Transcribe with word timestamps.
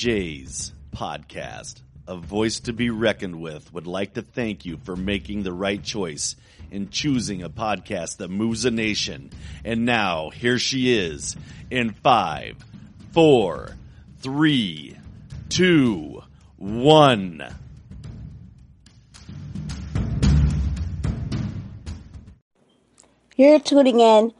J's 0.00 0.72
podcast, 0.96 1.82
A 2.08 2.16
Voice 2.16 2.60
to 2.60 2.72
Be 2.72 2.88
Reckoned 2.88 3.38
with, 3.38 3.70
would 3.74 3.86
like 3.86 4.14
to 4.14 4.22
thank 4.22 4.64
you 4.64 4.78
for 4.78 4.96
making 4.96 5.42
the 5.42 5.52
right 5.52 5.82
choice 5.84 6.36
in 6.70 6.88
choosing 6.88 7.42
a 7.42 7.50
podcast 7.50 8.16
that 8.16 8.30
moves 8.30 8.64
a 8.64 8.70
nation. 8.70 9.28
And 9.62 9.84
now, 9.84 10.30
here 10.30 10.58
she 10.58 10.98
is 10.98 11.36
in 11.70 11.90
five, 11.90 12.56
four, 13.12 13.76
three, 14.20 14.96
two, 15.50 16.22
one. 16.56 17.54
You're 23.36 23.60
tuning 23.60 24.00
in 24.00 24.32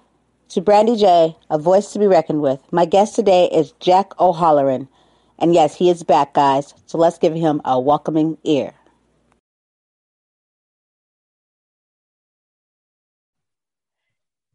to 0.49 0.63
Brandy 0.63 0.97
J, 0.97 1.37
a 1.51 1.59
voice 1.59 1.93
to 1.93 1.99
be 1.99 2.07
reckoned 2.07 2.41
with. 2.41 2.61
My 2.73 2.87
guest 2.87 3.15
today 3.15 3.45
is 3.53 3.73
Jack 3.73 4.19
O'Halloran. 4.19 4.89
And 5.41 5.55
yes, 5.55 5.75
he 5.75 5.89
is 5.89 6.03
back, 6.03 6.35
guys. 6.35 6.75
So 6.85 6.99
let's 6.99 7.17
give 7.17 7.35
him 7.35 7.63
a 7.65 7.81
welcoming 7.81 8.37
ear. 8.45 8.75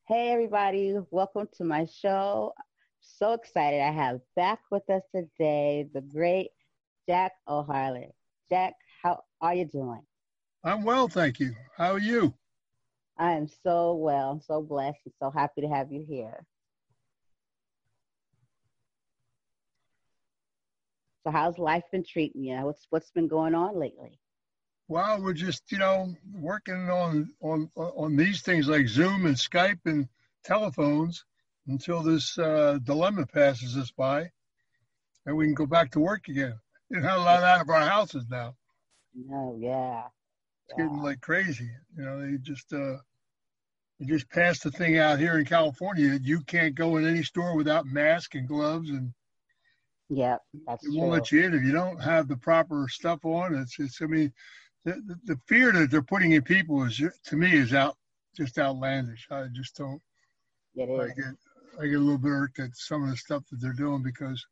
Hey, 0.07 0.29
everybody. 0.29 0.95
Welcome 1.09 1.47
to 1.57 1.63
my 1.63 1.85
show. 1.85 2.53
So 3.01 3.33
excited. 3.33 3.81
I 3.81 3.91
have 3.91 4.19
back 4.35 4.59
with 4.69 4.87
us 4.91 5.01
today 5.13 5.89
the 5.91 6.01
great 6.01 6.51
Jack 7.09 7.31
O'Halloran. 7.47 8.11
Jack, 8.47 8.73
how 9.01 9.23
are 9.41 9.55
you 9.55 9.65
doing? 9.65 10.03
I'm 10.63 10.83
well, 10.83 11.07
thank 11.07 11.39
you. 11.39 11.55
How 11.75 11.93
are 11.93 11.99
you? 11.99 12.31
I 13.17 13.31
am 13.31 13.47
so 13.63 13.95
well. 13.95 14.29
I'm 14.29 14.41
so 14.41 14.61
blessed 14.61 14.99
and 15.05 15.13
so 15.19 15.31
happy 15.31 15.61
to 15.61 15.67
have 15.67 15.91
you 15.91 16.05
here. 16.07 16.45
So 21.25 21.31
how's 21.31 21.57
life 21.57 21.83
been 21.91 22.05
treating 22.07 22.43
you? 22.43 22.55
What's 22.57 22.85
what's 22.91 23.09
been 23.09 23.27
going 23.27 23.55
on 23.55 23.79
lately? 23.79 24.19
Well, 24.87 25.23
we're 25.23 25.33
just, 25.33 25.63
you 25.71 25.79
know, 25.79 26.13
working 26.31 26.89
on 26.89 27.33
on 27.41 27.71
on 27.75 28.15
these 28.15 28.43
things 28.43 28.67
like 28.67 28.87
Zoom 28.87 29.25
and 29.25 29.35
Skype 29.35 29.79
and 29.85 30.07
telephones 30.43 31.25
until 31.67 32.03
this 32.03 32.37
uh, 32.37 32.77
dilemma 32.83 33.25
passes 33.25 33.75
us 33.75 33.89
by 33.89 34.29
and 35.25 35.35
we 35.35 35.45
can 35.45 35.55
go 35.55 35.65
back 35.65 35.91
to 35.91 35.99
work 35.99 36.27
again. 36.27 36.59
You're 36.89 37.01
not 37.01 37.17
allowed 37.17 37.43
out 37.43 37.61
of 37.61 37.69
our 37.69 37.87
houses 37.87 38.25
now. 38.29 38.55
No, 39.15 39.57
yeah. 39.59 40.03
It's 40.67 40.77
getting 40.77 41.01
like 41.01 41.21
crazy. 41.21 41.71
You 41.97 42.03
know, 42.03 42.21
they 42.21 42.37
just 42.37 42.71
uh 42.71 42.97
they 43.99 44.05
just 44.05 44.29
passed 44.29 44.63
the 44.63 44.71
thing 44.71 44.97
out 44.97 45.19
here 45.19 45.39
in 45.39 45.45
California. 45.45 46.19
You 46.21 46.41
can't 46.41 46.75
go 46.75 46.97
in 46.97 47.07
any 47.07 47.23
store 47.23 47.55
without 47.55 47.87
mask 47.87 48.35
and 48.35 48.47
gloves 48.47 48.89
and 48.89 49.13
yeah, 50.09 50.37
that's 50.67 50.85
it 50.85 50.93
won't 50.93 51.11
let 51.11 51.31
you 51.31 51.43
in 51.43 51.53
if 51.53 51.63
you 51.63 51.71
don't 51.71 52.01
have 52.01 52.27
the 52.27 52.37
proper 52.37 52.87
stuff 52.89 53.23
on. 53.25 53.55
It's 53.55 53.79
it's 53.79 54.01
I 54.01 54.05
mean 54.05 54.31
the, 54.83 54.93
the, 54.93 55.33
the 55.33 55.39
fear 55.47 55.71
that 55.71 55.89
they're 55.89 56.01
putting 56.01 56.33
in 56.33 56.43
people 56.43 56.83
is 56.83 57.01
to 57.25 57.35
me 57.35 57.53
is 57.53 57.73
out 57.73 57.97
just 58.35 58.59
outlandish. 58.59 59.27
I 59.31 59.47
just 59.53 59.75
don't 59.75 60.01
it 60.75 60.89
is. 60.89 60.99
I 60.99 61.07
get 61.13 61.35
I 61.81 61.87
get 61.87 61.95
a 61.95 61.99
little 61.99 62.17
bit 62.17 62.29
irked 62.29 62.59
at 62.59 62.75
some 62.75 63.03
of 63.03 63.09
the 63.09 63.17
stuff 63.17 63.43
that 63.49 63.59
they're 63.59 63.73
doing 63.73 64.03
because 64.03 64.45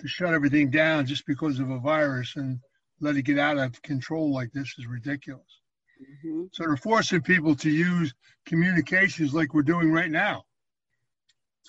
to 0.00 0.08
shut 0.08 0.34
everything 0.34 0.70
down 0.70 1.06
just 1.06 1.26
because 1.26 1.58
of 1.58 1.70
a 1.70 1.78
virus 1.78 2.36
and 2.36 2.58
let 3.00 3.16
it 3.16 3.22
get 3.22 3.38
out 3.38 3.58
of 3.58 3.80
control 3.82 4.32
like 4.32 4.52
this 4.52 4.74
is 4.78 4.86
ridiculous. 4.86 5.60
Mm-hmm. 6.00 6.44
So 6.52 6.64
they're 6.64 6.76
forcing 6.76 7.22
people 7.22 7.54
to 7.56 7.70
use 7.70 8.14
communications 8.46 9.34
like 9.34 9.54
we're 9.54 9.62
doing 9.62 9.90
right 9.90 10.10
now. 10.10 10.44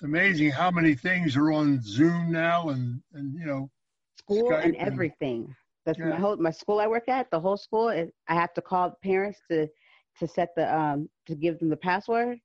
It's 0.00 0.06
amazing 0.06 0.50
how 0.50 0.70
many 0.70 0.94
things 0.94 1.36
are 1.36 1.52
on 1.52 1.82
Zoom 1.82 2.32
now 2.32 2.70
and, 2.70 3.02
and 3.12 3.38
you 3.38 3.44
know, 3.44 3.70
school 4.16 4.50
Skype 4.50 4.64
and 4.64 4.76
everything. 4.76 5.54
That's 5.84 5.98
yeah. 5.98 6.08
my 6.08 6.16
whole 6.16 6.38
my 6.38 6.50
school 6.50 6.80
I 6.80 6.86
work 6.86 7.06
at. 7.10 7.30
The 7.30 7.38
whole 7.38 7.58
school, 7.58 7.90
is, 7.90 8.10
I 8.26 8.34
have 8.34 8.54
to 8.54 8.62
call 8.62 8.96
parents 9.04 9.40
to 9.50 9.68
to 10.18 10.26
set 10.26 10.54
the 10.56 10.74
um 10.74 11.10
to 11.26 11.34
give 11.34 11.58
them 11.58 11.68
the 11.68 11.76
password, 11.76 12.38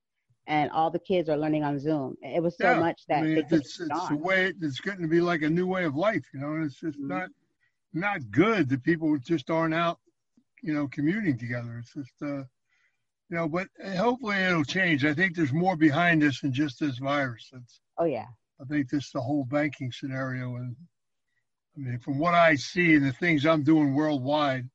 and 0.47 0.69
all 0.71 0.91
the 0.91 0.99
kids 0.99 1.29
are 1.29 1.37
learning 1.37 1.63
on 1.63 1.79
Zoom. 1.79 2.17
It 2.21 2.43
was 2.43 2.57
so 2.57 2.71
yeah. 2.71 2.79
much 2.79 3.03
that 3.07 3.19
I 3.19 3.21
mean, 3.21 3.37
it's, 3.37 3.79
it's 3.79 4.09
the 4.09 4.17
way 4.17 4.51
it's 4.61 4.81
getting 4.81 5.03
to 5.03 5.07
be 5.07 5.21
like 5.21 5.41
a 5.41 5.49
new 5.49 5.65
way 5.65 5.85
of 5.85 5.95
life. 5.95 6.25
You 6.33 6.41
know, 6.41 6.55
and 6.55 6.65
it's 6.65 6.81
just 6.81 6.99
mm-hmm. 6.99 7.07
not 7.07 7.29
not 7.93 8.31
good 8.31 8.67
that 8.67 8.83
people 8.83 9.17
just 9.19 9.49
aren't 9.49 9.73
out, 9.73 9.99
you 10.61 10.73
know, 10.73 10.89
commuting 10.89 11.37
together. 11.37 11.77
It's 11.79 11.93
just, 11.93 12.21
uh, 12.21 12.43
you 13.29 13.37
know, 13.37 13.47
but 13.47 13.67
hopefully 13.97 14.37
it'll 14.37 14.63
change. 14.63 15.03
I 15.03 15.13
think 15.13 15.35
there's 15.35 15.53
more 15.53 15.75
behind 15.75 16.21
this 16.21 16.41
than 16.41 16.53
just 16.53 16.79
this 16.79 16.97
virus. 16.97 17.49
It's, 17.53 17.79
oh 17.97 18.05
yeah. 18.05 18.27
I 18.61 18.65
think 18.65 18.89
this 18.89 19.11
the 19.11 19.21
whole 19.21 19.45
banking 19.45 19.91
scenario, 19.91 20.55
and 20.55 20.75
I 21.75 21.79
mean, 21.79 21.99
from 21.99 22.19
what 22.19 22.33
I 22.33 22.55
see 22.55 22.95
and 22.95 23.05
the 23.05 23.11
things 23.11 23.45
I'm 23.45 23.63
doing 23.63 23.93
worldwide, 23.93 24.69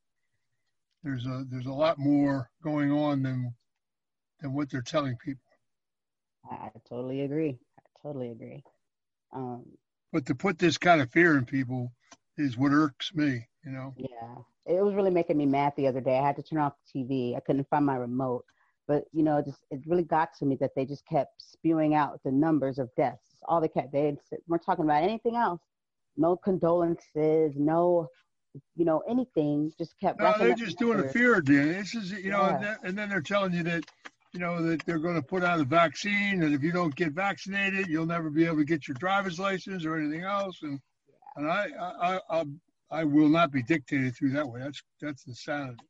there's 1.03 1.25
a 1.27 1.45
there's 1.51 1.67
a 1.67 1.73
lot 1.73 1.99
more 1.99 2.51
going 2.63 2.91
on 2.91 3.23
than 3.23 3.55
than 4.41 4.53
what 4.53 4.71
they're 4.71 4.83
telling 4.83 5.17
people. 5.25 5.43
I 6.51 6.71
totally 6.89 7.23
agree. 7.23 7.59
I 7.79 7.83
totally 8.03 8.31
agree. 8.31 8.63
Um, 9.33 9.65
but 10.13 10.27
to 10.27 10.35
put 10.35 10.59
this 10.59 10.77
kind 10.77 11.01
of 11.01 11.11
fear 11.13 11.39
in 11.39 11.45
people 11.45 11.93
is 12.37 12.57
what 12.57 12.73
irks 12.73 13.15
me, 13.15 13.47
you 13.65 13.71
know. 13.71 13.95
Yeah. 13.97 14.37
It 14.71 14.85
was 14.85 14.95
really 14.95 15.11
making 15.11 15.37
me 15.37 15.47
mad 15.47 15.73
the 15.77 15.89
other 15.89 16.01
day. 16.01 16.19
I 16.19 16.27
had 16.27 16.37
to 16.37 16.43
turn 16.43 16.59
off 16.59 16.75
the 16.93 17.01
TV. 17.01 17.37
I 17.37 17.41
couldn't 17.41 17.69
find 17.69 17.85
my 17.85 17.97
remote. 17.97 18.45
But 18.87 19.05
you 19.13 19.23
know, 19.23 19.39
it 19.39 19.47
just 19.47 19.65
it 19.71 19.81
really 19.87 20.05
got 20.05 20.31
to 20.39 20.47
me 20.47 20.57
that 20.61 20.73
they 20.75 20.85
just 20.85 21.07
kept 21.07 21.43
spewing 21.43 21.95
out 21.95 22.21
the 22.25 22.33
numbers 22.33 22.79
of 22.79 22.89
deaths. 22.97 23.37
All 23.49 23.61
they 23.61 23.69
kept 23.69 23.93
they 23.93 24.17
weren't 24.49 24.65
talking 24.65 24.85
about 24.85 25.03
anything 25.03 25.37
else. 25.37 25.61
No 26.17 26.37
condolences, 26.37 27.55
no 27.57 28.09
you 28.77 28.85
know, 28.85 29.03
anything. 29.09 29.73
Just 29.79 29.99
kept. 30.01 30.21
No, 30.21 30.35
they're 30.39 30.55
just 30.55 30.79
doing 30.79 31.01
a 31.01 31.09
fear 31.09 31.41
deal. 31.41 31.65
This 31.65 31.95
is, 31.95 32.13
you 32.13 32.31
know, 32.31 32.41
yeah. 32.41 32.55
and, 32.55 32.65
then, 32.65 32.77
and 32.85 32.99
then 32.99 33.09
they're 33.09 33.21
telling 33.21 33.53
you 33.53 33.63
that, 33.65 33.85
you 34.33 34.41
know, 34.41 34.63
that 34.63 34.85
they're 34.87 34.99
going 34.99 35.17
to 35.17 35.23
put 35.23 35.45
out 35.45 35.61
a 35.61 35.65
vaccine, 35.65 36.43
and 36.43 36.55
if 36.55 36.63
you 36.63 36.73
don't 36.73 36.95
get 36.95 37.13
vaccinated, 37.13 37.89
you'll 37.89 38.07
never 38.07 38.31
be 38.31 38.45
able 38.47 38.57
to 38.59 38.65
get 38.65 38.89
your 38.89 38.97
driver's 38.97 39.39
license 39.39 39.85
or 39.85 39.97
anything 39.97 40.23
else. 40.23 40.59
And 40.63 40.81
and 41.37 41.51
I, 41.51 41.69
I, 41.81 42.21
I, 42.31 42.45
I 42.91 43.05
will 43.05 43.29
not 43.29 43.53
be 43.53 43.63
dictated 43.63 44.17
through 44.17 44.31
that 44.31 44.49
way. 44.49 44.61
That's 44.61 44.83
that's 45.01 45.27
insanity. 45.27 45.85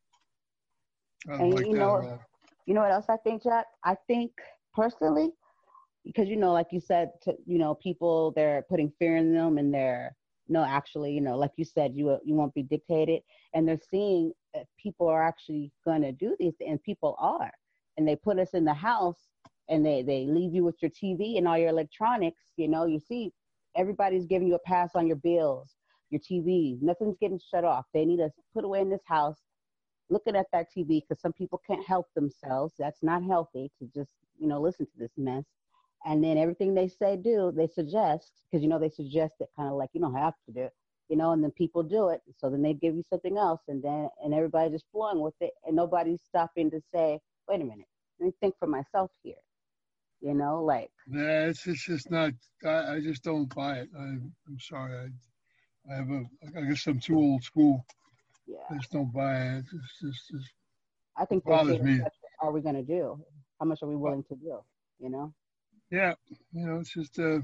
and 1.28 1.54
like 1.54 1.66
you 1.66 1.74
know, 1.74 2.18
you 2.66 2.74
know 2.74 2.82
what 2.82 2.92
else 2.92 3.06
I 3.08 3.16
think, 3.18 3.42
Jack? 3.42 3.66
I 3.84 3.96
think 4.06 4.32
personally, 4.74 5.30
because 6.04 6.28
you 6.28 6.36
know, 6.36 6.52
like 6.52 6.68
you 6.72 6.80
said, 6.80 7.10
to, 7.22 7.34
you 7.46 7.58
know, 7.58 7.74
people 7.74 8.32
they're 8.36 8.64
putting 8.68 8.92
fear 8.98 9.16
in 9.16 9.32
them, 9.34 9.58
and 9.58 9.72
they're 9.72 10.14
no, 10.48 10.64
actually, 10.64 11.12
you 11.12 11.20
know, 11.20 11.38
like 11.38 11.52
you 11.56 11.64
said, 11.64 11.92
you 11.94 12.18
you 12.24 12.34
won't 12.34 12.54
be 12.54 12.62
dictated, 12.62 13.22
and 13.54 13.66
they're 13.66 13.80
seeing 13.90 14.32
that 14.52 14.66
people 14.78 15.08
are 15.08 15.26
actually 15.26 15.72
going 15.84 16.02
to 16.02 16.12
do 16.12 16.36
these, 16.38 16.54
and 16.66 16.82
people 16.82 17.16
are, 17.18 17.50
and 17.96 18.06
they 18.06 18.16
put 18.16 18.38
us 18.38 18.50
in 18.52 18.64
the 18.64 18.74
house, 18.74 19.28
and 19.70 19.86
they 19.86 20.02
they 20.02 20.26
leave 20.26 20.52
you 20.52 20.64
with 20.64 20.76
your 20.82 20.90
TV 20.90 21.38
and 21.38 21.48
all 21.48 21.56
your 21.56 21.70
electronics. 21.70 22.42
You 22.56 22.68
know, 22.68 22.84
you 22.84 23.00
see 23.00 23.32
everybody's 23.76 24.26
giving 24.26 24.48
you 24.48 24.56
a 24.56 24.68
pass 24.68 24.90
on 24.94 25.06
your 25.06 25.16
bills, 25.16 25.76
your 26.10 26.20
TV. 26.20 26.80
Nothing's 26.80 27.16
getting 27.20 27.40
shut 27.50 27.64
off. 27.64 27.86
They 27.94 28.04
need 28.04 28.20
us 28.20 28.32
put 28.54 28.64
away 28.64 28.80
in 28.80 28.90
this 28.90 29.04
house, 29.06 29.38
looking 30.08 30.36
at 30.36 30.46
that 30.52 30.66
TV 30.76 31.02
because 31.02 31.20
some 31.20 31.32
people 31.32 31.60
can't 31.66 31.86
help 31.86 32.06
themselves. 32.14 32.74
That's 32.78 33.02
not 33.02 33.24
healthy 33.24 33.70
to 33.78 33.88
just 33.94 34.12
you 34.38 34.48
know 34.48 34.60
listen 34.60 34.86
to 34.86 34.98
this 34.98 35.12
mess. 35.16 35.44
And 36.04 36.24
then 36.24 36.38
everything 36.38 36.74
they 36.74 36.88
say 36.88 37.16
do, 37.16 37.52
they 37.54 37.66
suggest 37.66 38.32
because 38.50 38.62
you 38.62 38.68
know 38.68 38.78
they 38.78 38.90
suggest 38.90 39.34
it 39.40 39.48
kind 39.56 39.68
of 39.68 39.76
like 39.76 39.90
you 39.92 40.00
don't 40.00 40.14
have 40.14 40.34
to 40.46 40.52
do 40.52 40.62
it, 40.62 40.72
you 41.08 41.16
know. 41.16 41.32
And 41.32 41.42
then 41.42 41.52
people 41.52 41.82
do 41.82 42.08
it, 42.08 42.20
so 42.38 42.50
then 42.50 42.62
they 42.62 42.74
give 42.74 42.94
you 42.94 43.04
something 43.10 43.36
else, 43.36 43.60
and 43.68 43.82
then 43.82 44.08
and 44.24 44.34
everybody 44.34 44.70
just 44.70 44.86
flowing 44.92 45.20
with 45.20 45.34
it, 45.40 45.52
and 45.66 45.76
nobody's 45.76 46.22
stopping 46.22 46.70
to 46.70 46.80
say, 46.94 47.20
wait 47.48 47.60
a 47.60 47.64
minute, 47.64 47.86
let 48.18 48.26
me 48.26 48.32
think 48.40 48.54
for 48.58 48.66
myself 48.66 49.10
here 49.22 49.34
you 50.20 50.34
know, 50.34 50.62
like. 50.62 50.90
Yeah, 51.08 51.46
it's, 51.46 51.66
it's 51.66 51.84
just 51.84 52.10
not. 52.10 52.32
I, 52.64 52.96
I 52.96 53.00
just 53.00 53.22
don't 53.22 53.52
buy 53.54 53.78
it. 53.78 53.88
I, 53.98 54.02
I'm 54.02 54.58
sorry. 54.58 54.94
I, 54.94 55.08
I 55.88 55.94
have 55.94 56.10
a. 56.10 56.24
I 56.56 56.62
guess 56.62 56.86
I'm 56.86 57.00
too 57.00 57.16
old 57.16 57.42
school. 57.42 57.84
Yeah. 58.46 58.56
I 58.70 58.74
just 58.78 58.92
don't 58.92 59.12
buy 59.12 59.36
it. 59.36 59.64
It's 59.72 60.00
just. 60.00 60.34
It's, 60.34 60.48
I 61.16 61.24
think 61.24 61.44
bothers 61.44 61.80
me. 61.80 62.00
What 62.00 62.12
Are 62.40 62.52
we 62.52 62.60
going 62.60 62.74
to 62.74 62.82
do? 62.82 63.22
How 63.58 63.66
much 63.66 63.82
are 63.82 63.88
we 63.88 63.96
willing 63.96 64.24
to 64.24 64.34
do? 64.34 64.58
You 64.98 65.10
know. 65.10 65.32
Yeah, 65.90 66.14
you 66.52 66.66
know, 66.66 66.80
it's 66.80 66.92
just. 66.92 67.18
Uh, 67.18 67.40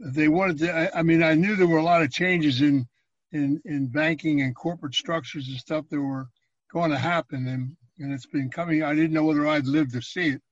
they 0.00 0.28
wanted 0.28 0.58
to. 0.58 0.72
I, 0.72 1.00
I 1.00 1.02
mean, 1.02 1.22
I 1.22 1.34
knew 1.34 1.56
there 1.56 1.66
were 1.66 1.78
a 1.78 1.82
lot 1.82 2.02
of 2.02 2.10
changes 2.10 2.60
in 2.60 2.86
in 3.32 3.60
in 3.64 3.86
banking 3.88 4.42
and 4.42 4.54
corporate 4.54 4.94
structures 4.94 5.48
and 5.48 5.56
stuff 5.56 5.88
that 5.90 6.00
were 6.00 6.28
going 6.72 6.90
to 6.90 6.98
happen, 6.98 7.46
and 7.46 7.76
and 7.98 8.12
it's 8.12 8.26
been 8.26 8.50
coming. 8.50 8.82
I 8.82 8.94
didn't 8.94 9.12
know 9.12 9.24
whether 9.24 9.46
I'd 9.46 9.66
live 9.66 9.92
to 9.92 10.02
see 10.02 10.28
it 10.28 10.42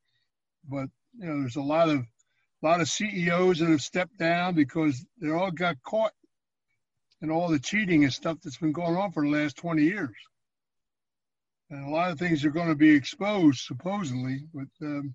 but 0.69 0.89
you 1.19 1.27
know, 1.27 1.41
there's 1.41 1.57
a 1.57 1.63
lot 1.63 1.89
of 1.89 2.05
a 2.63 2.67
lot 2.67 2.81
of 2.81 2.89
CEOs 2.89 3.59
that 3.59 3.69
have 3.69 3.83
stepped 3.83 4.19
down 4.19 4.55
because 4.55 5.05
they 5.21 5.31
all 5.31 5.51
got 5.51 5.83
caught 5.83 6.13
in 7.21 7.31
all 7.31 7.49
the 7.49 7.59
cheating 7.59 8.05
and 8.05 8.13
stuff 8.13 8.39
that's 8.43 8.59
been 8.59 8.73
going 8.73 8.97
on 8.97 9.13
for 9.13 9.25
the 9.25 9.31
last 9.31 9.57
20 9.57 9.83
years. 9.83 10.15
And 11.71 11.87
a 11.87 11.91
lot 11.91 12.11
of 12.11 12.19
things 12.19 12.45
are 12.45 12.51
going 12.51 12.69
to 12.69 12.75
be 12.75 12.91
exposed 12.91 13.61
supposedly, 13.61 14.47
but 14.53 14.69
um, 14.87 15.15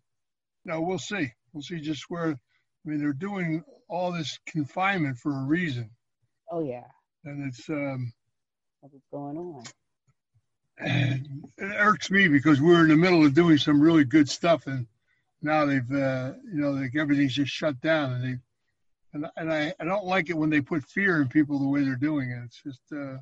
know, 0.68 0.82
we'll 0.82 1.00
see. 1.00 1.32
We'll 1.54 1.64
see 1.64 1.80
just 1.80 2.10
where 2.10 2.32
I 2.32 2.90
mean, 2.90 3.00
they're 3.00 3.14
doing 3.14 3.64
all 3.90 4.12
this 4.12 4.38
confinement 4.46 5.18
for 5.18 5.32
a 5.32 5.46
reason. 5.46 5.90
Oh 6.52 6.64
yeah. 6.64 6.86
And 7.26 7.48
it's 7.48 7.68
um. 7.70 8.14
What's 8.82 8.96
going 9.12 9.38
on? 9.38 9.64
And 10.78 11.46
it 11.58 11.76
irks 11.78 12.12
me 12.12 12.28
because 12.28 12.62
we're 12.62 12.84
in 12.84 12.90
the 12.90 12.96
middle 12.96 13.26
of 13.26 13.34
doing 13.34 13.58
some 13.58 13.82
really 13.82 14.04
good 14.04 14.30
stuff, 14.30 14.68
and 14.68 14.86
now 15.42 15.66
they've 15.66 15.92
uh, 15.92 16.34
you 16.46 16.62
know 16.62 16.72
like 16.72 16.96
everything's 16.96 17.36
just 17.36 17.52
shut 17.52 17.80
down, 17.82 18.14
and 18.14 18.24
they 18.24 18.38
and 19.14 19.26
and 19.38 19.54
I, 19.54 19.74
I 19.80 19.86
don't 19.86 20.06
like 20.06 20.30
it 20.30 20.38
when 20.38 20.50
they 20.50 20.62
put 20.62 20.84
fear 20.84 21.22
in 21.22 21.28
people 21.28 21.60
the 21.60 21.68
way 21.68 21.84
they're 21.84 21.96
doing 21.96 22.32
it. 22.32 22.44
It's 22.46 22.62
just 22.64 22.82
uh, 22.92 23.18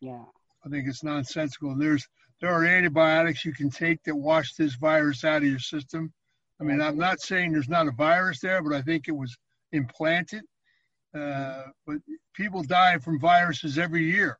yeah. 0.00 0.24
I 0.64 0.68
think 0.68 0.88
it's 0.88 1.04
nonsensical. 1.04 1.72
And 1.72 1.80
there's 1.80 2.06
there 2.40 2.52
are 2.52 2.64
antibiotics 2.64 3.44
you 3.44 3.52
can 3.52 3.70
take 3.70 4.02
that 4.04 4.16
wash 4.16 4.54
this 4.54 4.74
virus 4.74 5.24
out 5.24 5.42
of 5.42 5.48
your 5.48 5.58
system. 5.58 6.12
I 6.60 6.64
mean, 6.64 6.80
I'm 6.80 6.96
not 6.96 7.20
saying 7.20 7.52
there's 7.52 7.68
not 7.68 7.88
a 7.88 7.92
virus 7.92 8.40
there, 8.40 8.62
but 8.62 8.72
I 8.72 8.82
think 8.82 9.08
it 9.08 9.16
was 9.16 9.36
implanted. 9.72 10.42
Uh, 11.14 11.64
but 11.86 11.98
people 12.34 12.62
die 12.62 12.98
from 12.98 13.20
viruses 13.20 13.78
every 13.78 14.04
year, 14.04 14.38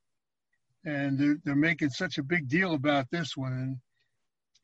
and 0.84 1.18
they're 1.18 1.38
they're 1.44 1.54
making 1.54 1.90
such 1.90 2.18
a 2.18 2.22
big 2.22 2.48
deal 2.48 2.74
about 2.74 3.10
this 3.10 3.36
one, 3.36 3.52
and 3.52 3.76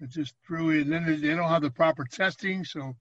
it 0.00 0.10
just 0.10 0.34
really. 0.48 0.80
And 0.80 0.92
then 0.92 1.20
they 1.20 1.34
don't 1.34 1.48
have 1.48 1.62
the 1.62 1.70
proper 1.70 2.04
testing, 2.04 2.64
so 2.64 2.94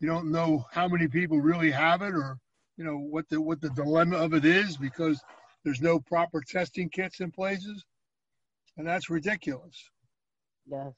you 0.00 0.08
don't 0.08 0.30
know 0.30 0.64
how 0.70 0.88
many 0.88 1.08
people 1.08 1.40
really 1.40 1.70
have 1.70 2.02
it, 2.02 2.14
or 2.14 2.38
you 2.76 2.84
know 2.84 2.98
what 2.98 3.28
the 3.28 3.40
what 3.40 3.60
the 3.60 3.70
dilemma 3.70 4.16
of 4.16 4.34
it 4.34 4.44
is 4.44 4.76
because 4.76 5.22
there's 5.64 5.80
no 5.80 5.98
proper 6.00 6.40
testing 6.40 6.88
kits 6.88 7.20
in 7.20 7.30
places, 7.30 7.84
and 8.76 8.86
that's 8.86 9.10
ridiculous. 9.10 9.90
Yes, 10.66 10.92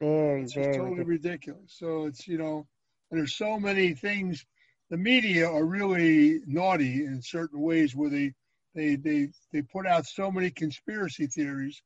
very, 0.00 0.42
it's 0.42 0.54
very 0.54 0.76
totally 0.76 1.04
ridiculous. 1.04 1.24
ridiculous. 1.24 1.74
So 1.78 2.06
it's 2.06 2.26
you 2.26 2.38
know, 2.38 2.66
and 3.10 3.20
there's 3.20 3.36
so 3.36 3.58
many 3.58 3.94
things. 3.94 4.44
The 4.90 4.98
media 4.98 5.48
are 5.48 5.64
really 5.64 6.40
naughty 6.46 7.04
in 7.04 7.22
certain 7.22 7.60
ways 7.60 7.94
where 7.96 8.10
they 8.10 8.32
they 8.74 8.96
they 8.96 9.28
they 9.52 9.62
put 9.62 9.86
out 9.86 10.06
so 10.06 10.30
many 10.30 10.50
conspiracy 10.50 11.26
theories 11.26 11.82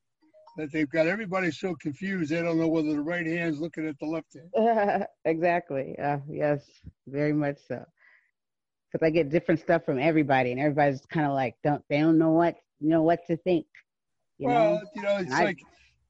that 0.56 0.72
they've 0.72 0.88
got 0.88 1.06
everybody 1.06 1.50
so 1.50 1.74
confused 1.74 2.30
they 2.30 2.42
don't 2.42 2.58
know 2.58 2.68
whether 2.68 2.90
the 2.90 3.00
right 3.00 3.26
hand's 3.26 3.60
looking 3.60 3.86
at 3.86 3.98
the 3.98 4.06
left 4.06 4.34
hand. 4.34 5.06
exactly. 5.24 5.96
Uh, 5.98 6.18
yes, 6.28 6.62
very 7.06 7.32
much 7.32 7.58
so. 7.68 7.84
Because 8.90 9.06
I 9.06 9.10
get 9.10 9.30
different 9.30 9.60
stuff 9.60 9.84
from 9.84 9.98
everybody, 9.98 10.52
and 10.52 10.60
everybody's 10.60 11.04
kind 11.06 11.26
of 11.26 11.32
like 11.32 11.56
don't 11.62 11.82
they 11.88 11.98
don't 11.98 12.18
know 12.18 12.30
what 12.30 12.56
you 12.80 12.88
know 12.88 13.02
what 13.02 13.26
to 13.26 13.36
think. 13.36 13.66
You 14.38 14.48
well, 14.48 14.74
know? 14.74 14.80
you 14.94 15.02
know, 15.02 15.16
it's 15.18 15.32
I, 15.32 15.44
like 15.44 15.58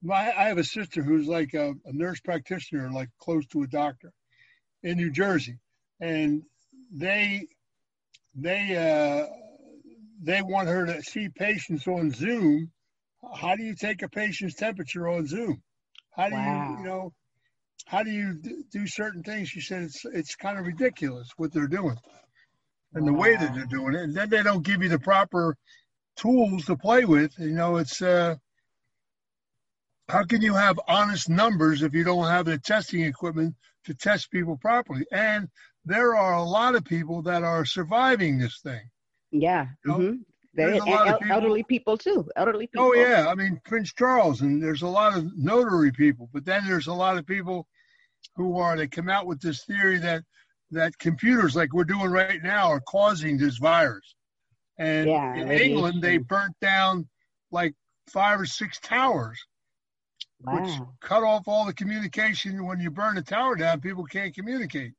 my 0.03 0.33
I 0.37 0.45
have 0.45 0.59
a 0.59 0.65
sister 0.65 1.03
who's 1.03 1.27
like 1.27 1.55
a, 1.55 1.75
a 1.85 1.93
nurse 1.93 2.21
practitioner, 2.21 2.91
like 2.91 3.09
close 3.19 3.47
to 3.49 3.63
a 3.63 3.67
doctor 3.67 4.13
in 4.83 4.97
New 4.99 5.11
Jersey, 5.11 5.59
and 6.01 6.43
they 6.93 7.47
they 8.35 8.77
uh, 8.77 9.27
they 10.23 10.43
want 10.43 10.69
her 10.69 10.87
to 10.87 11.03
see 11.03 11.29
patients 11.29 11.87
on 11.87 12.13
Zoom. 12.13 12.71
How 13.35 13.57
do 13.57 13.63
you 13.63 13.75
take 13.75 14.03
a 14.03 14.09
patient's 14.09 14.55
temperature 14.55 15.09
on 15.09 15.27
Zoom? 15.27 15.63
How 16.11 16.29
do 16.29 16.35
wow. 16.35 16.71
you 16.71 16.79
you 16.79 16.85
know 16.85 17.13
how 17.87 18.03
do 18.03 18.11
you 18.11 18.41
do 18.73 18.87
certain 18.87 19.23
things? 19.23 19.49
She 19.49 19.61
said 19.61 19.83
it's 19.83 20.05
it's 20.05 20.35
kind 20.35 20.59
of 20.59 20.67
ridiculous 20.67 21.29
what 21.37 21.53
they're 21.53 21.69
doing 21.69 21.97
and 22.95 23.07
the 23.07 23.13
way 23.13 23.37
that 23.37 23.55
they're 23.55 23.67
doing 23.67 23.95
it. 23.95 24.01
And 24.01 24.15
then 24.15 24.31
they 24.31 24.43
don't 24.43 24.65
give 24.65 24.83
you 24.83 24.89
the 24.89 24.99
proper 24.99 25.57
tools 26.17 26.65
to 26.67 26.77
play 26.77 27.05
with. 27.05 27.39
You 27.39 27.53
know, 27.53 27.77
it's 27.77 28.01
uh, 28.03 28.37
how 30.09 30.25
can 30.25 30.43
you 30.43 30.55
have 30.55 30.81
honest 30.89 31.29
numbers 31.29 31.83
if 31.83 31.95
you 31.95 32.05
don't 32.05 32.27
have 32.27 32.47
the 32.47 32.59
testing 32.59 33.03
equipment 33.03 33.55
to 33.85 33.95
test 33.95 34.31
people 34.31 34.57
properly? 34.57 35.05
And 35.13 35.49
there 35.85 36.17
are 36.17 36.35
a 36.35 36.45
lot 36.45 36.75
of 36.75 36.85
people 36.85 37.23
that 37.23 37.45
are 37.45 37.65
surviving 37.65 38.39
this 38.39 38.61
thing. 38.63 38.91
Yeah. 39.31 39.67
You 39.85 39.91
know? 39.91 39.99
mm-hmm. 39.99 40.17
They, 40.57 40.79
el- 40.79 40.85
people, 40.85 41.19
elderly 41.31 41.63
people 41.63 41.99
too. 41.99 42.29
Elderly 42.35 42.65
oh, 42.65 42.69
people. 42.69 42.87
Oh 42.87 42.95
yeah, 42.95 43.29
I 43.29 43.35
mean 43.35 43.61
Prince 43.65 43.93
Charles, 43.93 44.41
and 44.41 44.63
there's 44.63 44.83
a 44.83 44.89
lot 44.89 45.17
of 45.17 45.37
notary 45.37 45.93
people, 45.93 46.31
but 46.33 46.45
then 46.45 46.67
there's 46.67 46.87
a 46.87 46.95
lot 46.95 47.19
of 47.19 47.27
people 47.27 47.67
who 48.37 48.59
are 48.59 48.77
they 48.77 48.89
come 48.89 49.09
out 49.09 49.27
with 49.27 49.41
this 49.41 49.65
theory 49.65 49.99
that 49.99 50.25
that 50.71 50.99
computers 50.99 51.55
like 51.55 51.73
we're 51.73 51.85
doing 51.85 52.11
right 52.11 52.43
now 52.43 52.69
are 52.69 52.81
causing 52.81 53.37
this 53.37 53.59
virus. 53.59 54.15
And 54.79 55.09
yeah, 55.09 55.35
in 55.35 55.51
England, 55.51 56.03
they 56.03 56.19
burnt 56.19 56.57
down 56.61 57.09
like 57.51 57.75
five 58.09 58.41
or 58.41 58.47
six 58.47 58.81
towers, 58.81 59.39
wow. 60.41 60.61
which 60.61 60.71
cut 61.01 61.23
off 61.23 61.49
all 61.49 61.67
the 61.67 61.75
communication. 61.75 62.67
When 62.67 62.81
you 62.81 62.91
burn 62.91 63.19
a 63.19 63.23
tower 63.23 63.57
down, 63.57 63.81
people 63.81 64.05
can't 64.05 64.35
communicate. 64.35 64.93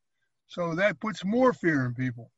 So 0.48 0.76
that 0.76 1.00
puts 1.00 1.26
more 1.26 1.52
fear 1.54 1.86
in 1.86 1.94
people. 1.94 2.32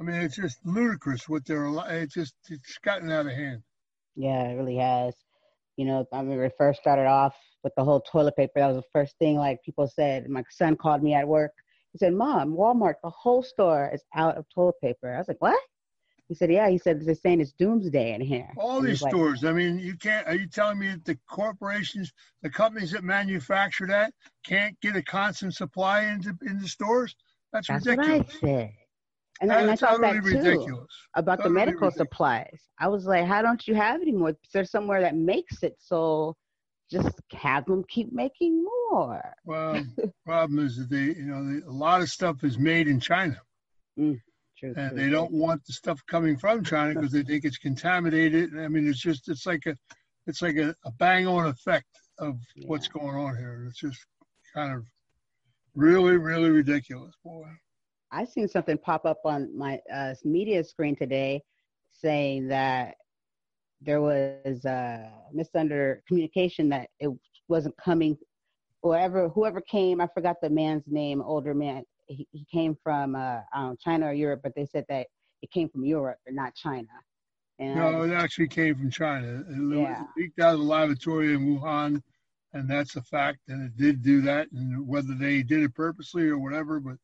I 0.00 0.04
mean, 0.04 0.16
it's 0.16 0.36
just 0.36 0.58
ludicrous 0.64 1.28
what 1.28 1.46
they're. 1.46 1.66
It's 1.88 2.14
just 2.14 2.34
it's 2.48 2.78
gotten 2.78 3.10
out 3.10 3.26
of 3.26 3.32
hand. 3.32 3.62
Yeah, 4.14 4.48
it 4.48 4.54
really 4.54 4.76
has. 4.76 5.14
You 5.76 5.86
know, 5.86 6.06
I 6.12 6.20
remember 6.20 6.44
it 6.44 6.54
first 6.56 6.80
started 6.80 7.06
off 7.06 7.34
with 7.62 7.74
the 7.76 7.84
whole 7.84 8.00
toilet 8.00 8.36
paper. 8.36 8.52
That 8.56 8.68
was 8.68 8.76
the 8.76 8.90
first 8.92 9.14
thing 9.18 9.36
like 9.36 9.62
people 9.64 9.86
said. 9.88 10.28
My 10.28 10.42
son 10.50 10.76
called 10.76 11.02
me 11.02 11.14
at 11.14 11.28
work 11.28 11.52
he 11.96 12.04
said, 12.04 12.12
Mom, 12.12 12.52
Walmart, 12.52 12.96
the 13.02 13.08
whole 13.08 13.42
store 13.42 13.90
is 13.90 14.04
out 14.14 14.36
of 14.36 14.44
toilet 14.54 14.74
paper. 14.82 15.14
I 15.14 15.16
was 15.16 15.28
like, 15.28 15.40
What? 15.40 15.58
He 16.28 16.34
said, 16.34 16.52
Yeah. 16.52 16.68
He 16.68 16.76
said, 16.76 17.00
They're 17.00 17.14
saying 17.14 17.40
it's 17.40 17.52
doomsday 17.52 18.12
in 18.12 18.20
here. 18.20 18.52
All 18.58 18.80
and 18.80 18.88
these 18.88 19.00
stores. 19.00 19.42
Like, 19.42 19.52
I 19.52 19.56
mean, 19.56 19.78
you 19.78 19.96
can't, 19.96 20.26
are 20.26 20.34
you 20.34 20.46
telling 20.46 20.78
me 20.78 20.88
that 20.88 21.06
the 21.06 21.18
corporations, 21.26 22.12
the 22.42 22.50
companies 22.50 22.90
that 22.90 23.02
manufacture 23.02 23.86
that 23.86 24.12
can't 24.44 24.78
get 24.82 24.94
a 24.94 25.02
constant 25.02 25.54
supply 25.54 26.02
into, 26.02 26.36
into 26.42 26.68
stores? 26.68 27.16
That's, 27.50 27.68
that's 27.68 27.86
ridiculous. 27.86 28.42
what 28.42 28.50
I 28.50 28.52
said. 28.52 28.70
And, 29.40 29.52
and 29.52 29.70
I 29.70 29.76
thought 29.76 30.00
that 30.00 30.14
too 30.14 30.20
ridiculous. 30.20 30.86
about 31.14 31.38
totally 31.38 31.48
the 31.48 31.54
medical 31.54 31.88
ridiculous. 31.88 31.96
supplies. 31.96 32.58
I 32.78 32.88
was 32.88 33.04
like, 33.04 33.26
how 33.26 33.42
don't 33.42 33.66
you 33.68 33.74
have 33.74 34.00
any 34.00 34.12
more? 34.12 34.30
Is 34.30 34.36
there 34.52 34.64
somewhere 34.64 35.02
that 35.02 35.14
makes 35.14 35.62
it 35.62 35.76
so 35.78 36.36
just 36.90 37.20
have 37.32 37.64
them 37.66 37.84
keep 37.88 38.12
making 38.12 38.64
more. 38.64 39.34
Well, 39.44 39.74
the 39.96 40.12
problem 40.24 40.64
is 40.64 40.76
that 40.76 40.90
they, 40.90 41.06
you 41.18 41.26
know, 41.26 41.44
they, 41.44 41.66
a 41.66 41.70
lot 41.70 42.00
of 42.00 42.08
stuff 42.08 42.44
is 42.44 42.58
made 42.58 42.88
in 42.88 43.00
China. 43.00 43.40
Mm, 43.98 44.20
true, 44.58 44.74
and 44.76 44.90
true, 44.90 44.98
they 44.98 45.10
don't 45.10 45.32
want 45.32 45.64
the 45.66 45.72
stuff 45.72 46.00
coming 46.06 46.36
from 46.36 46.64
China 46.64 46.94
because 47.00 47.12
they 47.12 47.22
think 47.22 47.44
it's 47.44 47.58
contaminated. 47.58 48.56
I 48.58 48.68
mean, 48.68 48.88
it's 48.88 49.00
just, 49.00 49.28
it's 49.28 49.46
like 49.46 49.66
a, 49.66 49.76
it's 50.26 50.42
like 50.42 50.56
a, 50.56 50.74
a 50.84 50.92
bang 50.92 51.26
on 51.26 51.46
effect 51.46 51.86
of 52.18 52.38
yeah. 52.54 52.68
what's 52.68 52.88
going 52.88 53.16
on 53.16 53.36
here. 53.36 53.66
It's 53.68 53.80
just 53.80 54.04
kind 54.54 54.72
of 54.72 54.84
really, 55.74 56.16
really 56.16 56.50
ridiculous, 56.50 57.14
boy. 57.24 57.48
I 58.12 58.24
seen 58.24 58.48
something 58.48 58.78
pop 58.78 59.04
up 59.04 59.20
on 59.24 59.56
my 59.56 59.80
uh, 59.92 60.14
media 60.24 60.62
screen 60.64 60.96
today 60.96 61.42
saying 61.92 62.48
that 62.48 62.94
there 63.80 64.00
was 64.00 64.64
a 64.64 65.10
misunder 65.34 65.98
communication 66.06 66.68
that 66.70 66.88
it 66.98 67.10
wasn't 67.48 67.74
coming 67.76 68.16
whoever 68.82 69.28
whoever 69.28 69.60
came 69.60 70.00
i 70.00 70.08
forgot 70.14 70.36
the 70.40 70.50
man's 70.50 70.84
name 70.86 71.20
older 71.22 71.54
man 71.54 71.82
he, 72.06 72.26
he 72.32 72.46
came 72.50 72.76
from 72.82 73.14
uh 73.14 73.40
know, 73.54 73.76
china 73.82 74.06
or 74.06 74.12
europe 74.12 74.40
but 74.42 74.52
they 74.54 74.66
said 74.66 74.84
that 74.88 75.06
it 75.42 75.50
came 75.50 75.68
from 75.68 75.84
europe 75.84 76.18
and 76.26 76.36
not 76.36 76.54
china 76.54 76.88
and 77.58 77.76
no 77.76 78.02
it 78.02 78.12
actually 78.12 78.48
came 78.48 78.74
from 78.74 78.90
china 78.90 79.44
it, 79.48 79.78
yeah. 79.78 80.04
leaked 80.16 80.40
out 80.40 80.54
of 80.54 80.60
the 80.60 80.64
laboratory 80.64 81.34
in 81.34 81.40
wuhan 81.46 82.02
and 82.52 82.68
that's 82.70 82.96
a 82.96 83.02
fact 83.02 83.38
and 83.48 83.66
it 83.66 83.76
did 83.76 84.02
do 84.02 84.20
that 84.20 84.50
and 84.52 84.86
whether 84.86 85.14
they 85.14 85.42
did 85.42 85.62
it 85.62 85.74
purposely 85.74 86.28
or 86.28 86.38
whatever 86.38 86.80
but 86.80 86.96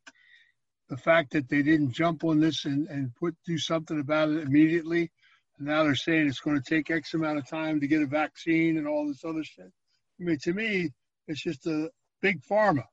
the 0.93 0.99
fact 0.99 1.33
that 1.33 1.49
they 1.49 1.63
didn't 1.63 1.91
jump 1.91 2.23
on 2.23 2.39
this 2.39 2.67
and, 2.67 2.87
and 2.89 3.15
put 3.15 3.35
do 3.47 3.57
something 3.57 3.99
about 3.99 4.29
it 4.29 4.43
immediately 4.43 5.11
And 5.57 5.67
now 5.67 5.85
they're 5.85 5.95
saying 5.95 6.29
it's 6.29 6.41
going 6.41 6.61
to 6.61 6.69
take 6.69 6.91
X 6.91 7.15
amount 7.15 7.39
of 7.39 7.49
time 7.49 7.81
to 7.81 7.87
get 7.87 8.03
a 8.03 8.07
vaccine 8.07 8.77
and 8.77 8.87
all 8.87 9.09
this 9.09 9.25
other 9.25 9.43
shit. 9.43 9.73
I 10.21 10.23
mean, 10.23 10.37
to 10.43 10.53
me, 10.53 10.91
it's 11.29 11.43
just 11.43 11.67
a 11.67 11.89
big 12.21 12.43
pharma 12.43 12.85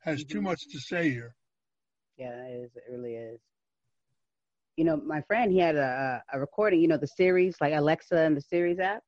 has 0.00 0.24
mm-hmm. 0.24 0.32
too 0.32 0.42
much 0.42 0.66
to 0.68 0.80
say 0.80 1.10
here. 1.10 1.36
Yeah, 2.16 2.44
it 2.44 2.64
is. 2.64 2.70
It 2.74 2.82
really 2.90 3.14
is. 3.14 3.38
You 4.76 4.86
know, 4.86 4.96
my 4.96 5.20
friend, 5.20 5.52
he 5.52 5.60
had 5.60 5.76
a, 5.76 6.24
a 6.32 6.40
recording, 6.40 6.80
you 6.80 6.88
know, 6.88 6.96
the 6.96 7.06
Siri's, 7.06 7.54
like 7.60 7.72
Alexa 7.72 8.18
and 8.18 8.36
the 8.36 8.42
Siri's 8.42 8.80
app. 8.80 9.04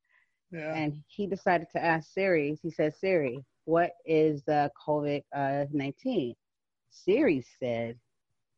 Yeah. 0.53 0.73
And 0.73 1.03
he 1.09 1.27
decided 1.27 1.67
to 1.73 1.85
ask 1.85 2.13
Siri, 2.13 2.57
he 2.63 2.71
said, 2.71 2.95
Siri, 2.95 3.45
what 3.65 3.91
is 4.05 4.45
the 4.45 4.71
COVID 4.87 5.25
uh, 5.35 5.65
19? 5.73 6.37
Siri 6.91 7.45
said, 7.59 7.99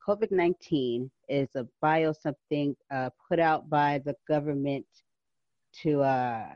COVID 0.08 0.30
19 0.30 1.10
is 1.28 1.48
a 1.54 1.66
bio 1.82 2.14
something 2.14 2.74
uh, 2.90 3.10
put 3.28 3.38
out 3.38 3.68
by 3.68 4.00
the 4.06 4.14
government 4.26 4.86
to, 5.82 6.00
uh, 6.00 6.46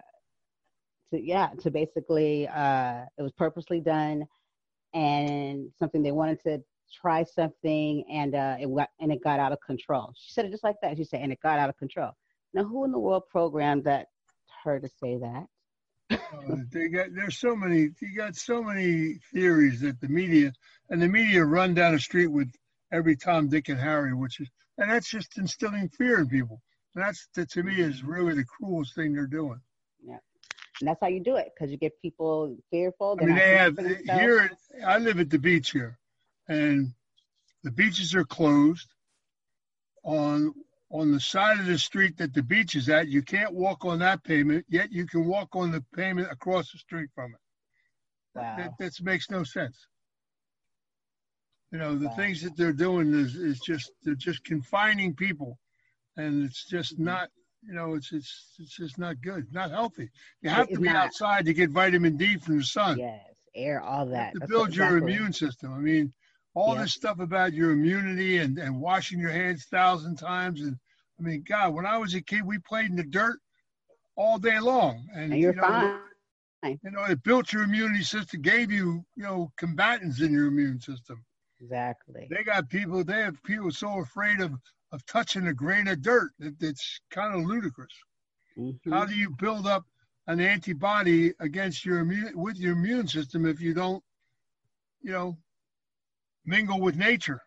to 1.11 1.23
yeah, 1.23 1.51
to 1.61 1.71
basically, 1.71 2.49
uh, 2.49 3.03
it 3.19 3.23
was 3.23 3.33
purposely 3.33 3.79
done 3.79 4.25
and 4.95 5.71
something 5.79 6.03
they 6.03 6.13
wanted 6.13 6.41
to 6.45 6.63
try 6.99 7.25
something 7.25 8.05
and 8.11 8.35
uh, 8.35 8.57
it 8.59 8.75
got, 8.75 8.89
and 9.01 9.13
it 9.13 9.23
got 9.23 9.39
out 9.39 9.53
of 9.53 9.59
control. 9.61 10.15
She 10.17 10.33
said 10.33 10.47
it 10.47 10.51
just 10.51 10.65
like 10.65 10.77
that. 10.81 10.97
She 10.97 11.05
said, 11.05 11.21
and 11.21 11.31
it 11.31 11.41
got 11.43 11.59
out 11.59 11.69
of 11.69 11.77
control. 11.77 12.13
Now, 12.55 12.65
who 12.65 12.85
in 12.87 12.93
the 12.93 12.99
world 12.99 13.25
programmed 13.31 13.85
that 13.85 14.07
her 14.65 14.81
to 14.81 14.89
say 14.89 15.19
that? 15.19 15.47
uh, 16.11 16.57
they 16.71 16.89
got 16.89 17.07
there's 17.15 17.39
so 17.39 17.57
many 17.57 17.91
you 18.01 18.17
got 18.17 18.35
so 18.35 18.63
many 18.63 19.15
theories 19.33 19.81
that 19.81 19.99
the 20.01 20.09
media 20.09 20.53
and 20.91 21.01
the 21.01 21.09
media 21.09 21.43
run 21.43 21.73
down 21.73 21.93
the 21.95 21.99
street 21.99 22.27
with 22.27 22.53
every 22.93 23.17
Tom, 23.17 23.49
Dick, 23.49 23.69
and 23.69 23.81
Harry, 23.81 24.15
which 24.15 24.41
is, 24.41 24.49
and 24.79 24.91
that's 24.91 25.11
just 25.11 25.39
instilling 25.39 25.89
fear 25.89 26.21
in 26.21 26.29
people. 26.29 26.61
And 26.95 27.05
that's, 27.05 27.29
that 27.35 27.51
to 27.53 27.63
me, 27.63 27.81
is 27.81 28.05
really 28.05 28.35
the 28.35 28.45
cruelest 28.45 28.95
thing 28.95 29.15
they're 29.15 29.27
doing. 29.27 29.61
Yeah. 30.05 30.19
And 30.81 30.89
that's 30.89 31.01
how 31.01 31.09
you 31.09 31.21
do 31.21 31.37
it 31.37 31.53
because 31.55 31.71
you 31.71 31.79
get 31.79 32.01
people 32.03 32.57
fearful. 32.71 33.17
I 33.21 33.25
mean, 33.25 33.37
they 33.37 33.57
have 33.57 33.79
here. 33.79 34.51
I 34.85 34.99
live 34.99 35.21
at 35.21 35.31
the 35.31 35.39
beach 35.39 35.71
here, 35.71 35.99
and 36.49 36.93
the 37.63 37.71
beaches 37.71 38.15
are 38.15 38.25
closed. 38.25 38.89
On 40.05 40.53
on 40.91 41.13
the 41.13 41.21
side 41.21 41.61
of 41.61 41.67
the 41.67 41.79
street 41.79 42.19
that 42.19 42.35
the 42.35 42.43
beach 42.43 42.75
is 42.75 42.89
at, 42.89 43.07
you 43.07 43.23
can't 43.23 43.55
walk 43.55 43.85
on 43.85 44.01
that 44.01 44.25
pavement. 44.25 44.67
Yet 44.69 44.91
you 44.91 45.07
can 45.07 45.27
walk 45.27 45.55
on 45.55 45.71
the 45.71 45.85
pavement 45.95 46.33
across 46.33 46.73
the 46.73 46.79
street 46.79 47.11
from 47.15 47.33
it. 47.33 47.41
Wow. 48.35 48.57
That, 48.59 48.73
that 48.79 48.93
makes 49.03 49.31
no 49.31 49.45
sense. 49.45 49.87
You 51.73 51.79
know, 51.79 51.97
the 51.97 52.09
wow. 52.09 52.15
things 52.15 52.43
that 52.43 52.57
they're 52.57 52.73
doing 52.73 53.15
is, 53.15 53.35
is 53.35 53.59
just 53.61 53.91
they're 54.05 54.15
just 54.15 54.45
confining 54.45 55.15
people, 55.15 55.59
and 56.17 56.45
it's 56.45 56.67
just 56.69 56.95
mm-hmm. 56.95 57.05
not 57.05 57.31
you 57.63 57.75
know, 57.75 57.95
it's 57.95 58.13
it's 58.13 58.55
it's 58.59 58.77
just 58.77 58.99
not 58.99 59.21
good, 59.23 59.47
not 59.53 59.71
healthy. 59.71 60.11
You 60.43 60.51
have 60.51 60.67
it's 60.67 60.75
to 60.75 60.81
be 60.81 60.89
not. 60.89 61.07
outside 61.07 61.47
to 61.47 61.55
get 61.55 61.71
vitamin 61.71 62.17
D 62.17 62.37
from 62.37 62.59
the 62.59 62.65
sun. 62.65 62.99
Yes, 62.99 63.21
air, 63.55 63.81
all 63.81 64.07
that. 64.07 64.33
to 64.35 64.41
That's 64.41 64.51
build 64.51 64.69
exactly. 64.69 64.99
your 64.99 65.09
immune 65.09 65.33
system. 65.33 65.73
I 65.73 65.79
mean, 65.79 66.13
all 66.55 66.75
yep. 66.75 66.85
this 66.85 66.93
stuff 66.93 67.21
about 67.21 67.53
your 67.53 67.71
immunity 67.71 68.39
and, 68.39 68.59
and 68.59 68.81
washing 68.81 69.21
your 69.21 69.31
hands 69.31 69.67
thousand 69.71 70.17
times. 70.17 70.61
And 70.61 70.77
I 71.19 71.23
mean, 71.23 71.45
God, 71.49 71.75
when 71.75 71.87
I 71.87 71.99
was 71.99 72.15
a 72.15 72.21
kid, 72.21 72.45
we 72.45 72.59
played 72.59 72.91
in 72.91 72.97
the 72.97 73.05
dirt 73.05 73.39
all 74.17 74.39
day 74.39 74.59
long. 74.59 75.07
And, 75.15 75.33
and 75.33 75.41
you're 75.41 75.55
you 75.55 75.61
know, 75.61 75.69
fine. 75.69 76.79
You 76.83 76.91
know, 76.91 77.05
it 77.05 77.23
built 77.25 77.53
your 77.53 77.65
immunity 77.65 78.05
system, 78.05 78.41
gave 78.41 78.71
you, 78.71 79.05
you 79.17 79.25
know, 79.25 79.51
combatants 79.57 80.21
in 80.21 80.33
your 80.33 80.47
immune 80.47 80.81
system. 80.81 81.25
Exactly. 81.63 82.29
They 82.31 82.43
got 82.43 82.69
people, 82.69 83.05
they 83.05 83.21
have 83.21 83.43
people 83.45 83.71
so 83.71 84.01
afraid 84.01 84.41
of 84.41 84.53
of 84.93 85.05
touching 85.07 85.47
a 85.47 85.55
grain 85.55 85.89
of 85.89 86.03
dirt. 86.03 86.33
It, 86.39 86.55
it's 86.61 87.01
kind 87.11 87.35
of 87.35 87.47
ludicrous. 87.49 87.93
Mm-hmm. 88.59 88.93
How 88.93 89.07
do 89.07 89.15
you 89.15 89.31
build 89.39 89.67
up 89.67 89.85
an 90.27 90.39
antibody 90.39 91.33
against 91.41 91.85
your 91.85 92.01
immune 92.01 92.33
with 92.35 92.59
your 92.59 92.75
immune 92.75 93.09
system 93.09 93.47
if 93.47 93.61
you 93.61 93.75
don't, 93.75 94.03
you 95.01 95.13
know, 95.13 95.39
mingle 96.45 96.81
with 96.81 96.97
nature? 96.97 97.41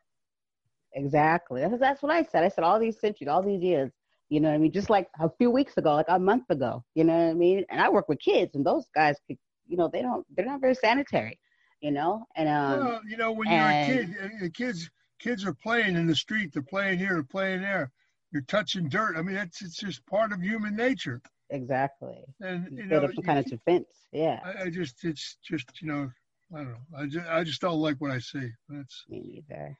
Exactly. 0.94 1.62
That's, 1.62 1.80
that's 1.80 2.02
what 2.02 2.12
I 2.12 2.24
said. 2.24 2.44
I 2.44 2.50
said 2.50 2.64
all 2.64 2.80
these 2.80 3.00
centuries, 3.00 3.30
all 3.30 3.44
these 3.44 3.62
years. 3.62 3.92
You 4.30 4.40
know 4.40 4.50
what 4.50 4.56
I 4.56 4.58
mean? 4.58 4.72
Just 4.72 4.90
like 4.90 5.08
a 5.20 5.30
few 5.38 5.52
weeks 5.52 5.78
ago, 5.78 5.94
like 5.94 6.08
a 6.10 6.18
month 6.18 6.50
ago. 6.50 6.84
You 6.96 7.04
know 7.04 7.16
what 7.16 7.30
I 7.30 7.34
mean? 7.34 7.64
And 7.70 7.80
I 7.80 7.90
work 7.90 8.10
with 8.10 8.20
kids, 8.20 8.56
and 8.56 8.66
those 8.66 8.86
guys, 8.96 9.18
could, 9.28 9.38
you 9.68 9.78
know, 9.78 9.88
they 9.88 10.02
don't, 10.02 10.26
they're 10.36 10.46
not 10.46 10.62
very 10.62 10.74
sanitary. 10.74 11.38
You 11.82 11.92
know, 11.92 12.26
and 12.36 12.50
um, 12.50 12.80
well, 12.80 13.02
you 13.08 13.18
know, 13.18 13.32
when 13.32 13.48
and, 13.48 13.88
you're 13.88 13.98
a 13.98 14.06
kid, 14.06 14.42
the 14.42 14.50
kids 14.50 14.90
kids 15.20 15.46
are 15.46 15.54
playing 15.54 15.96
in 15.96 16.08
the 16.08 16.16
street. 16.16 16.52
They're 16.54 16.62
playing 16.62 17.00
here, 17.00 17.14
they're 17.14 17.24
playing 17.24 17.62
there. 17.62 17.92
You're 18.32 18.44
touching 18.44 18.90
dirt. 18.90 19.18
I 19.18 19.22
mean, 19.22 19.36
that's 19.36 19.62
it's 19.62 19.78
just 19.78 20.06
part 20.08 20.32
of 20.32 20.42
human 20.42 20.76
nature. 20.76 21.22
Exactly. 21.50 22.24
And 22.42 22.68
you, 22.72 22.84
you 22.84 22.86
know, 22.88 23.10
some 23.14 23.24
kind 23.24 23.40
of 23.40 23.46
defense. 23.46 23.88
Yeah. 24.12 24.40
I, 24.44 24.64
I, 24.64 24.70
just, 24.70 25.04
it's 25.04 25.38
just, 25.44 25.82
you 25.82 25.88
know, 25.88 26.12
I 26.54 26.58
don't 26.58 26.70
know. 26.70 26.98
I 26.98 27.06
just, 27.06 27.28
I 27.28 27.44
just 27.44 27.62
don't 27.62 27.80
like 27.80 27.98
what 28.00 28.12
I 28.12 28.20
see. 28.20 28.50
That's 28.70 29.04
me 29.10 29.44
neither. 29.50 29.78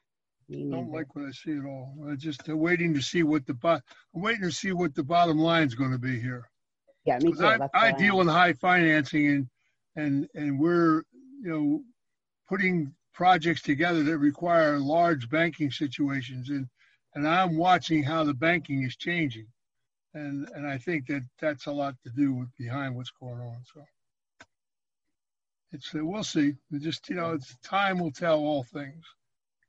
Me 0.48 0.64
neither. 0.64 0.84
don't 0.84 0.92
like 0.92 1.16
what 1.16 1.26
I 1.26 1.32
see 1.32 1.58
at 1.58 1.66
all. 1.66 1.96
I 2.10 2.16
just 2.16 2.48
I'm 2.48 2.60
waiting 2.60 2.94
to 2.94 3.02
see 3.02 3.24
what 3.24 3.46
the 3.46 3.54
bot. 3.54 3.82
I'm 4.16 4.22
waiting 4.22 4.44
to 4.44 4.52
see 4.52 4.72
what 4.72 4.94
the 4.96 5.04
bottom 5.04 5.38
line 5.38 5.68
is 5.68 5.76
going 5.76 5.92
to 5.92 6.00
be 6.00 6.20
here. 6.20 6.50
Yeah, 7.06 7.20
me 7.20 7.34
too. 7.34 7.46
I, 7.46 7.70
I 7.74 7.92
deal 7.92 8.22
in 8.22 8.28
high 8.28 8.54
financing 8.54 9.28
and 9.28 9.48
and 9.96 10.28
and 10.34 10.60
we're 10.60 11.04
you 11.46 11.52
know 11.52 11.84
putting 12.50 12.92
projects 13.14 13.62
together 13.62 14.04
that 14.04 14.18
require 14.18 14.80
large 14.80 15.30
banking 15.30 15.72
situations. 15.72 16.50
And 16.50 16.68
and 17.14 17.28
I'm 17.28 17.56
watching 17.56 18.04
how 18.04 18.24
the 18.24 18.34
banking 18.34 18.84
is 18.84 18.96
changing. 18.96 19.48
And 20.16 20.50
and 20.56 20.68
I 20.68 20.78
think 20.78 21.06
that 21.08 21.24
that's 21.40 21.68
a 21.68 21.72
lot 21.72 21.96
to 22.04 22.10
do 22.10 22.34
with 22.34 22.50
behind 22.58 22.96
what's 22.96 23.12
going 23.12 23.40
on. 23.40 23.58
So 23.74 23.84
it's 25.72 25.94
we'll 25.94 26.24
see. 26.24 26.56
Just 26.80 27.10
you 27.10 27.16
know 27.16 27.34
it's 27.34 27.56
time 27.64 28.00
will 28.00 28.12
tell 28.12 28.40
all 28.40 28.64
things. 28.64 29.06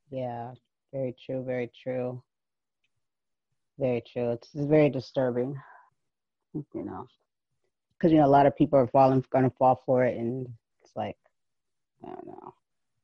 Yeah 0.09 0.53
very 0.93 1.15
true 1.23 1.43
very 1.43 1.69
true. 1.83 2.23
Very 3.77 4.01
true. 4.11 4.31
It's, 4.31 4.49
it's 4.55 4.65
very 4.65 4.89
disturbing 4.89 5.55
you 6.53 6.85
know 6.85 7.05
because 7.93 8.11
you 8.11 8.17
know 8.17 8.25
a 8.25 8.35
lot 8.37 8.47
of 8.47 8.55
people 8.55 8.79
are 8.79 8.87
falling 8.87 9.23
going 9.31 9.43
to 9.43 9.55
fall 9.57 9.83
for 9.85 10.05
it. 10.05 10.17
And 10.17 10.47
it's 10.81 10.95
like 10.95 11.17
I 12.03 12.07
don't 12.07 12.27
know 12.27 12.53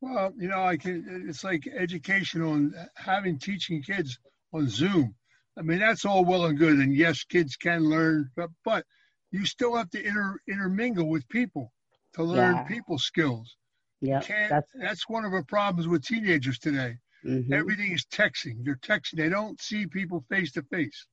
well, 0.03 0.33
you 0.37 0.49
know, 0.49 0.61
I 0.61 0.75
can, 0.75 1.25
it's 1.29 1.43
like 1.43 1.65
education 1.67 2.41
on 2.41 2.73
having 2.95 3.39
teaching 3.39 3.81
kids 3.81 4.19
on 4.51 4.67
Zoom. 4.67 5.15
I 5.57 5.61
mean, 5.61 5.79
that's 5.79 6.03
all 6.03 6.25
well 6.25 6.45
and 6.45 6.57
good. 6.57 6.77
And 6.77 6.93
yes, 6.93 7.23
kids 7.23 7.55
can 7.55 7.89
learn, 7.89 8.29
but, 8.35 8.49
but 8.65 8.85
you 9.31 9.45
still 9.45 9.75
have 9.77 9.89
to 9.91 10.05
inter, 10.05 10.37
intermingle 10.49 11.07
with 11.07 11.27
people 11.29 11.71
to 12.15 12.23
learn 12.23 12.55
yeah. 12.55 12.63
people 12.63 12.97
skills. 12.97 13.55
Yeah, 14.01 14.21
that's, 14.49 14.67
that's 14.75 15.07
one 15.07 15.23
of 15.23 15.31
the 15.31 15.43
problems 15.47 15.87
with 15.87 16.03
teenagers 16.03 16.59
today. 16.59 16.97
Mm-hmm. 17.25 17.53
Everything 17.53 17.93
is 17.93 18.05
texting. 18.05 18.57
They're 18.63 18.75
texting. 18.75 19.15
They 19.15 19.29
don't 19.29 19.61
see 19.61 19.87
people 19.87 20.25
face 20.29 20.51
to 20.53 20.63
face. 20.63 21.07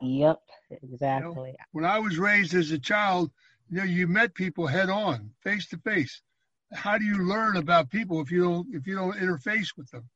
Yep, 0.00 0.38
exactly. 0.82 1.48
You 1.48 1.52
know, 1.52 1.56
when 1.72 1.84
I 1.84 1.98
was 1.98 2.18
raised 2.18 2.54
as 2.54 2.70
a 2.70 2.78
child, 2.78 3.30
you 3.68 3.78
know, 3.78 3.84
you 3.84 4.06
met 4.06 4.34
people 4.34 4.66
head 4.66 4.88
on, 4.88 5.30
face 5.42 5.68
to 5.68 5.78
face 5.78 6.22
how 6.72 6.98
do 6.98 7.04
you 7.04 7.26
learn 7.26 7.56
about 7.56 7.90
people 7.90 8.20
if 8.20 8.30
you 8.30 8.42
don't 8.42 8.66
if 8.74 8.86
you 8.86 8.94
don't 8.94 9.16
interface 9.16 9.76
with 9.76 9.90
them? 9.90 10.08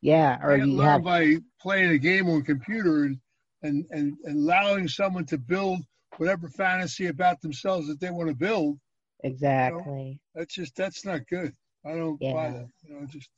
Yeah, 0.00 0.38
or 0.42 0.56
you, 0.56 0.66
you 0.66 0.72
learn 0.72 0.88
have... 0.88 1.04
by 1.04 1.36
playing 1.60 1.90
a 1.90 1.98
game 1.98 2.28
on 2.28 2.40
a 2.40 2.44
computer 2.44 3.04
and, 3.04 3.18
and 3.62 3.84
and 3.90 4.16
and 4.24 4.36
allowing 4.36 4.88
someone 4.88 5.24
to 5.26 5.38
build 5.38 5.80
whatever 6.18 6.48
fantasy 6.48 7.06
about 7.06 7.40
themselves 7.40 7.88
that 7.88 8.00
they 8.00 8.10
want 8.10 8.28
to 8.28 8.34
build. 8.34 8.78
Exactly. 9.24 9.80
You 9.82 10.10
know, 10.10 10.14
that's 10.34 10.54
just 10.54 10.74
that's 10.76 11.04
not 11.04 11.26
good. 11.28 11.54
I 11.86 11.94
don't 11.94 12.20
yeah. 12.20 12.32
buy 12.32 12.50
that. 12.50 12.68
You 12.84 12.94
know, 12.94 13.06
just 13.06 13.30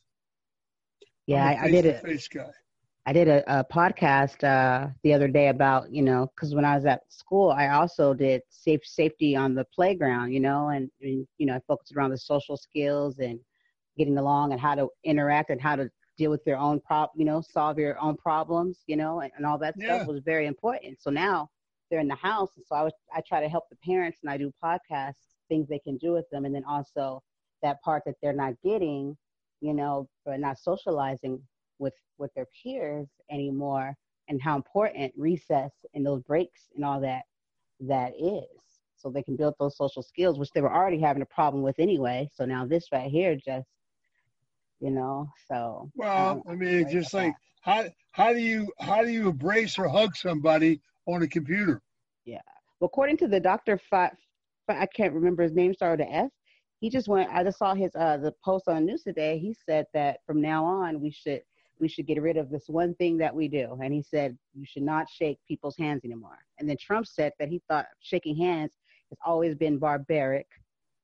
yeah, 1.27 1.45
I, 1.45 1.65
I 1.65 1.71
did 1.71 1.87
it. 1.87 2.03
Face 2.03 2.29
guy. 2.29 2.51
I 3.07 3.13
did 3.13 3.29
a, 3.29 3.61
a 3.61 3.65
podcast 3.65 4.45
uh, 4.45 4.89
the 5.03 5.13
other 5.13 5.29
day 5.29 5.49
about 5.49 5.93
you 5.93 6.03
know 6.03 6.31
because 6.35 6.55
when 6.55 6.65
I 6.65 6.75
was 6.75 6.87
at 6.87 7.03
school, 7.13 7.51
I 7.51 7.69
also 7.69 8.15
did 8.15 8.41
safe 8.49 8.81
safety 8.85 9.37
on 9.37 9.55
the 9.55 9.65
playground, 9.75 10.33
you 10.33 10.41
know, 10.41 10.69
and, 10.69 10.91
and 11.03 11.27
you 11.39 11.47
know 11.47 11.55
I 11.55 11.61
focused 11.67 11.95
around 11.95 12.11
the 12.11 12.19
social 12.19 12.57
skills 12.57 13.19
and 13.19 13.39
getting 13.99 14.17
along 14.17 14.53
and 14.53 14.61
how 14.61 14.75
to 14.75 14.89
interact 15.05 15.51
and 15.51 15.61
how 15.61 15.77
to 15.77 15.91
deal 16.17 16.31
with 16.31 16.43
your 16.47 16.57
own 16.57 16.81
prop, 16.81 17.13
you 17.15 17.25
know, 17.25 17.41
solve 17.43 17.79
your 17.79 18.01
own 18.01 18.17
problems, 18.17 18.83
you 18.87 18.97
know, 18.97 19.21
and, 19.21 19.33
and 19.37 19.45
all 19.45 19.59
that 19.59 19.75
yeah. 19.77 19.97
stuff 19.97 20.09
was 20.09 20.21
very 20.25 20.47
important. 20.47 21.01
So 21.01 21.11
now 21.11 21.49
they're 21.91 22.01
in 22.01 22.09
the 22.09 22.15
house, 22.15 22.51
and 22.57 22.65
so 22.67 22.75
I 22.75 22.83
was 22.83 22.93
I 23.15 23.21
try 23.27 23.41
to 23.41 23.49
help 23.49 23.65
the 23.71 23.77
parents 23.85 24.21
and 24.23 24.31
I 24.31 24.39
do 24.39 24.51
podcasts, 24.65 25.35
things 25.49 25.69
they 25.69 25.79
can 25.79 25.99
do 25.99 26.13
with 26.13 26.29
them, 26.33 26.47
and 26.47 26.55
then 26.55 26.65
also 26.65 27.23
that 27.63 27.83
part 27.83 28.03
that 28.07 28.15
they're 28.23 28.33
not 28.33 28.55
getting, 28.65 29.15
you 29.61 29.75
know, 29.75 30.09
but 30.25 30.41
not 30.41 30.59
socializing 30.59 31.43
with 31.79 31.95
with 32.19 32.33
their 32.35 32.47
peers 32.63 33.09
anymore 33.31 33.95
and 34.29 34.41
how 34.41 34.57
important 34.57 35.13
recess 35.17 35.73
and 35.95 36.05
those 36.05 36.23
breaks 36.23 36.69
and 36.75 36.85
all 36.85 37.01
that 37.01 37.23
that 37.81 38.13
is. 38.19 38.45
So 38.97 39.11
they 39.11 39.23
can 39.23 39.37
build 39.37 39.55
those 39.59 39.77
social 39.77 40.03
skills 40.03 40.39
which 40.39 40.51
they 40.55 40.63
were 40.63 40.75
already 40.75 41.01
having 41.01 41.23
a 41.23 41.27
problem 41.27 41.63
with 41.63 41.79
anyway. 41.79 42.29
So 42.33 42.45
now 42.45 42.65
this 42.65 42.89
right 42.93 43.11
here 43.11 43.37
just 43.37 43.69
you 44.81 44.91
know 44.91 45.29
so 45.49 45.91
well 45.95 46.43
i, 46.47 46.53
I 46.53 46.57
mean 46.57 46.89
just 46.91 47.15
like 47.15 47.33
how 47.63 47.87
how 48.11 48.33
do 48.33 48.41
you 48.41 48.71
how 48.79 49.03
do 49.03 49.11
you 49.11 49.31
embrace 49.31 49.79
or 49.79 49.89
hug 49.89 50.15
somebody 50.15 50.81
on 51.07 51.23
a 51.23 51.29
computer? 51.29 51.81
Yeah. 52.25 52.41
Well 52.79 52.87
according 52.87 53.17
to 53.19 53.29
the 53.29 53.41
doctor 53.41 53.81
i 54.69 54.87
can't 54.87 55.15
remember 55.15 55.43
his 55.43 55.53
name 55.53 55.75
started 55.75 56.07
with 56.07 56.15
f. 56.15 56.31
He 56.81 56.91
just 56.91 57.09
went 57.09 57.31
i 57.31 57.43
just 57.43 57.59
saw 57.59 57.75
his 57.75 57.91
uh 57.97 58.19
the 58.19 58.33
post 58.45 58.69
on 58.69 58.77
the 58.77 58.81
news 58.83 59.03
today. 59.03 59.39
He 59.39 59.55
said 59.67 59.87
that 59.95 60.19
from 60.27 60.41
now 60.41 60.65
on 60.65 61.01
we 61.01 61.11
should 61.11 61.43
we 61.81 61.89
should 61.89 62.07
get 62.07 62.21
rid 62.23 62.37
of 62.37 62.51
this 62.51 62.65
one 62.69 62.95
thing 62.95 63.17
that 63.19 63.35
we 63.35 63.49
do. 63.49 63.79
And 63.83 63.93
he 63.93 64.03
said, 64.03 64.37
you 64.55 64.65
should 64.65 64.83
not 64.83 65.09
shake 65.11 65.39
people's 65.47 65.77
hands 65.77 66.03
anymore. 66.05 66.39
And 66.59 66.69
then 66.69 66.77
Trump 66.81 67.07
said 67.07 67.33
that 67.39 67.49
he 67.49 67.61
thought 67.69 67.87
shaking 68.01 68.37
hands 68.37 68.73
has 69.11 69.19
always 69.25 69.55
been 69.55 69.79
barbaric 69.79 70.47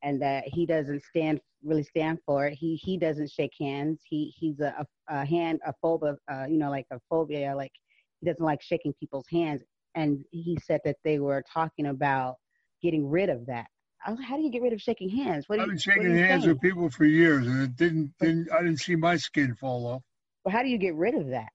and 0.03 0.21
that 0.23 0.45
he 0.47 0.67
doesn't 0.67 1.03
stand 1.03 1.41
really 1.63 1.83
stand 1.83 2.19
for 2.25 2.47
it. 2.47 2.55
He 2.55 2.77
he 2.77 2.97
doesn't 2.97 3.31
shake 3.31 3.53
hands. 3.61 4.01
He 4.09 4.33
he's 4.37 4.61
a, 4.61 4.87
a, 5.09 5.15
a 5.15 5.25
hand 5.25 5.61
a 5.67 5.75
phobia, 5.83 6.17
uh, 6.33 6.47
you 6.49 6.57
know, 6.57 6.71
like 6.71 6.87
a 6.91 7.01
phobia, 7.11 7.55
like 7.55 7.73
he 8.21 8.27
doesn't 8.27 8.45
like 8.45 8.63
shaking 8.63 8.95
people's 8.95 9.27
hands. 9.31 9.63
And 9.95 10.25
he 10.31 10.59
said 10.65 10.81
that 10.85 10.97
they 11.05 11.19
were 11.19 11.43
talking 11.53 11.87
about 11.87 12.37
getting 12.81 13.09
rid 13.09 13.29
of 13.29 13.47
that. 13.47 13.67
how 14.01 14.37
do 14.37 14.43
you 14.43 14.51
get 14.51 14.63
rid 14.63 14.73
of 14.73 14.81
shaking 14.81 15.11
hands? 15.11 15.49
What 15.49 15.61
I've 15.61 15.69
been 15.69 15.79
shaking 15.79 16.17
hands 16.17 16.45
saying? 16.45 16.55
with 16.55 16.63
people 16.63 16.89
for 16.91 17.05
years, 17.05 17.47
and 17.47 17.63
it 17.63 17.77
didn't, 17.77 18.15
didn't 18.21 18.53
I 18.53 18.63
didn't 18.63 18.79
see 18.79 18.97
my 18.97 19.17
skin 19.17 19.55
fall 19.55 19.87
off. 19.87 20.03
But 20.45 20.53
how 20.53 20.63
do 20.63 20.69
you 20.69 20.79
get 20.79 20.95
rid 20.95 21.15
of 21.15 21.29
that? 21.29 21.51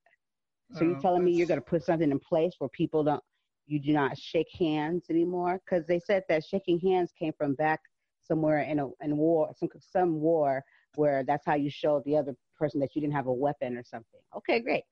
So 0.74 0.84
you're 0.84 0.98
uh, 0.98 1.02
telling 1.02 1.24
me 1.24 1.32
you're 1.32 1.48
going 1.48 1.60
to 1.60 1.66
put 1.66 1.84
something 1.84 2.10
in 2.10 2.20
place 2.20 2.54
where 2.58 2.70
people 2.70 3.04
don't, 3.04 3.24
you 3.68 3.80
do 3.80 3.94
not 3.94 4.18
shake 4.18 4.48
hands 4.58 5.06
anymore? 5.10 5.62
Because 5.64 5.86
they 5.88 6.00
said 6.00 6.24
that 6.30 6.44
shaking 6.44 6.80
hands 6.80 7.12
came 7.18 7.34
from 7.38 7.56
back 7.56 7.82
somewhere 8.22 8.62
in 8.62 8.80
a 8.80 8.88
in 9.02 9.18
war, 9.18 9.52
some 9.58 9.70
some 9.80 10.20
war 10.20 10.64
where 10.96 11.24
that's 11.24 11.46
how 11.46 11.56
you 11.56 11.70
show 11.70 12.02
the 12.06 12.18
other 12.18 12.36
person 12.58 12.80
that 12.80 12.96
you 12.96 13.02
didn't 13.02 13.14
have 13.14 13.28
a 13.28 13.34
weapon 13.34 13.78
or 13.78 13.84
something. 13.84 14.20
Okay, 14.36 14.60
great. 14.60 14.84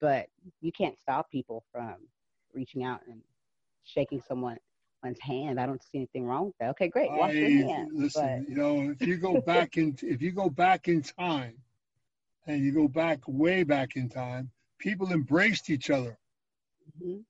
But 0.00 0.26
you 0.60 0.72
can't 0.72 0.98
stop 0.98 1.30
people 1.30 1.64
from 1.72 1.94
reaching 2.52 2.84
out 2.84 3.00
and 3.08 3.20
shaking 3.84 4.20
someone 4.20 4.58
one's 5.02 5.20
hand. 5.20 5.58
I 5.60 5.66
don't 5.66 5.82
see 5.82 5.98
anything 5.98 6.26
wrong 6.26 6.46
with 6.46 6.58
that. 6.60 6.70
Okay, 6.70 6.88
great. 6.88 7.10
Wash 7.10 7.30
I, 7.30 7.34
your 7.34 7.68
hands. 7.68 7.90
Listen, 7.92 8.44
but... 8.44 8.50
you 8.50 8.56
know, 8.56 8.94
if 8.98 9.06
you 9.06 9.16
go 9.16 9.40
back 9.40 9.76
in 9.76 9.96
if 10.02 10.20
you 10.22 10.32
go 10.32 10.50
back 10.50 10.88
in 10.88 11.02
time 11.02 11.54
and 12.46 12.64
you 12.64 12.72
go 12.72 12.88
back 12.88 13.20
way 13.26 13.62
back 13.62 13.96
in 13.96 14.08
time, 14.08 14.50
people 14.78 15.12
embraced 15.12 15.70
each 15.70 15.90
other. 15.90 16.18
Mm-hmm. 17.00 17.20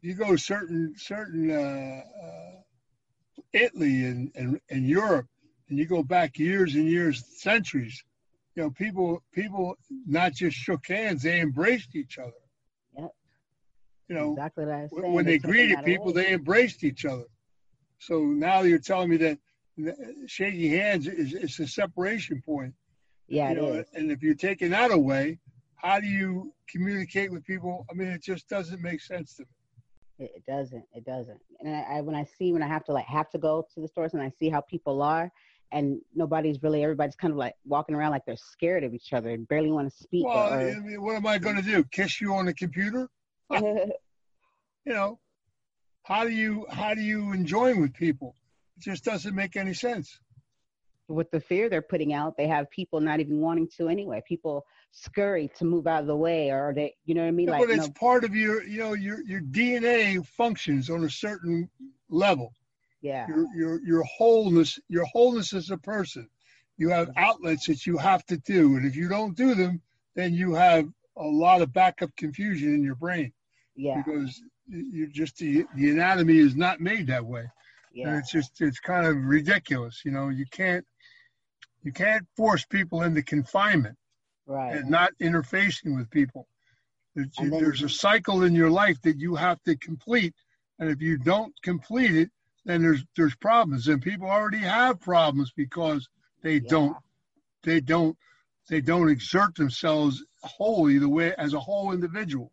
You 0.00 0.14
go 0.14 0.34
certain 0.36 0.94
certain 0.96 1.50
uh, 1.50 2.02
uh, 2.24 2.60
Italy 3.52 4.04
and, 4.04 4.32
and 4.34 4.60
and 4.68 4.86
Europe, 4.86 5.26
and 5.68 5.78
you 5.78 5.86
go 5.86 6.02
back 6.02 6.38
years 6.38 6.74
and 6.74 6.88
years, 6.88 7.24
centuries. 7.40 8.02
You 8.56 8.64
know, 8.64 8.70
people 8.70 9.22
people 9.32 9.76
not 10.06 10.32
just 10.34 10.56
shook 10.56 10.86
hands; 10.88 11.22
they 11.22 11.40
embraced 11.40 11.94
each 11.94 12.18
other. 12.18 12.32
Yep. 12.98 13.10
You 14.08 14.16
know, 14.16 14.32
exactly 14.32 14.64
what 14.64 14.74
I 14.74 14.82
was 14.82 14.90
saying. 14.90 15.12
when 15.12 15.24
they, 15.24 15.38
greeted 15.38 15.84
people, 15.84 16.12
they 16.12 16.32
embraced 16.32 16.82
each 16.82 17.04
other. 17.04 17.24
So 17.98 18.24
now 18.24 18.62
you're 18.62 18.80
telling 18.80 19.08
me 19.08 19.16
that 19.18 19.38
shaking 20.26 20.70
hands 20.72 21.06
is, 21.06 21.32
is 21.32 21.58
a 21.60 21.66
separation 21.66 22.42
point. 22.44 22.74
Yeah, 23.32 23.48
you 23.48 23.56
know, 23.56 23.84
and 23.94 24.10
if 24.10 24.22
you're 24.22 24.34
taking 24.34 24.68
that 24.72 24.90
away, 24.90 25.38
how 25.76 26.00
do 26.00 26.06
you 26.06 26.52
communicate 26.68 27.32
with 27.32 27.42
people? 27.46 27.86
I 27.90 27.94
mean, 27.94 28.08
it 28.08 28.22
just 28.22 28.46
doesn't 28.46 28.82
make 28.82 29.00
sense 29.00 29.36
to 29.36 29.44
me. 30.18 30.26
It, 30.36 30.44
doesn't. 30.46 30.84
It 30.92 31.06
doesn't. 31.06 31.40
And 31.60 31.74
I, 31.74 31.80
I, 31.80 32.00
when 32.02 32.14
I 32.14 32.24
see 32.24 32.52
when 32.52 32.62
I 32.62 32.68
have 32.68 32.84
to 32.84 32.92
like 32.92 33.06
have 33.06 33.30
to 33.30 33.38
go 33.38 33.66
to 33.74 33.80
the 33.80 33.88
stores 33.88 34.12
and 34.12 34.22
I 34.22 34.30
see 34.38 34.50
how 34.50 34.60
people 34.60 35.00
are, 35.00 35.32
and 35.72 35.98
nobody's 36.14 36.62
really 36.62 36.82
everybody's 36.82 37.16
kind 37.16 37.32
of 37.32 37.38
like 37.38 37.54
walking 37.64 37.94
around 37.94 38.10
like 38.10 38.26
they're 38.26 38.36
scared 38.36 38.84
of 38.84 38.92
each 38.92 39.14
other 39.14 39.30
and 39.30 39.48
barely 39.48 39.72
want 39.72 39.90
to 39.90 39.96
speak. 39.96 40.26
Well, 40.26 40.52
or, 40.52 40.68
I 40.68 40.78
mean, 40.80 41.00
what 41.00 41.16
am 41.16 41.26
I 41.26 41.38
going 41.38 41.56
to 41.56 41.62
do? 41.62 41.84
Kiss 41.84 42.20
you 42.20 42.34
on 42.34 42.44
the 42.44 42.52
computer? 42.52 43.08
you 43.50 43.88
know, 44.84 45.18
how 46.02 46.24
do 46.24 46.30
you 46.30 46.66
how 46.68 46.92
do 46.92 47.00
you 47.00 47.32
enjoy 47.32 47.74
with 47.80 47.94
people? 47.94 48.36
It 48.76 48.82
just 48.82 49.04
doesn't 49.04 49.34
make 49.34 49.56
any 49.56 49.72
sense 49.72 50.20
with 51.08 51.30
the 51.30 51.40
fear 51.40 51.68
they're 51.68 51.82
putting 51.82 52.12
out, 52.12 52.36
they 52.36 52.46
have 52.46 52.70
people 52.70 53.00
not 53.00 53.20
even 53.20 53.40
wanting 53.40 53.68
to 53.76 53.88
anyway. 53.88 54.22
People 54.26 54.64
scurry 54.90 55.50
to 55.56 55.64
move 55.64 55.86
out 55.86 56.00
of 56.00 56.06
the 56.06 56.16
way, 56.16 56.50
or 56.50 56.72
they, 56.74 56.94
you 57.04 57.14
know 57.14 57.22
what 57.22 57.28
I 57.28 57.32
mean? 57.32 57.48
Yeah, 57.48 57.58
like, 57.58 57.68
but 57.68 57.76
it's 57.76 57.88
part 57.90 58.24
of 58.24 58.34
your, 58.34 58.62
you 58.64 58.78
know, 58.78 58.92
your 58.94 59.22
your 59.24 59.40
DNA 59.40 60.24
functions 60.26 60.90
on 60.90 61.04
a 61.04 61.10
certain 61.10 61.68
level. 62.08 62.54
Yeah. 63.00 63.26
Your 63.28 63.46
your 63.54 63.80
your 63.84 64.02
wholeness, 64.04 64.78
your 64.88 65.04
wholeness 65.06 65.52
as 65.52 65.70
a 65.70 65.78
person. 65.78 66.28
You 66.76 66.88
have 66.88 67.10
outlets 67.16 67.66
that 67.66 67.86
you 67.86 67.98
have 67.98 68.24
to 68.26 68.38
do, 68.38 68.76
and 68.76 68.86
if 68.86 68.96
you 68.96 69.08
don't 69.08 69.36
do 69.36 69.54
them, 69.54 69.80
then 70.14 70.34
you 70.34 70.54
have 70.54 70.88
a 71.16 71.24
lot 71.24 71.62
of 71.62 71.72
backup 71.72 72.10
confusion 72.16 72.74
in 72.74 72.82
your 72.82 72.94
brain. 72.94 73.32
Yeah. 73.76 74.02
Because 74.02 74.40
you 74.68 75.08
just 75.08 75.36
the 75.36 75.66
the 75.76 75.90
anatomy 75.90 76.38
is 76.38 76.56
not 76.56 76.80
made 76.80 77.06
that 77.08 77.24
way. 77.24 77.44
Yeah. 77.92 78.08
And 78.08 78.18
it's 78.18 78.32
just 78.32 78.60
it's 78.60 78.80
kind 78.80 79.06
of 79.06 79.16
ridiculous, 79.16 80.02
you 80.04 80.12
know. 80.12 80.28
You 80.28 80.46
can't 80.50 80.86
you 81.82 81.92
can't 81.92 82.26
force 82.36 82.64
people 82.64 83.02
into 83.02 83.22
confinement 83.22 83.96
right. 84.46 84.76
and 84.76 84.90
not 84.90 85.12
interfacing 85.20 85.96
with 85.96 86.10
people. 86.10 86.46
There's, 87.14 87.28
then, 87.38 87.50
there's 87.50 87.82
a 87.82 87.88
cycle 87.88 88.42
in 88.42 88.54
your 88.54 88.70
life 88.70 89.00
that 89.02 89.18
you 89.18 89.34
have 89.34 89.62
to 89.64 89.76
complete, 89.76 90.34
and 90.78 90.88
if 90.90 91.02
you 91.02 91.18
don't 91.18 91.54
complete 91.62 92.14
it, 92.14 92.30
then 92.64 92.80
there's 92.80 93.04
there's 93.16 93.34
problems, 93.36 93.88
and 93.88 94.00
people 94.00 94.28
already 94.28 94.58
have 94.58 95.00
problems 95.00 95.52
because 95.56 96.08
they 96.42 96.54
yeah. 96.54 96.68
don't 96.68 96.96
they 97.64 97.80
don't 97.80 98.16
they 98.68 98.80
don't 98.80 99.10
exert 99.10 99.54
themselves 99.56 100.24
wholly 100.42 100.98
the 100.98 101.08
way 101.08 101.34
as 101.36 101.54
a 101.54 101.60
whole 101.60 101.92
individual. 101.92 102.52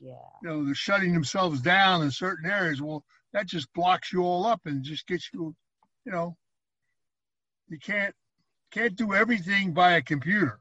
Yeah. 0.00 0.12
You 0.42 0.48
know, 0.48 0.64
they're 0.64 0.74
shutting 0.74 1.12
themselves 1.12 1.60
down 1.60 2.02
in 2.02 2.10
certain 2.10 2.50
areas. 2.50 2.82
Well, 2.82 3.04
that 3.32 3.46
just 3.46 3.72
blocks 3.72 4.12
you 4.12 4.22
all 4.22 4.44
up 4.46 4.62
and 4.64 4.82
just 4.82 5.06
gets 5.06 5.30
you, 5.32 5.54
you 6.04 6.12
know, 6.12 6.36
you 7.68 7.78
can't 7.78 8.14
can't 8.70 8.96
do 8.96 9.14
everything 9.14 9.72
by 9.72 9.92
a 9.92 10.02
computer. 10.02 10.60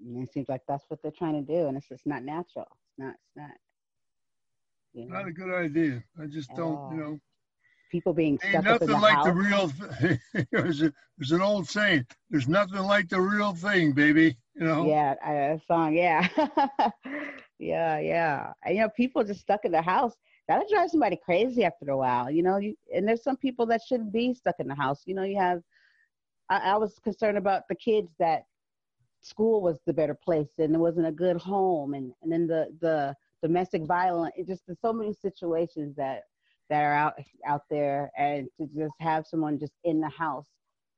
It 0.00 0.32
seems 0.32 0.48
like 0.48 0.62
that's 0.68 0.84
what 0.88 1.00
they're 1.02 1.10
trying 1.10 1.44
to 1.44 1.52
do, 1.52 1.66
and 1.66 1.76
it's 1.76 1.88
just 1.88 2.06
not 2.06 2.22
natural. 2.22 2.66
It's 2.70 2.98
not. 2.98 3.14
It's 3.14 3.36
not. 3.36 3.50
You 4.92 5.06
know, 5.06 5.18
not 5.18 5.28
a 5.28 5.32
good 5.32 5.52
idea. 5.52 6.02
I 6.20 6.26
just 6.26 6.54
don't. 6.54 6.94
You 6.94 7.00
know. 7.00 7.20
People 7.90 8.12
being 8.12 8.38
ain't 8.44 8.64
nothing 8.64 8.88
the 8.88 8.98
like 8.98 9.14
house. 9.14 9.26
the 9.26 9.32
real. 9.32 9.72
there's, 10.52 10.82
a, 10.82 10.92
there's 11.16 11.32
an 11.32 11.40
old 11.40 11.66
saying. 11.66 12.04
There's 12.28 12.48
nothing 12.48 12.82
like 12.82 13.08
the 13.08 13.20
real 13.20 13.54
thing, 13.54 13.92
baby. 13.92 14.36
You 14.54 14.66
know. 14.66 14.86
Yeah, 14.86 15.14
a 15.24 15.58
song. 15.66 15.94
Yeah. 15.94 16.28
yeah, 17.58 17.98
yeah. 17.98 18.52
And 18.64 18.74
you 18.74 18.82
know, 18.82 18.90
people 18.90 19.24
just 19.24 19.40
stuck 19.40 19.64
in 19.64 19.72
the 19.72 19.80
house. 19.80 20.14
That'll 20.48 20.68
drive 20.68 20.90
somebody 20.90 21.18
crazy 21.24 21.64
after 21.64 21.90
a 21.90 21.96
while. 21.96 22.30
You 22.30 22.42
know, 22.42 22.58
you, 22.58 22.74
and 22.94 23.08
there's 23.08 23.22
some 23.22 23.36
people 23.36 23.64
that 23.66 23.80
shouldn't 23.86 24.12
be 24.12 24.34
stuck 24.34 24.56
in 24.58 24.68
the 24.68 24.74
house. 24.74 25.02
You 25.06 25.14
know, 25.14 25.22
you 25.22 25.38
have 25.38 25.62
I, 26.50 26.58
I 26.58 26.76
was 26.76 26.98
concerned 27.02 27.38
about 27.38 27.62
the 27.68 27.74
kids 27.74 28.10
that 28.18 28.44
school 29.20 29.60
was 29.60 29.78
the 29.86 29.92
better 29.92 30.14
place 30.14 30.48
and 30.58 30.74
it 30.74 30.78
wasn't 30.78 31.06
a 31.06 31.12
good 31.12 31.36
home 31.36 31.94
and, 31.94 32.12
and 32.22 32.32
then 32.32 32.46
the, 32.46 32.68
the 32.80 33.14
domestic 33.42 33.84
violence 33.84 34.32
it 34.36 34.46
just 34.46 34.62
there's 34.66 34.80
so 34.80 34.92
many 34.92 35.12
situations 35.12 35.94
that 35.96 36.22
that 36.70 36.82
are 36.82 36.94
out 36.94 37.14
out 37.46 37.62
there 37.70 38.10
and 38.16 38.48
to 38.56 38.66
just 38.66 38.94
have 39.00 39.26
someone 39.26 39.58
just 39.58 39.72
in 39.84 40.00
the 40.00 40.08
house 40.08 40.46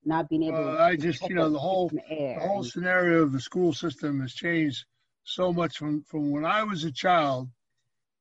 not 0.04 0.28
being 0.28 0.44
able 0.44 0.58
uh, 0.58 0.76
to 0.76 0.82
I 0.82 0.96
just 0.96 1.22
you 1.28 1.34
know 1.34 1.50
the 1.50 1.58
whole 1.58 1.88
the, 1.88 2.00
the 2.08 2.46
whole 2.46 2.64
scenario 2.64 3.22
of 3.22 3.32
the 3.32 3.40
school 3.40 3.72
system 3.72 4.20
has 4.20 4.32
changed 4.32 4.84
so 5.24 5.52
much 5.52 5.76
from 5.76 6.02
from 6.02 6.30
when 6.30 6.44
I 6.44 6.62
was 6.62 6.84
a 6.84 6.92
child 6.92 7.48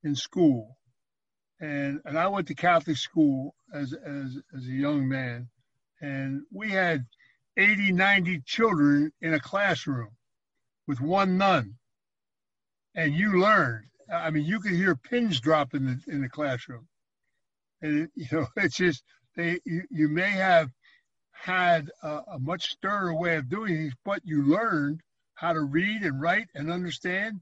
in 0.04 0.16
school. 0.16 0.78
And 1.62 2.02
and 2.06 2.18
I 2.18 2.28
went 2.28 2.48
to 2.48 2.56
Catholic 2.56 2.98
school 2.98 3.56
as 3.74 3.94
as 3.94 4.38
as 4.56 4.66
a 4.66 4.72
young 4.72 5.08
man 5.08 5.50
and 6.02 6.44
we 6.52 6.70
had 6.70 7.06
80, 7.60 7.92
90 7.92 8.42
children 8.46 9.12
in 9.22 9.34
a 9.34 9.40
classroom 9.40 10.12
with 10.88 11.02
one 11.02 11.38
nun. 11.38 11.76
And 12.96 13.14
you 13.14 13.40
learned. 13.40 13.86
I 14.12 14.32
mean, 14.32 14.46
you 14.46 14.60
could 14.60 14.72
hear 14.72 14.96
pins 14.96 15.40
drop 15.40 15.76
in 15.76 15.86
the 15.86 16.00
in 16.12 16.22
the 16.22 16.30
classroom, 16.30 16.88
and 17.82 18.00
it, 18.00 18.12
you 18.16 18.26
know 18.32 18.48
it's 18.58 18.76
just 18.76 19.04
they. 19.36 19.60
You, 19.66 19.84
you 19.92 20.10
may 20.10 20.32
have 20.32 20.70
had 21.32 21.92
a, 22.02 22.22
a 22.34 22.40
much 22.40 22.72
sterner 22.72 23.14
way 23.14 23.36
of 23.36 23.50
doing 23.50 23.76
things, 23.76 23.94
but 24.04 24.22
you 24.24 24.44
learned 24.44 25.02
how 25.36 25.54
to 25.54 25.62
read 25.62 26.02
and 26.02 26.20
write 26.20 26.48
and 26.56 26.72
understand. 26.72 27.40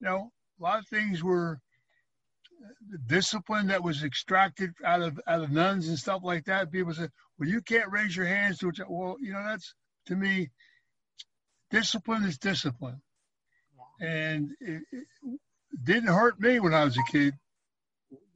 You 0.00 0.08
know, 0.08 0.30
a 0.60 0.62
lot 0.62 0.78
of 0.80 0.86
things 0.88 1.24
were 1.24 1.58
the 2.90 2.98
discipline 2.98 3.68
that 3.68 3.82
was 3.82 4.04
extracted 4.04 4.72
out 4.84 5.00
of 5.02 5.18
out 5.26 5.42
of 5.42 5.50
nuns 5.50 5.88
and 5.88 5.98
stuff 5.98 6.20
like 6.22 6.44
that. 6.44 6.70
People 6.70 6.92
say, 6.92 7.08
"Well, 7.38 7.48
you 7.48 7.60
can't 7.60 7.90
raise 7.90 8.16
your 8.16 8.26
hands 8.26 8.58
to 8.58 8.68
it." 8.68 8.78
Well, 8.88 9.16
you 9.20 9.32
know, 9.32 9.42
that's 9.44 9.74
to 10.06 10.16
me, 10.16 10.50
discipline 11.70 12.24
is 12.24 12.38
discipline, 12.38 13.00
and 14.00 14.50
it, 14.60 14.82
it 14.92 15.06
didn't 15.82 16.08
hurt 16.08 16.40
me 16.40 16.60
when 16.60 16.74
I 16.74 16.84
was 16.84 16.96
a 16.96 17.02
kid. 17.10 17.34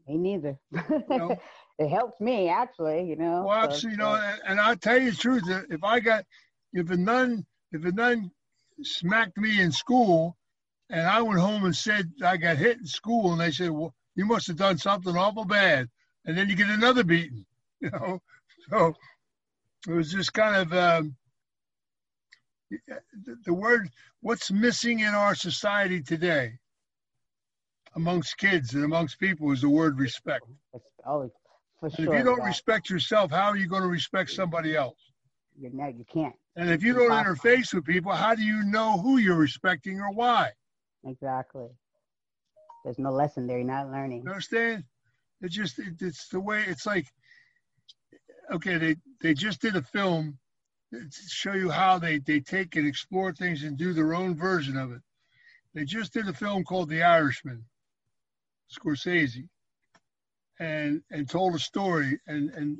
Me 0.07 0.17
neither. 0.17 0.59
You 0.73 1.05
know? 1.09 1.37
it 1.79 1.89
helped 1.89 2.21
me 2.21 2.49
actually, 2.49 3.05
you 3.05 3.17
know. 3.17 3.45
Well, 3.47 3.71
so, 3.71 3.89
you 3.89 3.97
know, 3.97 4.13
uh, 4.13 4.33
and, 4.33 4.43
and 4.47 4.61
I'll 4.61 4.77
tell 4.77 4.99
you 4.99 5.11
the 5.11 5.17
truth. 5.17 5.43
If 5.71 5.85
I 5.85 6.01
got, 6.01 6.25
if 6.73 6.91
a 6.91 6.97
nun, 6.97 7.45
if 7.73 7.85
a 7.85 7.93
nun 7.93 8.31
smacked 8.83 9.37
me 9.37 9.61
in 9.61 9.71
school, 9.71 10.37
and 10.91 11.07
I 11.07 11.21
went 11.21 11.41
home 11.41 11.65
and 11.65 11.77
said 11.77 12.11
I 12.25 12.37
got 12.37 12.57
hit 12.57 12.79
in 12.79 12.87
school, 12.87 13.33
and 13.33 13.41
they 13.41 13.51
said, 13.51 13.71
"Well, 13.71 13.95
you 14.19 14.27
must 14.27 14.49
have 14.49 14.57
done 14.57 14.77
something 14.79 15.17
awful 15.17 15.45
bad. 15.45 15.89
And 16.25 16.37
then 16.37 16.49
you 16.49 16.57
get 16.57 16.69
another 16.69 17.05
beating, 17.05 17.47
you 17.81 17.91
know. 17.91 18.21
So 18.70 18.94
it 19.87 19.92
was 19.92 20.12
just 20.12 20.33
kind 20.33 20.57
of 20.57 20.72
um, 20.72 21.16
the 23.44 23.54
word, 23.54 23.88
what's 24.20 24.50
missing 24.50 25.00
in 25.00 25.14
our 25.14 25.35
society 25.35 26.02
today 26.02 26.59
amongst 27.94 28.37
kids 28.37 28.74
and 28.74 28.85
amongst 28.85 29.18
people 29.18 29.50
is 29.52 29.62
the 29.62 29.68
word 29.68 29.98
respect. 29.98 30.44
Oh, 31.07 31.31
for 31.81 31.87
and 31.87 31.94
sure. 31.94 32.12
If 32.12 32.18
you 32.18 32.24
don't 32.24 32.44
respect 32.44 32.90
yourself, 32.90 33.31
how 33.31 33.46
are 33.46 33.57
you 33.57 33.68
going 33.68 33.83
to 33.83 33.88
respect 33.88 34.31
somebody 34.31 34.76
else? 34.76 34.98
You're 35.59 35.72
not, 35.72 35.96
you 35.96 36.04
can't. 36.12 36.35
And 36.57 36.70
if 36.70 36.83
you 36.83 36.92
don't 36.92 37.11
interface 37.11 37.72
with 37.72 37.85
people, 37.85 38.12
how 38.12 38.35
do 38.35 38.42
you 38.42 38.64
know 38.64 38.98
who 38.98 39.16
you're 39.18 39.37
respecting 39.37 40.00
or 40.00 40.12
why? 40.12 40.50
Exactly. 41.07 41.68
There's 42.85 42.98
no 42.98 43.11
lesson 43.11 43.46
there. 43.46 43.59
You're 43.59 43.66
not 43.66 43.90
learning. 43.90 44.22
You 44.24 44.31
understand? 44.31 44.85
It's 45.40 45.54
just 45.54 45.78
it, 45.78 45.94
it's 46.00 46.28
the 46.28 46.40
way 46.40 46.64
it's 46.66 46.85
like. 46.85 47.07
Okay, 48.51 48.79
they 48.79 48.97
they 49.21 49.35
just 49.35 49.61
did 49.61 49.77
a 49.77 49.83
film 49.83 50.39
to 50.93 51.09
show 51.29 51.53
you 51.53 51.71
how 51.71 51.99
they 51.99 52.19
they 52.19 52.41
take 52.41 52.77
and 52.77 52.87
explore 52.87 53.33
things 53.33 53.63
and 53.63 53.77
do 53.77 53.93
their 53.93 54.15
own 54.15 54.35
version 54.35 54.77
of 54.77 54.93
it. 54.93 55.03
They 55.75 55.85
just 55.85 56.13
did 56.13 56.29
a 56.29 56.33
film 56.33 56.65
called 56.65 56.89
The 56.89 57.03
Irishman, 57.03 57.65
Scorsese, 58.73 59.49
and 60.59 61.03
and 61.11 61.29
told 61.29 61.55
a 61.55 61.59
story 61.59 62.19
and 62.27 62.51
and 62.51 62.79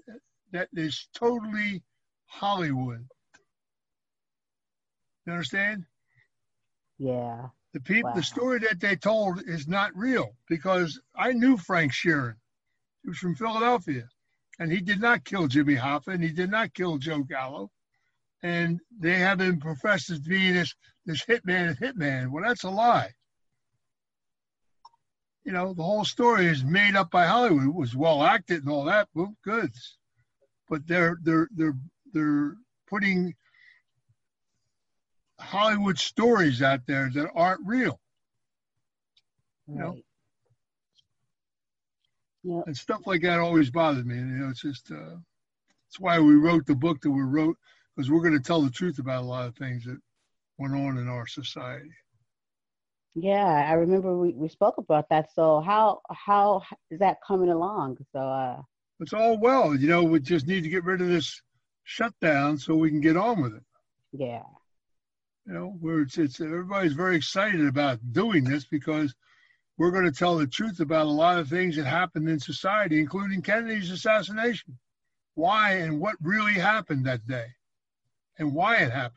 that 0.53 0.69
is 0.73 1.09
totally 1.15 1.83
Hollywood. 2.27 3.07
You 5.27 5.33
understand? 5.33 5.85
Yeah. 6.99 7.49
The 7.75 7.81
people, 7.81 8.11
wow. 8.11 8.17
the 8.17 8.23
story 8.23 8.59
that 8.61 8.81
they 8.81 8.97
told 8.97 9.43
is 9.47 9.69
not 9.69 9.95
real 9.95 10.35
because 10.49 10.99
I 11.15 11.33
knew 11.33 11.59
Frank 11.59 11.93
Sheeran. 11.93 12.37
He 13.03 13.11
was 13.11 13.19
from 13.19 13.35
Philadelphia, 13.35 14.09
and 14.59 14.73
he 14.73 14.81
did 14.81 15.01
not 15.01 15.25
kill 15.25 15.47
Jimmy 15.47 15.77
Hoffa, 15.77 16.09
and 16.09 16.23
he 16.23 16.31
did 16.31 16.51
not 16.51 16.75
kill 16.75 16.99
Joe 16.99 17.23
Gallo, 17.23 17.71
and 18.43 18.81
they 18.99 19.19
have 19.19 19.41
him 19.41 19.61
professed 19.61 20.11
as 20.11 20.19
being 20.19 20.55
this 20.55 20.75
this 21.07 21.25
hitman 21.25 21.79
hitman. 21.79 22.29
Well, 22.31 22.45
that's 22.45 22.65
a 22.65 22.71
lie. 22.71 23.15
You 25.45 25.53
know, 25.53 25.73
the 25.73 25.83
whole 25.83 26.05
story 26.05 26.47
is 26.47 26.63
made 26.63 26.95
up 26.95 27.11
by 27.11 27.27
Hollywood. 27.27 27.69
It 27.69 27.75
was 27.75 27.97
well 27.97 28.23
acted 28.23 28.63
and 28.63 28.71
all 28.71 28.85
that. 28.85 29.09
Well, 29.15 29.35
good, 29.45 29.71
but 30.69 30.87
they're 30.87 31.17
they're 31.23 31.49
they're 31.55 31.77
they're 32.13 32.55
putting 32.89 33.35
Hollywood 35.39 35.99
stories 35.99 36.63
out 36.63 36.81
there 36.87 37.11
that 37.15 37.31
aren't 37.35 37.67
real. 37.67 38.01
You 39.69 39.75
know? 39.75 39.97
Yep. 42.49 42.65
And 42.67 42.77
stuff 42.77 43.07
like 43.07 43.23
that 43.23 43.41
always 43.41 43.71
bothered 43.71 44.07
me. 44.07 44.17
And, 44.17 44.31
you 44.31 44.39
know, 44.39 44.51
it's 44.51 44.63
just, 44.63 44.91
uh, 44.91 45.17
that's 45.87 46.01
why 46.01 46.19
we 46.19 46.35
wrote 46.35 46.67
the 46.67 46.75
book 46.75 47.01
that 47.03 47.11
we 47.11 47.23
wrote, 47.23 47.57
because 47.95 48.11
we're 48.11 48.23
going 48.23 48.37
to 48.37 48.41
tell 48.41 48.63
the 48.63 48.71
truth 48.71 48.99
about 48.99 49.23
a 49.23 49.27
lot 49.27 49.49
of 49.49 49.57
things 49.57 49.85
that 49.85 49.99
went 50.59 50.75
on 50.75 50.99
in 50.99 51.09
our 51.09 51.27
society. 51.27 51.91
Yeah, 53.15 53.67
I 53.69 53.73
remember 53.73 54.17
we, 54.17 54.33
we 54.33 54.49
spoke 54.49 54.79
about 54.79 55.09
that. 55.11 55.31
So 55.35 55.61
how 55.61 56.03
how 56.09 56.63
is 56.91 57.01
that 57.01 57.17
coming 57.27 57.49
along? 57.49 57.97
So 58.13 58.21
uh 58.21 58.63
it's 59.01 59.13
all 59.13 59.39
well, 59.39 59.75
you 59.75 59.89
know, 59.89 60.05
we 60.05 60.21
just 60.21 60.47
need 60.47 60.63
to 60.63 60.69
get 60.69 60.85
rid 60.85 61.01
of 61.01 61.09
this 61.09 61.43
shutdown 61.83 62.59
so 62.59 62.77
we 62.77 62.91
can 62.91 63.01
get 63.01 63.17
on 63.17 63.43
with 63.43 63.55
it. 63.57 63.65
Yeah 64.13 64.43
you 65.49 65.55
know, 65.55 65.77
where 65.81 66.01
it's, 66.01 66.19
it's 66.19 66.41
everybody's 66.41 66.93
very 66.93 67.17
excited 67.17 67.67
about 67.67 67.99
doing 68.13 68.45
this 68.45 68.67
because 68.67 69.15
we're 69.79 69.91
going 69.91 70.05
to 70.05 70.13
tell 70.13 70.37
the 70.37 70.47
truth 70.47 70.81
about 70.81 71.07
a 71.07 71.11
lot 71.11 71.39
of 71.39 71.49
things 71.49 71.77
that 71.77 71.87
happened 71.87 72.29
in 72.29 72.39
society, 72.39 72.99
including 73.01 73.41
Kennedy's 73.41 73.91
assassination. 73.91 74.79
Why 75.35 75.75
and 75.75 76.01
what 76.01 76.17
really 76.21 76.55
happened 76.55 77.07
that 77.07 77.27
day, 77.27 77.47
and 78.39 78.53
why 78.53 78.79
it 78.79 78.91
happened. 78.91 79.15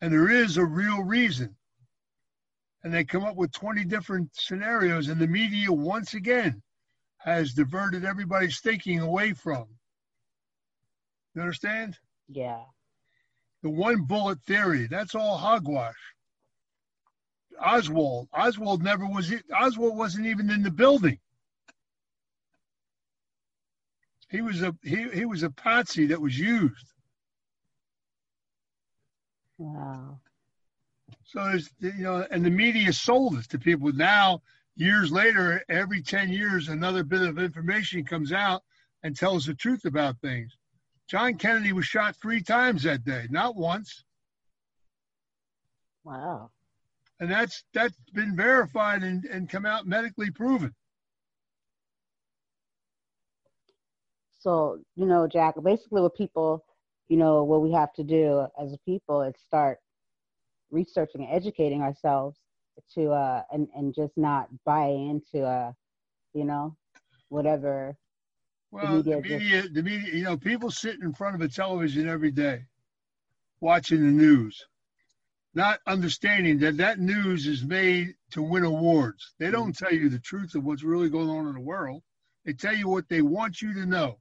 And 0.00 0.12
there 0.12 0.30
is 0.30 0.56
a 0.56 0.64
real 0.64 1.02
reason. 1.02 1.54
And 2.82 2.92
they 2.92 3.04
come 3.04 3.24
up 3.24 3.36
with 3.36 3.52
20 3.52 3.84
different 3.84 4.30
scenarios, 4.32 5.08
and 5.08 5.20
the 5.20 5.26
media, 5.26 5.70
once 5.70 6.14
again, 6.14 6.62
has 7.18 7.52
diverted 7.52 8.06
everybody's 8.06 8.60
thinking 8.60 9.00
away 9.00 9.34
from. 9.34 9.66
You 11.34 11.42
understand? 11.42 11.98
Yeah 12.28 12.62
the 13.62 13.70
one 13.70 14.02
bullet 14.02 14.40
theory. 14.42 14.86
That's 14.86 15.14
all 15.14 15.36
hogwash. 15.36 15.94
Oswald. 17.58 18.28
Oswald 18.32 18.82
never 18.82 19.06
was. 19.06 19.32
Oswald 19.58 19.96
wasn't 19.96 20.26
even 20.26 20.50
in 20.50 20.62
the 20.62 20.70
building. 20.70 21.18
He 24.28 24.42
was 24.42 24.62
a 24.62 24.74
he, 24.82 25.08
he 25.10 25.24
was 25.24 25.42
a 25.42 25.50
patsy 25.50 26.06
that 26.06 26.20
was 26.20 26.38
used. 26.38 26.86
Wow. 29.58 30.20
So 31.24 31.44
there's 31.44 31.70
you 31.80 32.04
know, 32.04 32.26
and 32.30 32.44
the 32.44 32.50
media 32.50 32.92
sold 32.92 33.38
it 33.38 33.48
to 33.50 33.58
people. 33.58 33.92
Now, 33.92 34.42
years 34.76 35.10
later, 35.10 35.62
every 35.68 36.02
ten 36.02 36.30
years, 36.30 36.68
another 36.68 37.02
bit 37.02 37.22
of 37.22 37.38
information 37.38 38.04
comes 38.04 38.32
out 38.32 38.62
and 39.02 39.16
tells 39.16 39.46
the 39.46 39.54
truth 39.54 39.84
about 39.84 40.20
things. 40.20 40.56
John 41.08 41.34
Kennedy 41.34 41.72
was 41.72 41.86
shot 41.86 42.16
three 42.16 42.40
times 42.40 42.84
that 42.84 43.04
day, 43.04 43.26
not 43.30 43.56
once. 43.56 44.04
Wow. 46.04 46.50
And 47.20 47.30
that's 47.30 47.64
that's 47.74 47.96
been 48.14 48.34
verified 48.34 49.02
and, 49.02 49.24
and 49.26 49.48
come 49.48 49.66
out 49.66 49.86
medically 49.86 50.30
proven. 50.30 50.74
So, 54.38 54.78
you 54.96 55.04
know, 55.06 55.28
Jack, 55.28 55.54
basically 55.62 56.00
what 56.00 56.16
people, 56.16 56.64
you 57.08 57.18
know, 57.18 57.44
what 57.44 57.60
we 57.60 57.72
have 57.72 57.92
to 57.94 58.02
do 58.02 58.46
as 58.58 58.72
a 58.72 58.78
people 58.86 59.20
is 59.20 59.34
start 59.46 59.78
researching 60.70 61.22
and 61.22 61.30
educating 61.30 61.82
ourselves 61.82 62.38
to 62.94 63.10
uh 63.10 63.42
and, 63.52 63.68
and 63.76 63.94
just 63.94 64.16
not 64.16 64.48
buy 64.64 64.86
into 64.86 65.44
uh, 65.44 65.72
you 66.32 66.44
know, 66.44 66.74
whatever 67.28 67.94
well, 68.70 69.02
the 69.02 69.16
media, 69.16 69.22
the 69.22 69.38
media, 69.38 69.68
the 69.68 69.82
media, 69.82 70.14
you 70.14 70.24
know, 70.24 70.36
people 70.36 70.70
sit 70.70 71.02
in 71.02 71.12
front 71.12 71.34
of 71.34 71.42
a 71.42 71.48
television 71.48 72.08
every 72.08 72.30
day 72.30 72.64
watching 73.60 74.00
the 74.00 74.12
news, 74.12 74.64
not 75.54 75.80
understanding 75.86 76.58
that 76.60 76.76
that 76.76 76.98
news 76.98 77.46
is 77.46 77.64
made 77.64 78.14
to 78.32 78.42
win 78.42 78.64
awards. 78.64 79.34
They 79.38 79.50
don't 79.50 79.76
tell 79.76 79.92
you 79.92 80.08
the 80.08 80.18
truth 80.18 80.54
of 80.54 80.64
what's 80.64 80.82
really 80.82 81.08
going 81.08 81.28
on 81.28 81.48
in 81.48 81.54
the 81.54 81.60
world. 81.60 82.02
They 82.44 82.52
tell 82.52 82.74
you 82.74 82.88
what 82.88 83.08
they 83.08 83.22
want 83.22 83.60
you 83.60 83.74
to 83.74 83.86
know. 83.86 84.18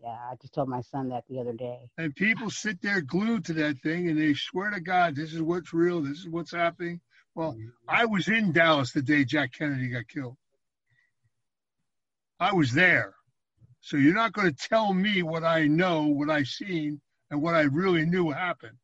Yeah, 0.00 0.10
I 0.10 0.34
just 0.40 0.54
told 0.54 0.68
my 0.68 0.82
son 0.82 1.08
that 1.08 1.24
the 1.28 1.40
other 1.40 1.54
day. 1.54 1.78
And 1.96 2.14
people 2.14 2.50
sit 2.50 2.80
there 2.82 3.00
glued 3.00 3.46
to 3.46 3.52
that 3.54 3.78
thing 3.78 4.08
and 4.08 4.18
they 4.18 4.34
swear 4.34 4.70
to 4.70 4.80
God, 4.80 5.16
this 5.16 5.34
is 5.34 5.42
what's 5.42 5.72
real, 5.72 6.02
this 6.02 6.18
is 6.18 6.28
what's 6.28 6.52
happening. 6.52 7.00
Well, 7.34 7.52
mm-hmm. 7.52 7.68
I 7.88 8.04
was 8.04 8.28
in 8.28 8.52
Dallas 8.52 8.92
the 8.92 9.02
day 9.02 9.24
Jack 9.24 9.52
Kennedy 9.52 9.88
got 9.88 10.06
killed. 10.06 10.36
I 12.38 12.52
was 12.52 12.72
there. 12.72 13.14
So 13.80 13.96
you're 13.96 14.14
not 14.14 14.32
going 14.32 14.52
to 14.52 14.68
tell 14.68 14.92
me 14.92 15.22
what 15.22 15.44
I 15.44 15.66
know, 15.66 16.02
what 16.02 16.30
I've 16.30 16.46
seen, 16.46 17.00
and 17.30 17.42
what 17.42 17.54
I 17.54 17.62
really 17.62 18.04
knew 18.04 18.30
happened. 18.30 18.76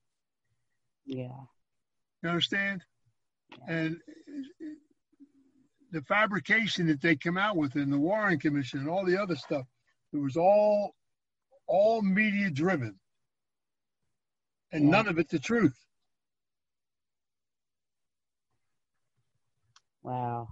Yeah. 1.06 1.28
You 2.24 2.30
understand? 2.30 2.82
And 3.68 3.98
the 5.92 6.00
fabrication 6.02 6.86
that 6.86 7.02
they 7.02 7.16
come 7.16 7.36
out 7.36 7.56
with 7.56 7.76
in 7.76 7.90
the 7.90 7.98
Warren 7.98 8.38
Commission 8.38 8.80
and 8.80 8.88
all 8.88 9.04
the 9.04 9.20
other 9.20 9.36
stuff, 9.36 9.66
it 10.12 10.16
was 10.16 10.36
all 10.36 10.94
all 11.66 12.00
media 12.00 12.50
driven. 12.50 12.98
And 14.72 14.90
none 14.90 15.06
of 15.06 15.18
it 15.18 15.28
the 15.28 15.38
truth. 15.38 15.76
Wow. 20.02 20.48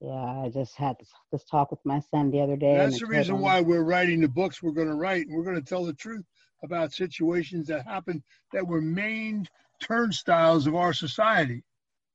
Yeah, 0.00 0.12
I 0.12 0.50
just 0.52 0.76
had 0.76 0.96
this 1.30 1.44
talk 1.44 1.70
with 1.70 1.84
my 1.84 2.00
son 2.10 2.30
the 2.30 2.40
other 2.40 2.56
day. 2.56 2.76
That's 2.76 3.00
the 3.00 3.06
reason 3.06 3.38
why 3.40 3.60
we're 3.60 3.82
writing 3.82 4.20
the 4.20 4.28
books 4.28 4.62
we're 4.62 4.72
going 4.72 4.88
to 4.88 4.94
write. 4.94 5.26
and 5.26 5.36
We're 5.36 5.44
going 5.44 5.62
to 5.62 5.68
tell 5.68 5.84
the 5.84 5.94
truth 5.94 6.24
about 6.62 6.92
situations 6.92 7.66
that 7.66 7.86
happened 7.86 8.22
that 8.52 8.66
were 8.66 8.80
main 8.80 9.46
turnstiles 9.80 10.66
of 10.66 10.74
our 10.74 10.92
society, 10.92 11.62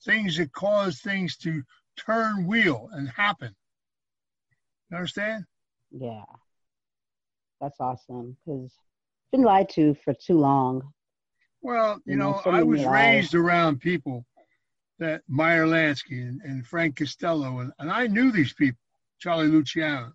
things 0.06 0.38
that 0.38 0.52
cause 0.52 1.00
things 1.00 1.38
to 1.38 1.64
turn 1.98 2.46
wheel 2.46 2.90
and 2.94 3.10
happen. 3.10 3.56
You 4.90 4.98
understand? 4.98 5.46
Yeah, 5.92 6.24
that's 7.62 7.80
awesome 7.80 8.38
because 8.46 8.72
been 9.32 9.44
lied 9.44 9.70
to 9.70 9.96
for 10.06 10.14
too 10.14 10.38
long. 10.38 10.94
Well, 11.62 11.96
you, 12.06 12.14
you 12.14 12.18
know, 12.18 12.32
know 12.32 12.42
so 12.44 12.52
I 12.52 12.64
was 12.64 12.82
lies. 12.82 12.92
raised 12.92 13.36
around 13.36 13.80
people 13.80 14.26
that 15.00 15.22
Meyer 15.28 15.66
Lansky 15.66 16.22
and, 16.22 16.42
and 16.42 16.66
Frank 16.66 16.98
Costello, 16.98 17.60
and, 17.60 17.72
and 17.80 17.92
I 17.92 18.08
knew 18.08 18.32
these 18.32 18.54
people, 18.54 18.80
Charlie 19.20 19.48
Luciano. 19.48 20.14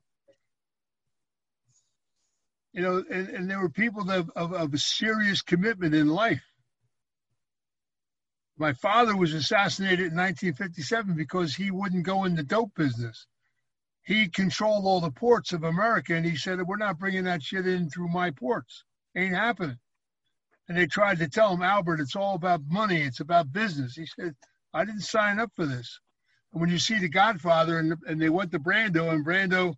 You 2.73 2.83
know, 2.83 3.05
and, 3.11 3.29
and 3.31 3.51
there 3.51 3.59
were 3.61 3.71
people 3.71 4.09
of, 4.11 4.31
of, 4.37 4.53
of 4.53 4.73
a 4.73 4.79
serious 4.79 5.43
commitment 5.43 5.95
in 5.95 6.07
life. 6.07 6.43
My 8.59 8.73
father 8.73 9.17
was 9.17 9.35
assassinated 9.35 10.13
in 10.13 10.17
1957 10.17 11.15
because 11.15 11.55
he 11.55 11.71
wouldn't 11.71 12.05
go 12.05 12.25
in 12.25 12.35
the 12.35 12.43
dope 12.43 12.75
business. 12.75 13.27
He 14.03 14.29
controlled 14.29 14.85
all 14.85 15.01
the 15.01 15.11
ports 15.11 15.53
of 15.53 15.63
America, 15.63 16.15
and 16.15 16.27
he 16.27 16.37
said, 16.37 16.61
"We're 16.63 16.77
not 16.77 16.99
bringing 16.99 17.25
that 17.25 17.43
shit 17.43 17.67
in 17.67 17.89
through 17.89 18.09
my 18.09 18.31
ports. 18.31 18.85
Ain't 19.15 19.35
happening." 19.35 19.79
And 20.69 20.77
they 20.77 20.87
tried 20.87 21.19
to 21.19 21.29
tell 21.29 21.55
him, 21.55 21.63
Albert, 21.63 22.01
it's 22.01 22.17
all 22.17 22.35
about 22.35 22.61
money. 22.67 23.01
It's 23.01 23.21
about 23.21 23.53
business. 23.53 23.95
He 23.95 24.07
said, 24.07 24.35
I 24.75 24.85
didn't 24.85 25.01
sign 25.01 25.39
up 25.39 25.51
for 25.57 25.65
this. 25.65 26.01
And 26.53 26.61
when 26.61 26.71
you 26.71 26.79
see 26.79 26.99
The 26.99 27.09
Godfather 27.09 27.79
and, 27.79 27.95
and 28.07 28.21
they 28.21 28.29
went 28.29 28.53
to 28.53 28.59
Brando, 28.59 29.13
and 29.13 29.25
Brando 29.25 29.75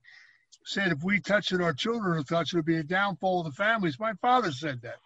said, 0.65 0.91
if 0.91 1.05
we 1.05 1.21
touch 1.21 1.53
it, 1.53 1.61
our 1.61 1.73
children 1.73 2.17
will 2.17 2.25
touch 2.25 2.53
it, 2.53 2.59
it'll 2.59 2.67
be 2.67 2.77
a 2.77 2.83
downfall 2.83 3.41
of 3.41 3.47
the 3.47 3.53
families. 3.53 4.01
My 4.01 4.15
father 4.15 4.51
said 4.51 4.83
that. 4.83 4.97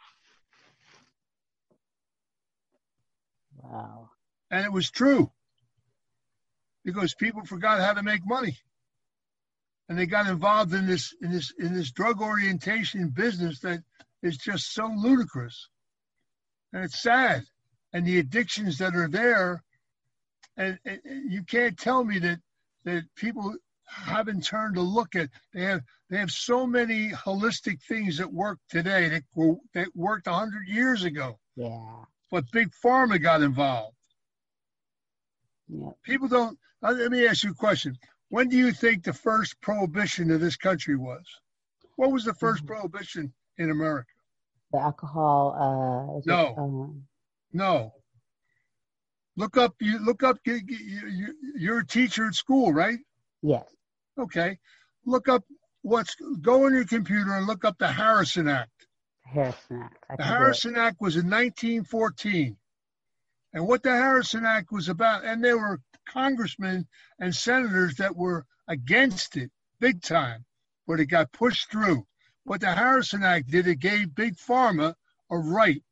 Wow. 3.64 4.10
And 4.50 4.64
it 4.64 4.72
was 4.72 4.90
true 4.90 5.30
because 6.84 7.14
people 7.14 7.44
forgot 7.44 7.80
how 7.80 7.94
to 7.94 8.02
make 8.02 8.26
money. 8.26 8.58
And 9.88 9.98
they 9.98 10.06
got 10.06 10.26
involved 10.26 10.72
in 10.72 10.86
this 10.86 11.14
in 11.20 11.30
this 11.30 11.52
in 11.58 11.74
this 11.74 11.90
drug 11.92 12.22
orientation 12.22 13.10
business 13.10 13.60
that 13.60 13.80
is 14.22 14.36
just 14.38 14.72
so 14.72 14.86
ludicrous. 14.86 15.68
And 16.72 16.84
it's 16.84 17.02
sad. 17.02 17.44
And 17.92 18.06
the 18.06 18.18
addictions 18.18 18.78
that 18.78 18.96
are 18.96 19.08
there 19.08 19.62
and, 20.56 20.78
and, 20.84 21.00
you 21.28 21.42
can't 21.42 21.78
tell 21.78 22.04
me 22.04 22.18
that 22.20 22.38
that 22.84 23.04
people 23.16 23.54
haven't 23.86 24.44
turned 24.44 24.74
to 24.74 24.80
look 24.80 25.14
at 25.14 25.28
they 25.52 25.62
have 25.62 25.82
they 26.10 26.18
have 26.18 26.30
so 26.30 26.66
many 26.66 27.10
holistic 27.10 27.82
things 27.82 28.18
that 28.18 28.32
work 28.32 28.58
today 28.68 29.08
that 29.08 29.22
that 29.74 29.88
worked 29.94 30.26
100 30.26 30.66
years 30.66 31.04
ago 31.04 31.38
Yeah. 31.56 32.04
But 32.34 32.50
big 32.50 32.72
pharma 32.84 33.22
got 33.22 33.42
involved. 33.42 33.94
Yeah. 35.68 35.90
People 36.02 36.26
don't. 36.26 36.58
Uh, 36.82 36.90
let 36.90 37.12
me 37.12 37.28
ask 37.28 37.44
you 37.44 37.52
a 37.52 37.54
question. 37.54 37.96
When 38.28 38.48
do 38.48 38.56
you 38.56 38.72
think 38.72 39.04
the 39.04 39.12
first 39.12 39.54
prohibition 39.60 40.32
of 40.32 40.40
this 40.40 40.56
country 40.56 40.96
was? 40.96 41.22
What 41.94 42.10
was 42.10 42.24
the 42.24 42.32
1st 42.32 42.56
mm-hmm. 42.56 42.66
prohibition 42.66 43.32
in 43.58 43.70
America? 43.70 44.08
The 44.72 44.80
alcohol. 44.80 45.54
Uh, 45.54 46.28
no. 46.28 46.46
It, 46.48 46.58
um... 46.58 47.04
No. 47.52 47.92
Look 49.36 49.56
up. 49.56 49.76
You 49.80 50.04
look 50.04 50.24
up. 50.24 50.38
You, 50.44 50.58
you, 50.66 51.34
you're 51.56 51.78
a 51.78 51.86
teacher 51.86 52.26
at 52.26 52.34
school, 52.34 52.72
right? 52.72 52.98
Yes. 53.42 53.64
Okay. 54.18 54.58
Look 55.06 55.28
up 55.28 55.44
what's. 55.82 56.16
Go 56.40 56.66
on 56.66 56.74
your 56.74 56.84
computer 56.84 57.34
and 57.34 57.46
look 57.46 57.64
up 57.64 57.78
the 57.78 57.92
Harrison 57.92 58.48
Act. 58.48 58.88
Harrison 59.24 59.82
Act. 59.82 60.18
the 60.18 60.24
Harrison 60.24 60.76
Act 60.76 61.00
was 61.00 61.16
in 61.16 61.28
1914. 61.28 62.56
And 63.52 63.66
what 63.66 63.82
the 63.82 63.90
Harrison 63.90 64.44
Act 64.44 64.72
was 64.72 64.88
about, 64.88 65.24
and 65.24 65.42
there 65.42 65.58
were 65.58 65.80
congressmen 66.06 66.86
and 67.18 67.34
senators 67.34 67.96
that 67.96 68.14
were 68.14 68.46
against 68.68 69.36
it 69.36 69.50
big 69.80 70.02
time, 70.02 70.44
but 70.86 71.00
it 71.00 71.06
got 71.06 71.32
pushed 71.32 71.70
through. 71.70 72.06
What 72.44 72.60
the 72.60 72.74
Harrison 72.74 73.22
Act 73.22 73.50
did, 73.50 73.66
it 73.66 73.78
gave 73.78 74.14
Big 74.14 74.36
Pharma 74.36 74.94
a 75.30 75.38
right 75.38 75.82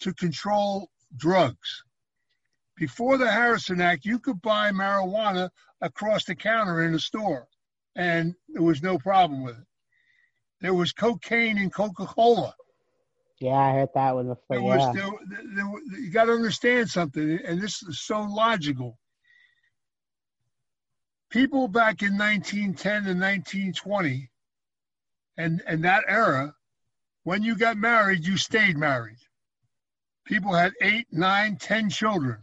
to 0.00 0.14
control 0.14 0.90
drugs. 1.16 1.82
Before 2.76 3.18
the 3.18 3.30
Harrison 3.30 3.80
Act, 3.80 4.04
you 4.04 4.18
could 4.18 4.40
buy 4.42 4.70
marijuana 4.70 5.50
across 5.80 6.24
the 6.24 6.34
counter 6.34 6.82
in 6.84 6.94
a 6.94 6.98
store, 6.98 7.48
and 7.96 8.34
there 8.48 8.62
was 8.62 8.82
no 8.82 8.98
problem 8.98 9.42
with 9.42 9.58
it. 9.58 9.66
There 10.62 10.72
was 10.72 10.92
cocaine 10.92 11.58
in 11.58 11.70
Coca 11.70 12.06
Cola. 12.06 12.54
Yeah, 13.40 13.58
I 13.58 13.72
heard 13.72 13.88
that 13.94 14.14
one 14.14 14.28
before. 14.28 14.44
There 14.48 14.62
was, 14.62 14.80
yeah. 14.80 14.92
there, 14.92 15.10
there, 15.56 16.00
you 16.00 16.10
got 16.10 16.26
to 16.26 16.32
understand 16.32 16.88
something, 16.88 17.40
and 17.44 17.60
this 17.60 17.82
is 17.82 18.00
so 18.00 18.22
logical. 18.22 18.96
People 21.30 21.66
back 21.66 22.02
in 22.02 22.16
1910 22.16 22.92
and 23.08 23.20
1920, 23.20 24.30
and, 25.36 25.60
and 25.66 25.84
that 25.84 26.04
era, 26.06 26.54
when 27.24 27.42
you 27.42 27.56
got 27.56 27.76
married, 27.76 28.24
you 28.24 28.36
stayed 28.36 28.76
married. 28.76 29.18
People 30.24 30.52
had 30.52 30.74
eight, 30.80 31.08
nine, 31.10 31.56
ten 31.56 31.90
children. 31.90 32.38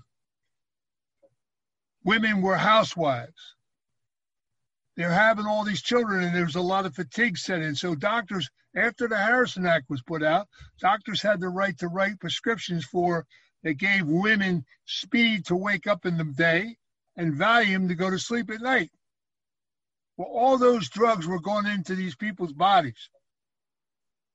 Women 2.03 2.41
were 2.41 2.58
housewives 2.58 3.55
they're 5.00 5.10
having 5.10 5.46
all 5.46 5.64
these 5.64 5.82
children 5.82 6.26
and 6.26 6.36
there's 6.36 6.58
a 6.58 6.62
lot 6.62 6.86
of 6.86 6.94
fatigue 6.94 7.38
set 7.38 7.62
in. 7.62 7.74
So 7.74 7.96
doctors, 7.96 8.50
after 8.76 9.08
the 9.08 9.18
Harrison 9.18 9.66
Act 9.66 9.90
was 9.90 10.02
put 10.02 10.22
out, 10.22 10.50
doctors 10.82 11.22
had 11.22 11.40
the 11.40 11.48
right 11.48 11.78
to 11.78 11.88
write 11.88 12.20
prescriptions 12.20 12.84
for 12.84 13.26
that 13.64 13.76
gave 13.76 14.06
women 14.06 14.66
speed 14.86 15.46
to 15.46 15.56
wake 15.56 15.88
up 15.88 16.06
in 16.06 16.18
the 16.18 16.26
day 16.26 16.76
and 17.16 17.34
Valium 17.34 17.88
to 17.88 17.96
go 17.96 18.10
to 18.10 18.20
sleep 18.20 18.52
at 18.52 18.60
night. 18.60 18.92
Well, 20.18 20.28
all 20.28 20.58
those 20.58 20.90
drugs 20.90 21.26
were 21.26 21.40
going 21.40 21.68
into 21.68 21.96
these 21.96 22.18
people's 22.18 22.52
bodies. 22.52 23.10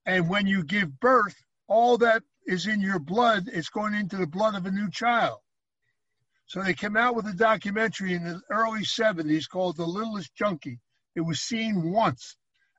And 0.06 0.30
when 0.30 0.46
you 0.46 0.64
give 0.64 0.98
birth, 0.98 1.36
all 1.68 1.98
that 1.98 2.22
is 2.46 2.66
in 2.66 2.80
your 2.80 3.00
blood, 3.00 3.50
it's 3.52 3.68
going 3.68 3.92
into 3.92 4.16
the 4.16 4.26
blood 4.26 4.54
of 4.54 4.64
a 4.64 4.70
new 4.70 4.90
child. 4.90 5.40
So 6.54 6.62
they 6.62 6.72
came 6.72 6.96
out 6.96 7.16
with 7.16 7.26
a 7.26 7.32
documentary 7.32 8.14
in 8.14 8.22
the 8.22 8.40
early 8.48 8.82
70s 8.82 9.48
called 9.48 9.76
The 9.76 9.84
Littlest 9.84 10.36
Junkie. 10.36 10.78
It 11.16 11.22
was 11.22 11.40
seen 11.40 11.90
once. 11.90 12.36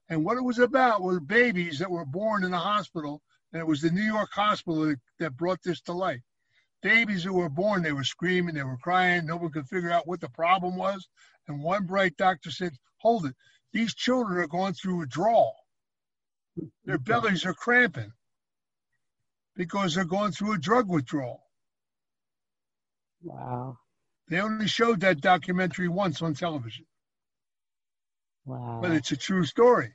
And 0.07 0.23
what 0.23 0.38
it 0.38 0.45
was 0.45 0.59
about 0.59 1.01
were 1.01 1.19
babies 1.19 1.79
that 1.79 1.91
were 1.91 2.05
born 2.05 2.45
in 2.45 2.53
a 2.53 2.57
hospital. 2.57 3.21
And 3.51 3.59
it 3.59 3.67
was 3.67 3.81
the 3.81 3.91
New 3.91 4.01
York 4.01 4.29
hospital 4.31 4.95
that 5.19 5.35
brought 5.35 5.61
this 5.61 5.81
to 5.81 5.91
light. 5.91 6.21
Babies 6.83 7.25
who 7.25 7.33
were 7.33 7.49
born, 7.49 7.83
they 7.83 7.91
were 7.91 8.05
screaming, 8.05 8.55
they 8.55 8.63
were 8.63 8.77
crying. 8.77 9.25
No 9.25 9.35
one 9.35 9.51
could 9.51 9.67
figure 9.67 9.91
out 9.91 10.07
what 10.07 10.21
the 10.21 10.29
problem 10.29 10.77
was. 10.77 11.09
And 11.49 11.61
one 11.61 11.85
bright 11.85 12.15
doctor 12.15 12.51
said, 12.51 12.71
Hold 12.99 13.25
it. 13.25 13.35
These 13.73 13.93
children 13.93 14.39
are 14.39 14.47
going 14.47 14.75
through 14.75 14.99
withdrawal. 14.99 15.53
Their 16.85 16.97
bellies 16.97 17.45
are 17.45 17.53
cramping 17.53 18.13
because 19.57 19.95
they're 19.95 20.05
going 20.05 20.31
through 20.31 20.53
a 20.53 20.57
drug 20.57 20.88
withdrawal. 20.88 21.44
Wow. 23.25 23.79
They 24.29 24.39
only 24.39 24.67
showed 24.67 25.01
that 25.01 25.19
documentary 25.21 25.88
once 25.88 26.21
on 26.21 26.33
television. 26.33 26.85
Wow. 28.45 28.79
But 28.81 28.91
it's 28.91 29.11
a 29.11 29.17
true 29.17 29.45
story. 29.45 29.93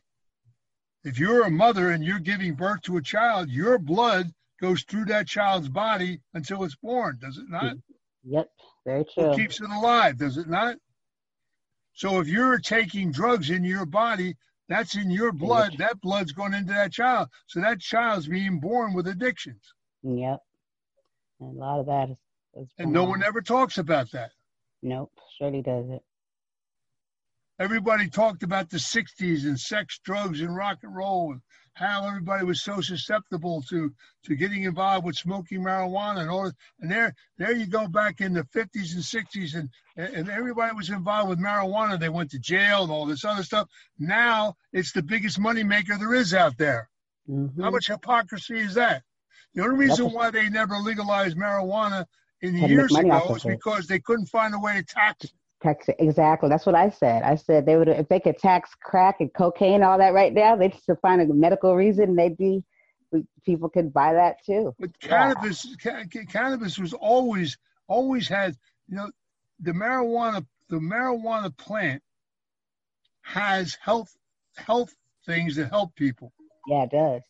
If 1.05 1.19
you're 1.19 1.45
a 1.45 1.51
mother 1.51 1.91
and 1.91 2.05
you're 2.05 2.19
giving 2.19 2.55
birth 2.55 2.83
to 2.83 2.97
a 2.97 3.03
child, 3.03 3.49
your 3.49 3.79
blood 3.79 4.27
goes 4.61 4.83
through 4.83 5.07
that 5.07 5.27
child's 5.27 5.69
body 5.69 6.21
until 6.35 6.65
it's 6.65 6.77
born, 6.77 7.19
does 7.21 7.39
it 7.39 7.49
not? 7.49 7.77
Yep, 8.25 8.49
very 8.85 9.05
true. 9.15 9.31
It 9.31 9.37
keeps 9.37 9.61
it 9.61 9.71
alive, 9.71 10.19
does 10.19 10.37
it 10.37 10.49
not? 10.49 10.77
So 11.95 12.21
if 12.21 12.29
you're 12.29 12.59
taking 12.59 13.13
drugs 13.13 13.51
in 13.51 13.65
your 13.65 13.87
body, 13.87 14.37
that's 14.69 14.97
in 14.97 15.11
your 15.11 15.33
blood. 15.33 15.77
That 15.79 16.01
blood's 16.01 16.33
going 16.33 16.55
into 16.55 16.73
that 16.75 16.93
child. 16.93 17.29
So 17.47 17.61
that 17.61 17.81
child's 17.81 18.29
being 18.29 18.61
born 18.61 18.93
with 18.93 19.07
addictions. 19.07 19.63
Yep. 20.03 20.39
And 21.41 21.57
a 21.57 21.61
lot 21.61 21.81
of 21.81 21.87
that 21.87 22.11
is 22.11 22.17
and 22.79 22.93
no 22.93 23.05
one 23.05 23.23
ever 23.23 23.41
talks 23.41 23.79
about 23.79 24.11
that. 24.13 24.31
Nope, 24.83 25.13
surely 25.39 25.63
doesn't. 25.63 26.03
Everybody 27.59 28.09
talked 28.09 28.43
about 28.43 28.71
the 28.71 28.79
60s 28.79 29.45
and 29.45 29.61
sex, 29.61 30.01
drugs, 30.03 30.41
and 30.41 30.57
rock 30.57 30.79
and 30.83 30.97
roll, 30.97 31.33
and 31.33 31.43
how 31.75 32.07
everybody 32.07 32.45
was 32.45 32.63
so 32.63 32.81
susceptible 32.81 33.63
to, 33.69 33.93
to 34.25 34.35
getting 34.35 34.65
involved 34.65 35.05
with 35.05 35.17
smoking 35.17 35.61
marijuana 35.61 36.21
and 36.21 36.31
all. 36.31 36.51
And 36.81 36.91
there, 36.91 37.15
there 37.37 37.53
you 37.53 37.67
go 37.67 37.87
back 37.87 38.23
in 38.23 38.33
the 38.33 38.45
50s 38.45 38.95
and 38.95 39.03
60s, 39.03 39.55
and, 39.55 39.69
and 39.97 40.31
everybody 40.31 40.75
was 40.75 40.89
involved 40.89 41.29
with 41.29 41.39
marijuana. 41.39 42.01
They 42.01 42.09
went 42.09 42.31
to 42.31 42.39
jail 42.39 42.83
and 42.85 42.91
all 42.91 43.05
this 43.05 43.27
other 43.27 43.43
stuff. 43.43 43.69
Now 43.99 44.55
it's 44.73 44.93
the 44.93 45.03
biggest 45.03 45.39
money 45.39 45.63
maker 45.63 45.99
there 45.99 46.15
is 46.15 46.33
out 46.33 46.57
there. 46.57 46.89
Mm-hmm. 47.29 47.63
How 47.63 47.71
much 47.71 47.89
hypocrisy 47.89 48.59
is 48.59 48.75
that? 48.75 49.03
The 49.55 49.63
only 49.65 49.87
reason 49.87 50.13
why 50.13 50.31
they 50.31 50.49
never 50.49 50.77
legalized 50.77 51.37
marijuana 51.37 52.07
in 52.43 52.57
years 52.57 52.95
ago 52.95 53.27
was 53.29 53.45
because 53.45 53.87
they 53.87 53.99
couldn't 53.99 54.27
find 54.27 54.55
a 54.55 54.59
way 54.59 54.75
to 54.75 54.83
tax 54.83 55.27
tax 55.63 55.89
it. 55.89 55.97
Exactly. 55.99 56.49
That's 56.49 56.67
what 56.67 56.75
I 56.75 56.91
said. 56.91 57.23
I 57.23 57.37
said 57.37 57.67
they 57.67 57.77
would 57.77 57.89
if 57.89 58.09
they 58.09 58.21
could 58.21 58.39
tax 58.39 58.71
crack 58.83 59.17
and 59.21 59.33
cocaine 59.33 59.83
all 59.83 59.99
that 59.99 60.15
right 60.15 60.33
now, 60.33 60.57
they'd 60.57 60.73
just 60.73 61.01
find 61.01 61.21
a 61.21 61.27
medical 61.33 61.77
reason. 61.77 62.17
They'd 62.17 62.37
be 62.37 62.65
people 63.45 63.69
could 63.69 63.93
buy 63.93 64.15
that 64.15 64.37
too. 64.45 64.75
But 64.79 64.99
cannabis, 65.01 65.67
ca- 65.83 66.05
cannabis 66.29 66.79
was 66.79 66.93
always 66.93 67.59
always 67.89 68.29
had 68.29 68.57
you 68.89 68.97
know 68.97 69.11
the 69.61 69.73
marijuana 69.73 70.47
the 70.69 70.79
marijuana 70.79 71.57
plant 71.57 72.03
has 73.23 73.77
health 73.81 74.17
health 74.57 74.95
things 75.27 75.57
that 75.57 75.69
help 75.69 75.95
people. 75.95 76.33
Yeah, 76.69 76.85
it 76.85 76.91
does 76.91 77.23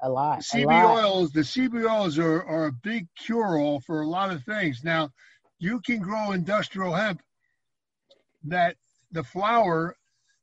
a 0.00 0.08
lot. 0.08 0.38
The 0.38 0.58
CB 0.58 0.66
lot. 0.66 1.04
oils, 1.04 1.32
the 1.32 1.40
CB 1.40 1.90
oils 1.90 2.18
are, 2.18 2.42
are 2.44 2.66
a 2.66 2.72
big 2.72 3.06
cure 3.18 3.58
all 3.58 3.80
for 3.80 4.02
a 4.02 4.06
lot 4.06 4.32
of 4.32 4.44
things. 4.44 4.84
Now, 4.84 5.10
you 5.58 5.80
can 5.80 5.98
grow 5.98 6.32
industrial 6.32 6.94
hemp 6.94 7.20
that 8.44 8.76
the 9.10 9.24
flower 9.24 9.96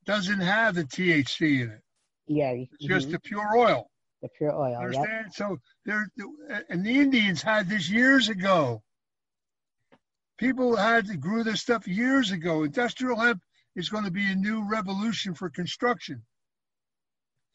doesn't 0.04 0.40
have 0.40 0.74
the 0.74 0.84
THC 0.84 1.62
in 1.62 1.70
it. 1.70 1.80
Yeah, 2.26 2.50
it's 2.50 2.72
mm-hmm. 2.72 2.88
just 2.88 3.10
the 3.10 3.20
pure 3.20 3.56
oil. 3.56 3.90
The 4.22 4.28
pure 4.36 4.52
oil. 4.52 4.76
Understand? 4.76 5.26
Yep. 5.26 5.34
So 5.34 5.58
there, 5.84 6.06
and 6.68 6.84
the 6.84 6.98
Indians 6.98 7.42
had 7.42 7.68
this 7.68 7.88
years 7.88 8.28
ago. 8.28 8.82
People 10.38 10.76
had 10.76 11.06
to 11.06 11.16
grew 11.16 11.44
this 11.44 11.62
stuff 11.62 11.88
years 11.88 12.30
ago. 12.30 12.64
Industrial 12.64 13.18
hemp 13.18 13.40
is 13.74 13.88
going 13.88 14.04
to 14.04 14.10
be 14.10 14.30
a 14.30 14.34
new 14.34 14.68
revolution 14.68 15.34
for 15.34 15.48
construction. 15.48 16.22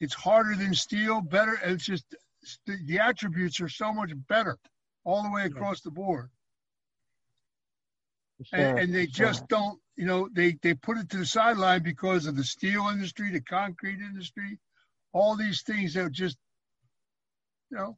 It's 0.02 0.16
harder 0.16 0.56
than 0.56 0.74
steel, 0.74 1.22
better. 1.22 1.60
It's 1.64 1.86
just 1.86 2.04
the, 2.66 3.00
attributes 3.00 3.62
are 3.62 3.70
so 3.70 3.94
much 3.94 4.12
better 4.28 4.58
all 5.06 5.22
the 5.22 5.30
way 5.30 5.46
across 5.46 5.82
the 5.82 5.92
board. 5.92 6.30
Sure, 8.44 8.60
and, 8.60 8.80
and, 8.80 8.96
they 8.96 9.06
sure. 9.06 9.28
just 9.28 9.48
don't, 9.48 9.80
you 9.96 10.08
know, 10.08 10.28
they, 10.34 10.58
they 10.64 10.74
put 10.74 10.98
it 10.98 11.08
to 11.12 11.18
the 11.18 11.26
sideline 11.26 11.84
because 11.84 12.26
of 12.26 12.36
the 12.36 12.44
steel 12.44 12.90
industry, 12.92 13.32
the 13.32 13.42
concrete 13.42 14.00
industry, 14.00 14.58
all 15.14 15.38
these 15.38 15.62
things 15.62 15.94
that 15.94 16.12
just, 16.12 16.38
you 17.70 17.78
know, 17.78 17.98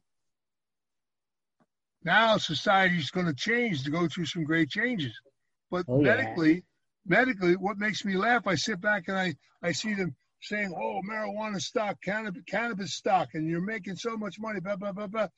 now 2.04 2.36
society's 2.36 3.10
going 3.10 3.26
to 3.26 3.34
change 3.34 3.82
to 3.84 3.90
go 3.90 4.06
through 4.06 4.26
some 4.26 4.44
great 4.44 4.68
changes. 4.68 5.18
But 5.70 5.86
oh, 5.88 6.02
medically, 6.02 6.56
yeah. 6.56 6.60
medically, 7.06 7.56
what 7.56 7.78
makes 7.78 8.04
me 8.04 8.18
laugh, 8.18 8.46
I 8.46 8.56
sit 8.56 8.82
back 8.82 9.04
and 9.08 9.16
I, 9.16 9.34
I 9.62 9.72
see 9.72 9.94
them 9.94 10.14
saying, 10.44 10.72
"Oh, 10.76 11.00
marijuana 11.08 11.60
stock, 11.60 12.00
cannabis, 12.02 12.42
cannabis 12.46 12.94
stock, 12.94 13.30
and 13.34 13.48
you're 13.48 13.60
making 13.60 13.96
so 13.96 14.16
much 14.16 14.38
money." 14.38 14.60
Blah 14.60 14.76
blah 14.76 14.92
blah 14.92 15.06
blah. 15.06 15.28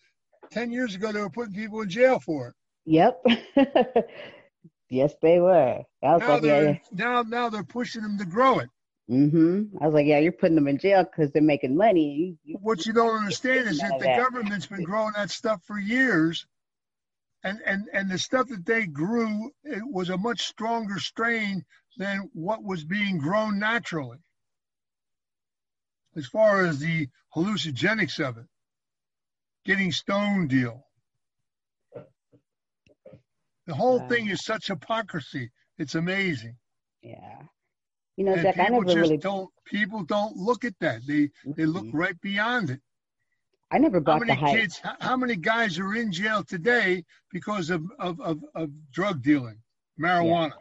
Ten 0.50 0.70
years 0.70 0.94
ago, 0.94 1.12
they 1.12 1.20
were 1.20 1.30
putting 1.30 1.54
people 1.54 1.80
in 1.80 1.88
jail 1.88 2.20
for 2.20 2.48
it. 2.48 2.54
Yep. 2.86 3.24
yes, 4.90 5.14
they 5.20 5.40
were. 5.40 5.82
Now 6.02 6.38
they're, 6.38 6.80
now, 6.92 7.22
now 7.22 7.48
they're 7.50 7.64
pushing 7.64 8.02
them 8.02 8.16
to 8.18 8.24
grow 8.24 8.60
it. 8.60 8.68
Mm-hmm. 9.10 9.76
I 9.80 9.86
was 9.86 9.94
like, 9.94 10.06
yeah, 10.06 10.18
you're 10.18 10.32
putting 10.32 10.56
them 10.56 10.68
in 10.68 10.78
jail 10.78 11.04
because 11.04 11.30
they're 11.30 11.42
making 11.42 11.76
money. 11.76 12.36
You, 12.44 12.58
what 12.60 12.86
you 12.86 12.92
don't 12.92 13.16
understand 13.16 13.68
is 13.68 13.78
that 13.78 13.98
the 13.98 14.04
that. 14.04 14.18
government's 14.18 14.66
been 14.66 14.82
growing 14.82 15.12
that 15.16 15.30
stuff 15.30 15.62
for 15.64 15.78
years, 15.78 16.46
and 17.44 17.60
and 17.64 17.88
and 17.92 18.10
the 18.10 18.18
stuff 18.18 18.48
that 18.48 18.66
they 18.66 18.86
grew 18.86 19.50
it 19.62 19.82
was 19.84 20.10
a 20.10 20.18
much 20.18 20.42
stronger 20.42 20.98
strain 20.98 21.64
than 21.98 22.30
what 22.32 22.64
was 22.64 22.84
being 22.84 23.18
grown 23.18 23.58
naturally. 23.60 24.18
As 26.16 26.26
far 26.26 26.64
as 26.64 26.78
the 26.78 27.08
hallucinogenics 27.34 28.26
of 28.26 28.38
it, 28.38 28.46
getting 29.64 29.92
stone 29.92 30.48
deal. 30.48 30.82
The 33.66 33.74
whole 33.74 34.00
uh, 34.00 34.08
thing 34.08 34.28
is 34.28 34.44
such 34.44 34.68
hypocrisy. 34.68 35.50
It's 35.76 35.94
amazing. 35.94 36.56
Yeah. 37.02 37.42
You 38.16 38.24
know, 38.24 38.32
and 38.32 38.42
Jack, 38.42 38.58
I 38.58 38.68
never 38.68 38.86
really 38.86 39.18
don't. 39.18 39.50
People 39.66 40.04
don't 40.04 40.36
look 40.36 40.64
at 40.64 40.74
that. 40.80 41.06
They 41.06 41.30
they 41.44 41.66
look 41.66 41.84
mm-hmm. 41.84 41.96
right 41.96 42.20
beyond 42.20 42.70
it. 42.70 42.80
I 43.70 43.78
never 43.78 44.00
bought 44.00 44.14
how 44.14 44.18
many 44.20 44.32
the 44.32 44.46
hype. 44.46 44.56
kids? 44.56 44.80
How 45.00 45.16
many 45.16 45.36
guys 45.36 45.78
are 45.78 45.94
in 45.94 46.12
jail 46.12 46.42
today 46.44 47.04
because 47.30 47.68
of 47.68 47.84
of 47.98 48.20
of, 48.20 48.38
of 48.54 48.70
drug 48.90 49.22
dealing, 49.22 49.58
marijuana? 50.00 50.52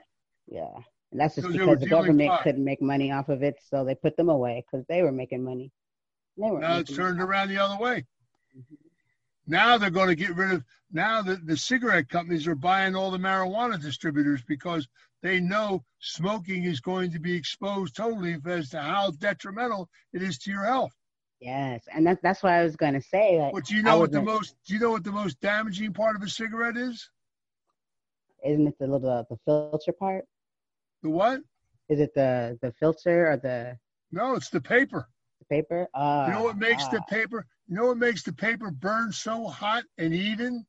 Yeah, 0.47 0.63
yeah. 0.75 0.83
And 1.15 1.21
that's 1.21 1.35
just 1.35 1.47
because, 1.49 1.79
the 1.79 1.87
government 1.87 2.41
couldn't 2.43 2.65
make 2.65 2.81
money 2.81 3.09
off 3.09 3.29
of 3.29 3.41
it, 3.41 3.55
so 3.69 3.85
they 3.85 3.95
put 3.95 4.17
them 4.17 4.27
away 4.27 4.65
because 4.65 4.85
they 4.87 5.01
were 5.01 5.13
making 5.13 5.45
money. 5.45 5.71
They 6.35 6.51
were. 6.51 6.59
Now 6.59 6.79
it's 6.79 6.93
turned 6.93 7.19
money. 7.19 7.29
around 7.29 7.47
the 7.47 7.57
other 7.57 7.81
way. 7.81 8.03
Mm-hmm. 8.53 8.75
Now 9.47 9.77
they're 9.77 9.89
going 9.89 10.09
to 10.09 10.15
get 10.15 10.35
rid 10.35 10.55
of. 10.55 10.65
Now 10.91 11.21
the, 11.21 11.37
the 11.37 11.55
cigarette 11.55 12.09
companies 12.09 12.47
are 12.47 12.55
buying 12.55 12.97
all 12.97 13.11
the 13.11 13.17
marijuana 13.17 13.81
distributors 13.81 14.41
because 14.41 14.89
they 15.23 15.39
know 15.39 15.85
smoking 15.99 16.65
is 16.65 16.81
going 16.81 17.13
to 17.13 17.19
be 17.19 17.33
exposed 17.33 17.95
totally 17.95 18.35
as 18.45 18.71
to 18.71 18.81
how 18.81 19.11
detrimental 19.11 19.87
it 20.11 20.21
is 20.21 20.37
to 20.39 20.51
your 20.51 20.65
health. 20.65 20.91
Yes, 21.39 21.87
and 21.93 22.05
that's 22.05 22.21
that's 22.21 22.43
what 22.43 22.51
I 22.51 22.63
was 22.63 22.75
going 22.75 22.95
to 22.95 23.01
say. 23.01 23.39
Like, 23.39 23.53
but 23.53 23.63
do 23.63 23.75
you 23.75 23.83
know 23.83 23.99
what 23.99 24.11
the 24.11 24.21
most? 24.21 24.53
Do 24.67 24.73
you 24.73 24.81
know 24.81 24.91
what 24.91 25.05
the 25.05 25.13
most 25.13 25.39
damaging 25.39 25.93
part 25.93 26.17
of 26.17 26.23
a 26.23 26.29
cigarette 26.29 26.75
is? 26.75 27.09
Isn't 28.45 28.67
it 28.67 28.77
the 28.79 28.87
little 28.87 29.09
uh, 29.09 29.23
the 29.29 29.37
filter 29.45 29.93
part? 29.93 30.25
The 31.05 31.11
what? 31.11 31.41
Is 31.87 31.99
it 31.99 32.15
the 32.15 32.57
the 32.63 32.71
filter 32.79 33.29
or 33.29 33.37
the? 33.37 33.77
No, 34.11 34.33
it's 34.33 34.49
the 34.49 34.59
paper. 34.59 35.07
The 35.37 35.45
paper. 35.45 35.87
Uh, 35.93 36.25
you 36.25 36.33
know 36.33 36.41
what 36.41 36.57
makes 36.57 36.85
uh, 36.85 36.93
the 36.93 37.01
paper? 37.07 37.45
You 37.67 37.75
know 37.75 37.85
what 37.85 37.97
makes 37.97 38.23
the 38.23 38.33
paper 38.33 38.71
burn 38.71 39.11
so 39.11 39.45
hot 39.45 39.83
and 39.99 40.15
even? 40.15 40.65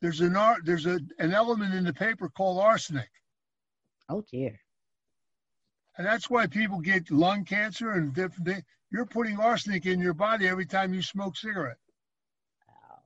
There's 0.00 0.22
an 0.22 0.36
art. 0.36 0.64
There's 0.64 0.86
a 0.86 1.00
an 1.18 1.34
element 1.34 1.74
in 1.74 1.84
the 1.84 1.92
paper 1.92 2.30
called 2.30 2.60
arsenic. 2.62 3.10
Oh 4.08 4.24
dear. 4.32 4.58
And 5.98 6.06
that's 6.06 6.30
why 6.30 6.46
people 6.46 6.80
get 6.80 7.10
lung 7.10 7.44
cancer 7.44 7.92
and 7.92 8.14
different 8.14 8.46
things. 8.46 8.62
You're 8.90 9.04
putting 9.04 9.38
arsenic 9.38 9.84
in 9.84 10.00
your 10.00 10.14
body 10.14 10.48
every 10.48 10.64
time 10.64 10.94
you 10.94 11.02
smoke 11.02 11.36
cigarette. 11.36 11.76
Wow. 12.66 13.00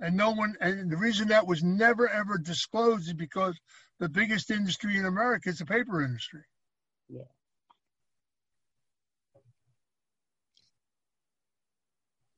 And 0.00 0.16
no 0.16 0.32
one, 0.32 0.56
and 0.60 0.90
the 0.90 0.96
reason 0.96 1.28
that 1.28 1.46
was 1.46 1.62
never 1.62 2.08
ever 2.08 2.38
disclosed 2.38 3.06
is 3.06 3.14
because 3.14 3.56
the 4.00 4.08
biggest 4.08 4.50
industry 4.50 4.96
in 4.96 5.04
America 5.04 5.50
is 5.50 5.58
the 5.58 5.66
paper 5.66 6.02
industry. 6.02 6.42
Yeah. 7.08 7.22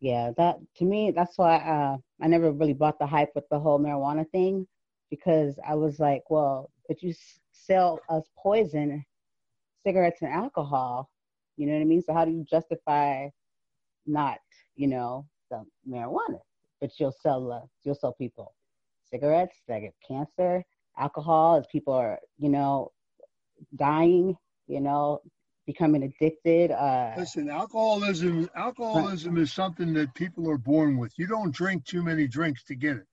yeah, 0.03 0.33
that 0.37 0.59
to 0.79 0.85
me, 0.85 1.13
that's 1.13 1.39
why 1.39 1.59
uh, 1.59 1.97
I 2.21 2.27
never 2.27 2.51
really 2.51 2.73
bought 2.73 2.99
the 2.99 3.07
hype 3.07 3.31
with 3.37 3.49
the 3.51 3.61
whole 3.61 3.79
marijuana 3.79 4.29
thing 4.33 4.67
because 5.11 5.61
I 5.67 5.77
was 5.77 6.01
like, 6.01 6.23
well, 6.29 6.71
but 6.89 7.03
you 7.05 7.15
sell 7.53 8.01
us 8.09 8.25
poison, 8.37 9.05
cigarettes 9.87 10.21
and 10.23 10.33
alcohol, 10.33 11.09
you 11.57 11.69
know 11.69 11.75
what 11.75 11.83
I 11.83 11.85
mean? 11.85 12.03
So 12.03 12.13
how 12.13 12.25
do 12.25 12.33
you 12.33 12.45
justify 12.51 13.29
not, 14.05 14.39
you 14.75 14.89
know, 14.89 15.25
the 15.53 15.65
marijuana? 15.89 16.41
But 16.81 16.91
you'll 16.99 17.15
sell, 17.23 17.53
uh, 17.53 17.67
you'll 17.85 17.95
sell 17.95 18.15
people 18.15 18.57
cigarettes 19.09 19.59
that 19.69 19.81
get 19.81 19.95
cancer, 20.07 20.65
alcohol 20.99 21.57
as 21.57 21.67
people 21.71 21.95
are, 21.95 22.19
you 22.39 22.49
know, 22.49 22.93
dying, 23.75 24.37
you 24.67 24.81
know, 24.81 25.21
becoming 25.67 26.03
addicted. 26.03 26.71
Uh, 26.71 27.15
Listen, 27.17 27.49
alcoholism 27.49 28.49
alcoholism 28.55 29.37
is 29.39 29.53
something 29.53 29.95
that 29.95 30.15
people 30.15 30.51
are 30.51 30.59
born 30.59 30.99
with. 30.99 31.13
You 31.17 31.27
don't 31.27 31.55
drink 31.55 31.85
too 31.85 32.03
many 32.03 32.27
drinks 32.27 32.65
to 32.65 32.75
get 32.75 32.97
it. 32.97 33.07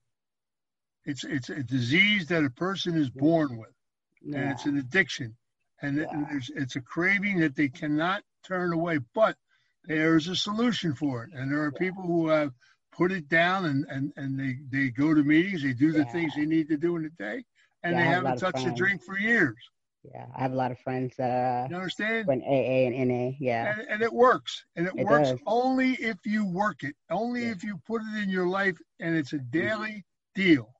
It's 1.04 1.24
it's 1.24 1.50
a 1.50 1.62
disease 1.62 2.26
that 2.28 2.44
a 2.44 2.50
person 2.50 2.96
is 2.96 3.10
born 3.10 3.56
with, 3.56 3.74
yeah. 4.22 4.38
and 4.38 4.50
it's 4.50 4.66
an 4.66 4.76
addiction, 4.76 5.36
and 5.80 5.98
yeah. 5.98 6.26
it, 6.30 6.50
it's 6.54 6.76
a 6.76 6.80
craving 6.80 7.40
that 7.40 7.56
they 7.56 7.68
cannot 7.68 8.22
turn 8.44 8.72
away. 8.72 8.98
But 9.14 9.36
there 9.84 10.16
is 10.16 10.28
a 10.28 10.36
solution 10.36 10.94
for 10.94 11.24
it, 11.24 11.30
and 11.32 11.50
there 11.50 11.62
are 11.62 11.72
yeah. 11.74 11.78
people 11.78 12.02
who 12.02 12.28
have 12.28 12.52
put 12.92 13.12
it 13.12 13.28
down 13.28 13.64
and 13.64 13.86
and 13.88 14.12
and 14.16 14.38
they 14.38 14.58
they 14.70 14.90
go 14.90 15.14
to 15.14 15.22
meetings, 15.22 15.62
they 15.62 15.72
do 15.72 15.92
the 15.92 16.04
things 16.06 16.34
they 16.34 16.44
need 16.44 16.68
to 16.68 16.76
do 16.76 16.96
in 16.96 17.02
the 17.04 17.10
day, 17.10 17.44
and 17.82 17.96
they 17.96 18.02
haven't 18.02 18.38
touched 18.38 18.66
a 18.66 18.72
drink 18.72 19.02
for 19.02 19.18
years. 19.18 19.56
Yeah, 20.02 20.26
I 20.34 20.42
have 20.42 20.52
a 20.52 20.56
lot 20.56 20.70
of 20.70 20.78
friends 20.78 21.14
that 21.18 21.30
uh, 21.30 21.68
you 21.68 21.76
understand 21.76 22.26
when 22.26 22.40
AA 22.42 22.88
and 22.88 23.08
NA. 23.08 23.32
Yeah, 23.38 23.74
and, 23.78 23.88
and 23.88 24.02
it 24.02 24.12
works, 24.12 24.64
and 24.74 24.86
it, 24.86 24.94
it 24.96 25.06
works 25.06 25.30
does. 25.30 25.40
only 25.46 25.92
if 25.92 26.16
you 26.24 26.46
work 26.46 26.82
it, 26.84 26.94
only 27.10 27.44
yeah. 27.44 27.50
if 27.50 27.62
you 27.62 27.78
put 27.86 28.00
it 28.00 28.22
in 28.22 28.30
your 28.30 28.46
life, 28.46 28.78
and 28.98 29.14
it's 29.14 29.34
a 29.34 29.36
mm-hmm. 29.36 29.58
daily 29.58 30.04
deal. 30.34 30.72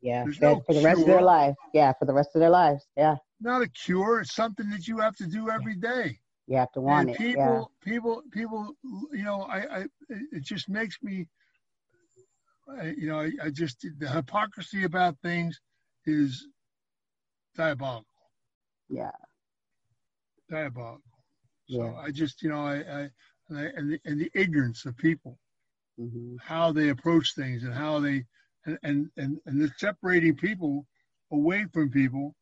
Yeah, 0.00 0.24
no 0.40 0.60
for 0.66 0.74
the 0.74 0.82
rest 0.82 0.98
cure. 0.98 1.00
of 1.00 1.06
their 1.06 1.22
life. 1.22 1.56
Yeah, 1.74 1.92
for 1.98 2.04
the 2.04 2.14
rest 2.14 2.30
of 2.34 2.40
their 2.40 2.50
lives. 2.50 2.86
Yeah, 2.96 3.16
not 3.40 3.62
a 3.62 3.68
cure. 3.68 4.20
It's 4.20 4.34
something 4.34 4.70
that 4.70 4.86
you 4.86 4.98
have 4.98 5.16
to 5.16 5.26
do 5.26 5.50
every 5.50 5.74
day. 5.74 6.20
You 6.46 6.56
have 6.56 6.70
to 6.72 6.80
want 6.80 7.08
and 7.08 7.16
it. 7.16 7.18
People, 7.18 7.72
yeah. 7.84 7.92
people, 7.92 8.22
people. 8.32 8.72
You 9.12 9.24
know, 9.24 9.42
I, 9.42 9.80
I, 9.80 9.84
it 10.08 10.44
just 10.44 10.68
makes 10.68 10.96
me. 11.02 11.26
I, 12.80 12.94
you 12.96 13.08
know, 13.08 13.18
I, 13.18 13.30
I 13.42 13.50
just 13.50 13.84
the 13.98 14.08
hypocrisy 14.08 14.84
about 14.84 15.16
things 15.22 15.60
is 16.06 16.46
diabolical. 17.56 18.06
Yeah. 18.88 19.10
Diabolical. 20.50 21.02
So 21.68 21.84
yeah. 21.84 21.94
I 21.94 22.10
just, 22.10 22.42
you 22.42 22.48
know, 22.48 22.64
I, 22.64 22.76
I 22.76 23.10
and, 23.48 23.58
I, 23.58 23.62
and, 23.76 23.92
the, 23.92 24.00
and 24.04 24.20
the 24.20 24.30
ignorance 24.34 24.86
of 24.86 24.96
people, 24.96 25.38
mm-hmm. 25.98 26.36
how 26.40 26.72
they 26.72 26.88
approach 26.88 27.34
things 27.34 27.64
and 27.64 27.74
how 27.74 28.00
they, 28.00 28.24
and, 28.66 28.78
and, 28.82 29.10
and, 29.16 29.38
and 29.46 29.60
the 29.60 29.70
separating 29.76 30.36
people 30.36 30.86
away 31.30 31.66
from 31.72 31.90
people 31.90 32.34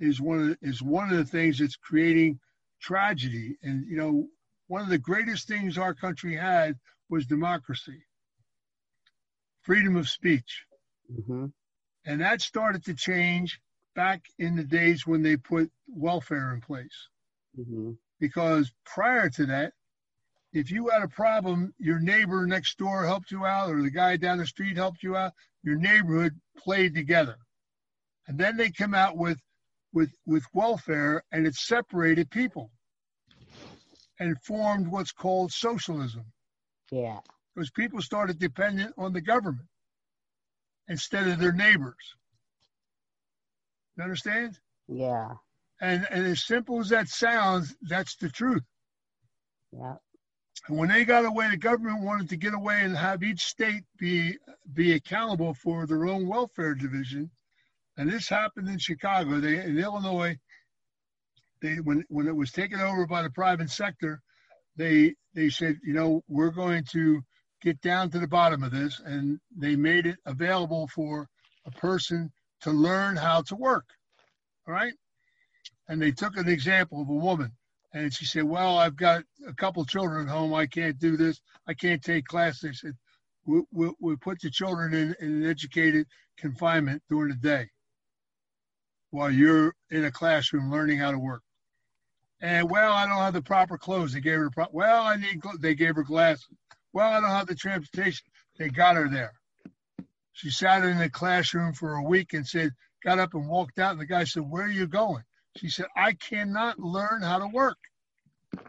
is 0.00 0.20
one 0.20 0.40
of 0.40 0.48
the, 0.48 0.58
is 0.62 0.82
one 0.82 1.10
of 1.10 1.16
the 1.16 1.24
things 1.24 1.58
that's 1.58 1.76
creating 1.76 2.38
tragedy. 2.80 3.56
And 3.62 3.86
you 3.88 3.96
know, 3.96 4.26
one 4.66 4.82
of 4.82 4.88
the 4.88 4.98
greatest 4.98 5.46
things 5.46 5.78
our 5.78 5.94
country 5.94 6.36
had 6.36 6.76
was 7.08 7.26
democracy, 7.26 8.02
freedom 9.62 9.96
of 9.96 10.08
speech, 10.08 10.64
mm-hmm. 11.12 11.46
And 12.06 12.20
that 12.20 12.40
started 12.40 12.84
to 12.84 12.94
change 12.94 13.60
back 13.94 14.22
in 14.38 14.56
the 14.56 14.64
days 14.64 15.06
when 15.06 15.22
they 15.22 15.36
put 15.36 15.70
welfare 15.88 16.52
in 16.52 16.60
place. 16.60 17.08
Mm-hmm. 17.58 17.92
Because 18.20 18.72
prior 18.84 19.28
to 19.30 19.46
that, 19.46 19.72
if 20.52 20.70
you 20.70 20.88
had 20.88 21.02
a 21.02 21.08
problem, 21.08 21.74
your 21.78 21.98
neighbor 21.98 22.46
next 22.46 22.78
door 22.78 23.04
helped 23.04 23.30
you 23.30 23.44
out, 23.44 23.70
or 23.70 23.82
the 23.82 23.90
guy 23.90 24.16
down 24.16 24.38
the 24.38 24.46
street 24.46 24.76
helped 24.76 25.02
you 25.02 25.16
out. 25.16 25.32
Your 25.62 25.76
neighborhood 25.76 26.32
played 26.56 26.94
together, 26.94 27.36
and 28.28 28.38
then 28.38 28.56
they 28.56 28.70
come 28.70 28.94
out 28.94 29.16
with 29.16 29.38
with 29.92 30.12
with 30.26 30.44
welfare, 30.52 31.24
and 31.32 31.46
it 31.46 31.54
separated 31.54 32.30
people, 32.30 32.70
and 34.20 34.40
formed 34.42 34.86
what's 34.86 35.10
called 35.10 35.50
socialism. 35.50 36.24
Yeah, 36.92 37.18
because 37.54 37.70
people 37.70 38.00
started 38.00 38.38
dependent 38.38 38.94
on 38.96 39.12
the 39.12 39.20
government 39.20 39.66
instead 40.88 41.28
of 41.28 41.38
their 41.38 41.52
neighbors. 41.52 42.14
You 43.96 44.04
understand? 44.04 44.58
Yeah. 44.88 45.34
And 45.80 46.06
and 46.10 46.26
as 46.26 46.44
simple 46.44 46.80
as 46.80 46.88
that 46.90 47.08
sounds, 47.08 47.74
that's 47.82 48.16
the 48.16 48.28
truth. 48.28 48.62
Yeah. 49.72 49.96
And 50.68 50.78
when 50.78 50.88
they 50.88 51.04
got 51.04 51.24
away, 51.24 51.50
the 51.50 51.56
government 51.56 52.02
wanted 52.02 52.28
to 52.30 52.36
get 52.36 52.54
away 52.54 52.80
and 52.82 52.96
have 52.96 53.22
each 53.22 53.44
state 53.44 53.84
be 53.98 54.38
be 54.72 54.92
accountable 54.92 55.54
for 55.54 55.86
their 55.86 56.06
own 56.06 56.26
welfare 56.26 56.74
division. 56.74 57.30
And 57.96 58.10
this 58.10 58.28
happened 58.28 58.68
in 58.68 58.78
Chicago. 58.78 59.40
They 59.40 59.64
in 59.64 59.78
Illinois, 59.78 60.38
they 61.60 61.76
when 61.76 62.04
when 62.08 62.26
it 62.26 62.36
was 62.36 62.52
taken 62.52 62.80
over 62.80 63.06
by 63.06 63.22
the 63.22 63.30
private 63.30 63.70
sector, 63.70 64.22
they 64.76 65.14
they 65.34 65.50
said, 65.50 65.78
you 65.84 65.92
know, 65.92 66.22
we're 66.28 66.50
going 66.50 66.84
to 66.92 67.22
get 67.64 67.80
down 67.80 68.10
to 68.10 68.18
the 68.18 68.28
bottom 68.28 68.62
of 68.62 68.70
this, 68.70 69.00
and 69.04 69.40
they 69.56 69.74
made 69.74 70.06
it 70.06 70.18
available 70.26 70.86
for 70.88 71.26
a 71.64 71.70
person 71.70 72.30
to 72.60 72.70
learn 72.70 73.16
how 73.16 73.40
to 73.42 73.56
work. 73.56 73.86
All 74.68 74.74
right. 74.74 74.92
And 75.88 76.00
they 76.00 76.12
took 76.12 76.36
an 76.36 76.48
example 76.48 77.00
of 77.02 77.08
a 77.08 77.14
woman. 77.14 77.52
And 77.94 78.12
she 78.12 78.26
said, 78.26 78.44
Well, 78.44 78.76
I've 78.78 78.96
got 78.96 79.22
a 79.46 79.54
couple 79.54 79.84
children 79.84 80.28
at 80.28 80.32
home. 80.32 80.52
I 80.52 80.66
can't 80.66 80.98
do 80.98 81.16
this. 81.16 81.40
I 81.66 81.74
can't 81.74 82.02
take 82.02 82.26
classes. 82.26 82.60
They 82.62 82.72
said, 82.72 82.94
we, 83.46 83.62
we, 83.72 83.90
we 84.00 84.16
put 84.16 84.40
the 84.40 84.50
children 84.50 84.94
in, 84.94 85.14
in 85.20 85.42
an 85.42 85.50
educated 85.50 86.06
confinement 86.38 87.02
during 87.08 87.28
the 87.28 87.36
day 87.36 87.68
while 89.10 89.30
you're 89.30 89.74
in 89.90 90.04
a 90.04 90.10
classroom 90.10 90.70
learning 90.70 90.98
how 90.98 91.12
to 91.12 91.18
work. 91.18 91.42
And 92.40 92.68
well, 92.68 92.92
I 92.92 93.06
don't 93.06 93.18
have 93.18 93.32
the 93.32 93.42
proper 93.42 93.78
clothes. 93.78 94.12
They 94.12 94.20
gave 94.20 94.38
her 94.38 94.50
pro- 94.50 94.66
well, 94.72 95.02
I 95.02 95.16
need. 95.16 95.40
They 95.60 95.74
gave 95.74 95.94
her 95.96 96.02
glasses. 96.02 96.46
Well, 96.94 97.10
I 97.10 97.20
don't 97.20 97.28
have 97.28 97.46
the 97.46 97.54
transportation. 97.54 98.26
They 98.56 98.70
got 98.70 98.96
her 98.96 99.08
there. 99.08 99.32
She 100.32 100.50
sat 100.50 100.84
in 100.84 100.98
the 100.98 101.10
classroom 101.10 101.74
for 101.74 101.94
a 101.94 102.02
week 102.02 102.32
and 102.32 102.46
said, 102.46 102.72
got 103.04 103.18
up 103.18 103.34
and 103.34 103.46
walked 103.46 103.78
out. 103.78 103.92
And 103.92 104.00
the 104.00 104.06
guy 104.06 104.24
said, 104.24 104.42
Where 104.48 104.64
are 104.64 104.70
you 104.70 104.86
going? 104.86 105.22
She 105.56 105.68
said, 105.68 105.86
I 105.96 106.14
cannot 106.14 106.80
learn 106.80 107.22
how 107.22 107.38
to 107.38 107.46
work. 107.46 107.76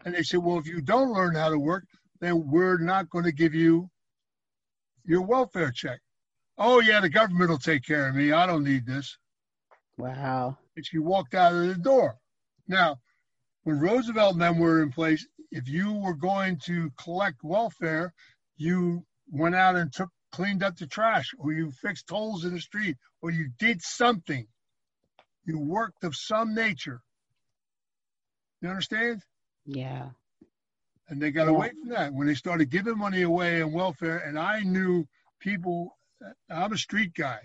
And 0.04 0.14
they 0.14 0.22
said, 0.22 0.40
Well, 0.40 0.58
if 0.58 0.66
you 0.66 0.80
don't 0.80 1.12
learn 1.12 1.34
how 1.34 1.48
to 1.48 1.58
work, 1.58 1.84
then 2.20 2.50
we're 2.50 2.78
not 2.78 3.10
going 3.10 3.24
to 3.24 3.32
give 3.32 3.54
you 3.54 3.88
your 5.04 5.22
welfare 5.22 5.72
check. 5.72 6.00
Oh, 6.58 6.80
yeah, 6.80 7.00
the 7.00 7.08
government 7.08 7.50
will 7.50 7.58
take 7.58 7.84
care 7.84 8.08
of 8.08 8.14
me. 8.14 8.32
I 8.32 8.46
don't 8.46 8.64
need 8.64 8.86
this. 8.86 9.18
Wow. 9.98 10.58
And 10.76 10.86
she 10.86 10.98
walked 10.98 11.34
out 11.34 11.54
of 11.54 11.66
the 11.66 11.74
door. 11.74 12.16
Now, 12.68 12.98
when 13.66 13.80
Roosevelt 13.80 14.34
and 14.34 14.40
them 14.40 14.60
were 14.60 14.80
in 14.80 14.92
place, 14.92 15.26
if 15.50 15.68
you 15.68 15.92
were 15.92 16.14
going 16.14 16.56
to 16.66 16.88
collect 17.02 17.42
welfare, 17.42 18.14
you 18.56 19.04
went 19.28 19.56
out 19.56 19.74
and 19.74 19.92
took 19.92 20.08
cleaned 20.30 20.62
up 20.62 20.76
the 20.76 20.86
trash 20.86 21.34
or 21.36 21.52
you 21.52 21.72
fixed 21.72 22.08
holes 22.08 22.44
in 22.44 22.54
the 22.54 22.60
street 22.60 22.96
or 23.22 23.32
you 23.32 23.48
did 23.58 23.82
something. 23.82 24.46
You 25.46 25.58
worked 25.58 26.04
of 26.04 26.14
some 26.14 26.54
nature. 26.54 27.00
You 28.62 28.68
understand? 28.68 29.22
Yeah. 29.64 30.10
And 31.08 31.20
they 31.20 31.32
got 31.32 31.46
yeah. 31.46 31.56
away 31.56 31.70
from 31.70 31.88
that 31.88 32.12
when 32.14 32.28
they 32.28 32.34
started 32.34 32.70
giving 32.70 32.96
money 32.96 33.22
away 33.22 33.62
in 33.62 33.72
welfare. 33.72 34.18
And 34.18 34.38
I 34.38 34.60
knew 34.60 35.08
people, 35.40 35.98
I'm 36.48 36.72
a 36.72 36.78
street 36.78 37.14
guy. 37.14 37.40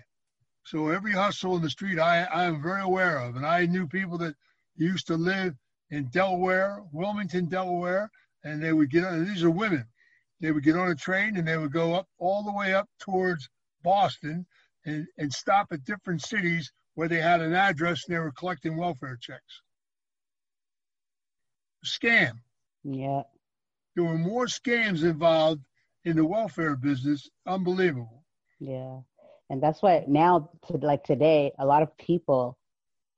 So 0.66 0.90
every 0.90 1.14
hustle 1.14 1.56
in 1.56 1.62
the 1.62 1.70
street 1.70 1.98
I, 1.98 2.22
I 2.22 2.44
am 2.44 2.62
very 2.62 2.82
aware 2.82 3.18
of. 3.18 3.34
And 3.34 3.44
I 3.44 3.66
knew 3.66 3.88
people 3.88 4.18
that 4.18 4.36
used 4.76 5.08
to 5.08 5.16
live 5.16 5.56
in 5.92 6.06
Delaware, 6.06 6.82
Wilmington, 6.90 7.46
Delaware, 7.46 8.10
and 8.42 8.60
they 8.60 8.72
would 8.72 8.90
get 8.90 9.04
on, 9.04 9.24
these 9.26 9.44
are 9.44 9.50
women. 9.50 9.84
They 10.40 10.50
would 10.50 10.64
get 10.64 10.74
on 10.74 10.90
a 10.90 10.96
train 10.96 11.36
and 11.36 11.46
they 11.46 11.56
would 11.56 11.72
go 11.72 11.94
up 11.94 12.08
all 12.18 12.42
the 12.42 12.52
way 12.52 12.74
up 12.74 12.88
towards 12.98 13.48
Boston 13.84 14.44
and, 14.86 15.06
and 15.18 15.32
stop 15.32 15.68
at 15.70 15.84
different 15.84 16.22
cities 16.22 16.72
where 16.94 17.08
they 17.08 17.20
had 17.20 17.40
an 17.40 17.54
address 17.54 18.04
and 18.06 18.16
they 18.16 18.18
were 18.18 18.32
collecting 18.32 18.76
welfare 18.76 19.18
checks. 19.20 19.62
Scam. 21.84 22.32
Yeah. 22.82 23.22
There 23.94 24.04
were 24.04 24.18
more 24.18 24.46
scams 24.46 25.02
involved 25.02 25.60
in 26.04 26.16
the 26.16 26.24
welfare 26.24 26.74
business. 26.74 27.28
Unbelievable. 27.46 28.24
Yeah. 28.58 29.00
And 29.50 29.62
that's 29.62 29.82
why 29.82 30.04
now, 30.08 30.50
to, 30.68 30.78
like 30.78 31.04
today, 31.04 31.52
a 31.58 31.66
lot 31.66 31.82
of 31.82 31.96
people, 31.98 32.56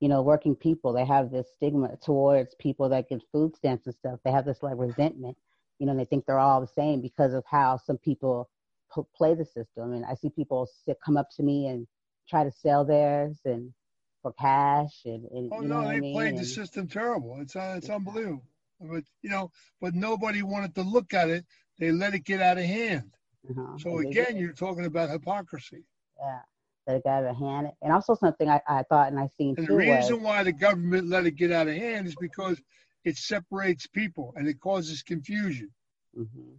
you 0.05 0.11
know, 0.11 0.21
working 0.21 0.55
people, 0.55 0.93
they 0.93 1.07
have 1.07 1.31
this 1.31 1.47
stigma 1.55 1.97
towards 2.05 2.55
people 2.57 2.91
that 2.91 3.09
get 3.09 3.23
food 3.33 3.57
stamps 3.57 3.87
and 3.87 3.95
stuff. 3.95 4.21
They 4.23 4.33
have 4.33 4.45
this 4.45 4.63
like 4.63 4.75
resentment, 4.77 5.35
you 5.79 5.87
know, 5.87 5.93
and 5.93 5.99
they 5.99 6.05
think 6.05 6.27
they're 6.27 6.39
all 6.39 6.61
the 6.61 6.67
same 6.67 7.01
because 7.01 7.33
of 7.33 7.43
how 7.51 7.79
some 7.79 7.97
people 7.97 8.51
p- 8.95 9.01
play 9.17 9.33
the 9.35 9.47
system. 9.47 9.95
And 9.95 10.05
I 10.05 10.13
see 10.13 10.29
people 10.29 10.69
sit, 10.85 10.99
come 11.03 11.17
up 11.17 11.29
to 11.37 11.43
me 11.43 11.69
and 11.69 11.87
try 12.29 12.45
to 12.45 12.53
sell 12.53 12.85
theirs 12.85 13.39
and 13.47 13.73
for 14.21 14.35
cash 14.35 14.93
and, 15.07 15.25
and 15.31 15.51
oh 15.51 15.63
you 15.63 15.69
know 15.69 15.81
no, 15.81 15.89
they 15.89 15.95
I 15.95 16.01
mean? 16.01 16.15
played 16.15 16.29
and, 16.35 16.39
the 16.39 16.45
system 16.45 16.87
terrible. 16.87 17.39
It's 17.41 17.57
uh, 17.57 17.77
it's 17.79 17.89
unbelievable. 17.89 18.45
But 18.79 19.05
you 19.23 19.31
know, 19.31 19.53
but 19.81 19.95
nobody 19.95 20.43
wanted 20.43 20.75
to 20.75 20.83
look 20.83 21.15
at 21.15 21.31
it. 21.31 21.47
They 21.79 21.93
let 21.93 22.13
it 22.13 22.25
get 22.25 22.43
out 22.43 22.59
of 22.59 22.65
hand. 22.65 23.11
Uh-huh. 23.49 23.79
So 23.79 23.97
and 23.97 24.11
again, 24.11 24.37
you're 24.37 24.53
talking 24.53 24.85
about 24.85 25.09
hypocrisy. 25.09 25.87
Yeah, 26.19 26.41
let 26.87 26.97
it 26.97 27.05
get 27.05 27.13
out 27.13 27.25
of 27.25 27.37
hand. 27.37 27.69
And 27.83 27.93
also 27.93 28.15
something 28.15 28.49
I, 28.49 28.61
I 28.69 28.83
thought 28.85 29.09
and 29.09 29.19
I 29.19 29.29
seen 29.37 29.55
and 29.57 29.67
too. 29.67 29.73
The 29.73 29.79
reason 29.79 30.17
was, 30.17 30.25
why 30.25 30.43
the 30.43 30.53
government 30.53 31.09
let 31.09 31.27
it 31.27 31.37
get 31.37 31.53
out 31.53 31.69
of 31.69 31.75
hand 31.75 32.07
is 32.07 32.17
because 32.21 32.61
it 33.05 33.17
separates 33.17 33.87
people 33.87 34.33
and 34.37 34.49
it 34.49 34.61
causes 34.61 35.03
confusion. 35.03 35.71
Mm-hmm. 36.19 36.55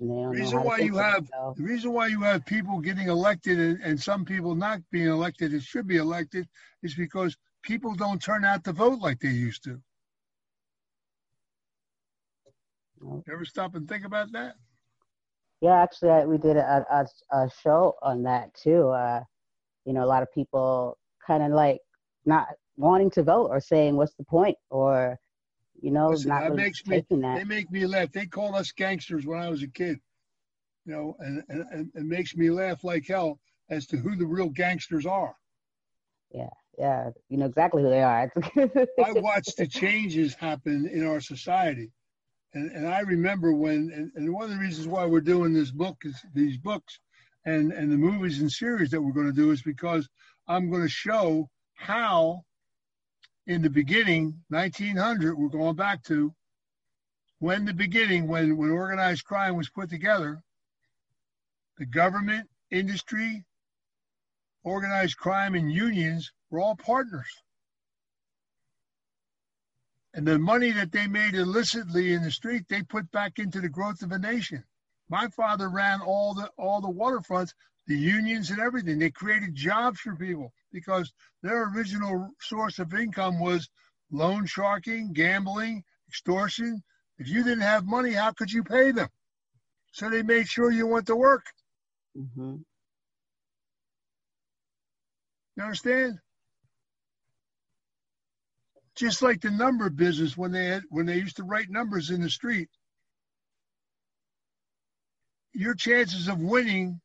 The 0.00 0.28
reason 0.28 0.62
why 0.62 0.78
you 0.78 0.96
have 0.96 1.28
the 1.56 1.62
reason 1.62 1.92
why 1.92 2.06
you 2.06 2.22
have 2.22 2.46
people 2.46 2.78
getting 2.78 3.08
elected 3.08 3.58
and, 3.58 3.80
and 3.82 4.00
some 4.00 4.24
people 4.24 4.54
not 4.54 4.80
being 4.90 5.08
elected 5.08 5.52
and 5.52 5.62
should 5.62 5.86
be 5.86 5.98
elected 5.98 6.48
is 6.82 6.94
because 6.94 7.36
people 7.62 7.94
don't 7.94 8.22
turn 8.22 8.42
out 8.42 8.64
to 8.64 8.72
vote 8.72 8.98
like 9.00 9.20
they 9.20 9.28
used 9.28 9.62
to. 9.64 9.78
Nope. 12.98 13.26
Ever 13.30 13.44
stop 13.44 13.74
and 13.74 13.86
think 13.86 14.06
about 14.06 14.32
that? 14.32 14.54
Yeah, 15.60 15.82
actually, 15.82 16.26
we 16.26 16.38
did 16.38 16.56
a, 16.56 16.86
a, 16.90 17.36
a 17.36 17.50
show 17.62 17.96
on 18.02 18.22
that 18.22 18.54
too. 18.54 18.88
Uh, 18.88 19.22
you 19.84 19.92
know, 19.92 20.04
a 20.04 20.06
lot 20.06 20.22
of 20.22 20.32
people 20.32 20.96
kind 21.26 21.42
of 21.42 21.50
like 21.52 21.80
not 22.24 22.48
wanting 22.76 23.10
to 23.10 23.22
vote 23.22 23.48
or 23.50 23.60
saying, 23.60 23.96
"What's 23.96 24.14
the 24.14 24.24
point?" 24.24 24.56
or 24.70 25.18
you 25.82 25.90
know, 25.90 26.10
Listen, 26.10 26.28
not 26.28 26.40
that 26.40 26.50
really 26.50 26.62
makes 26.62 26.86
me, 26.86 27.04
that. 27.10 27.36
They 27.36 27.44
make 27.44 27.70
me 27.70 27.86
laugh. 27.86 28.12
They 28.12 28.26
called 28.26 28.54
us 28.54 28.72
gangsters 28.72 29.26
when 29.26 29.38
I 29.38 29.48
was 29.48 29.62
a 29.62 29.68
kid. 29.68 29.98
You 30.86 30.92
know, 30.94 31.16
and, 31.20 31.42
and, 31.48 31.66
and 31.70 31.90
it 31.94 32.04
makes 32.04 32.34
me 32.36 32.50
laugh 32.50 32.84
like 32.84 33.06
hell 33.06 33.38
as 33.68 33.86
to 33.88 33.96
who 33.96 34.16
the 34.16 34.26
real 34.26 34.48
gangsters 34.48 35.06
are. 35.06 35.34
Yeah, 36.32 36.48
yeah, 36.78 37.10
you 37.28 37.36
know 37.36 37.46
exactly 37.46 37.82
who 37.82 37.90
they 37.90 38.02
are. 38.02 38.32
I 39.04 39.12
watched 39.12 39.56
the 39.56 39.66
changes 39.66 40.34
happen 40.34 40.86
in 40.86 41.06
our 41.06 41.20
society, 41.20 41.90
and 42.54 42.70
and 42.72 42.88
I 42.88 43.00
remember 43.00 43.52
when, 43.52 43.90
and, 43.94 44.10
and 44.14 44.32
one 44.32 44.44
of 44.44 44.50
the 44.50 44.56
reasons 44.56 44.86
why 44.86 45.06
we're 45.06 45.20
doing 45.20 45.52
this 45.52 45.70
book 45.70 45.96
is 46.04 46.16
these 46.34 46.56
books, 46.56 46.98
and 47.44 47.72
and 47.72 47.90
the 47.90 47.96
movies 47.96 48.40
and 48.40 48.50
series 48.50 48.90
that 48.90 49.00
we're 49.00 49.12
going 49.12 49.26
to 49.26 49.32
do 49.32 49.50
is 49.50 49.62
because 49.62 50.08
I'm 50.48 50.70
going 50.70 50.82
to 50.82 50.88
show 50.88 51.48
how 51.74 52.44
in 53.46 53.62
the 53.62 53.70
beginning, 53.70 54.42
1900, 54.48 55.36
we're 55.36 55.48
going 55.48 55.74
back 55.74 56.02
to 56.04 56.34
when 57.38 57.64
the 57.64 57.74
beginning, 57.74 58.28
when, 58.28 58.56
when 58.56 58.70
organized 58.70 59.24
crime 59.24 59.56
was 59.56 59.70
put 59.70 59.88
together, 59.88 60.42
the 61.78 61.86
government, 61.86 62.48
industry, 62.70 63.44
organized 64.62 65.16
crime, 65.16 65.54
and 65.54 65.72
unions 65.72 66.30
were 66.50 66.60
all 66.60 66.76
partners. 66.76 67.30
And 70.12 70.26
the 70.26 70.38
money 70.38 70.72
that 70.72 70.90
they 70.90 71.06
made 71.06 71.34
illicitly 71.34 72.12
in 72.12 72.22
the 72.22 72.30
street, 72.30 72.64
they 72.68 72.82
put 72.82 73.10
back 73.12 73.38
into 73.38 73.60
the 73.60 73.68
growth 73.68 74.02
of 74.02 74.12
a 74.12 74.18
nation. 74.18 74.64
My 75.08 75.28
father 75.28 75.68
ran 75.68 76.00
all 76.00 76.34
the 76.34 76.50
all 76.56 76.80
the 76.80 76.88
waterfronts, 76.88 77.52
the 77.86 77.96
unions 77.96 78.50
and 78.50 78.60
everything. 78.60 78.98
They 78.98 79.10
created 79.10 79.54
jobs 79.54 80.00
for 80.00 80.16
people 80.16 80.52
because 80.72 81.12
their 81.42 81.68
original 81.72 82.30
source 82.40 82.78
of 82.78 82.94
income 82.94 83.40
was 83.40 83.68
loan 84.10 84.46
sharking, 84.46 85.12
gambling, 85.12 85.84
extortion. 86.08 86.82
If 87.18 87.28
you 87.28 87.44
didn't 87.44 87.60
have 87.60 87.86
money, 87.86 88.12
how 88.12 88.32
could 88.32 88.52
you 88.52 88.64
pay 88.64 88.92
them? 88.92 89.08
So 89.92 90.08
they 90.08 90.22
made 90.22 90.48
sure 90.48 90.70
you 90.70 90.86
went 90.86 91.06
to 91.06 91.16
work. 91.16 91.44
Mm-hmm. 92.16 92.56
You 95.56 95.62
understand? 95.62 96.18
Just 98.96 99.22
like 99.22 99.40
the 99.40 99.50
number 99.50 99.88
business 99.88 100.36
when 100.36 100.52
they 100.52 100.66
had, 100.66 100.82
when 100.90 101.06
they 101.06 101.16
used 101.16 101.36
to 101.36 101.44
write 101.44 101.70
numbers 101.70 102.10
in 102.10 102.20
the 102.20 102.30
street, 102.30 102.68
your 105.52 105.74
chances 105.74 106.28
of 106.28 106.40
winning 106.40 107.00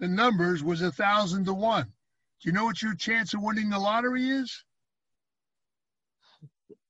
the 0.00 0.08
numbers 0.08 0.62
was 0.62 0.82
a 0.82 0.90
thousand 0.90 1.44
to 1.44 1.54
one. 1.54 1.84
Do 1.84 2.48
you 2.48 2.52
know 2.52 2.64
what 2.64 2.82
your 2.82 2.94
chance 2.94 3.34
of 3.34 3.42
winning 3.42 3.68
the 3.68 3.78
lottery 3.78 4.28
is? 4.28 4.64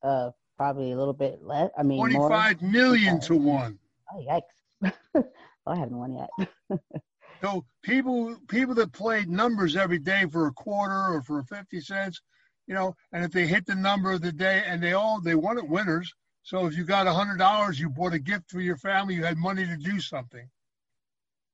Uh, 0.03 0.31
probably 0.57 0.93
a 0.93 0.97
little 0.97 1.13
bit 1.13 1.41
less. 1.43 1.71
I 1.77 1.83
mean, 1.83 1.99
twenty-five 1.99 2.63
more. 2.63 2.71
million 2.71 3.21
to 3.23 3.35
one. 3.35 3.79
Oh 4.15 4.25
yikes! 4.25 4.93
oh, 5.15 5.25
I 5.67 5.77
haven't 5.77 5.99
won 5.99 6.15
yet. 6.15 6.49
so 7.43 7.65
people, 7.83 8.37
people 8.49 8.75
that 8.77 8.93
played 8.93 9.29
numbers 9.29 9.77
every 9.77 9.99
day 9.99 10.27
for 10.31 10.47
a 10.47 10.53
quarter 10.53 11.15
or 11.15 11.23
for 11.23 11.43
fifty 11.43 11.81
cents, 11.81 12.21
you 12.71 12.77
know, 12.77 12.95
and 13.11 13.25
if 13.25 13.33
they 13.33 13.49
hit 13.49 13.67
the 13.67 13.75
number 13.75 14.13
of 14.13 14.23
the 14.23 14.31
day, 14.31 14.63
and 14.65 14.81
they 14.81 14.93
all 14.93 15.21
they 15.21 15.33
it 15.33 15.69
winners. 15.69 16.15
So 16.45 16.67
if 16.67 16.77
you 16.77 16.85
got 16.85 17.09
a 17.09 17.13
hundred 17.13 17.39
dollars, 17.39 17.81
you 17.81 17.91
bought 17.91 18.15
a 18.15 18.21
gift 18.21 18.49
for 18.49 18.61
your 18.61 18.77
family, 18.77 19.17
you 19.17 19.25
had 19.25 19.37
money 19.39 19.67
to 19.67 19.77
do 19.77 19.99
something. 19.99 20.49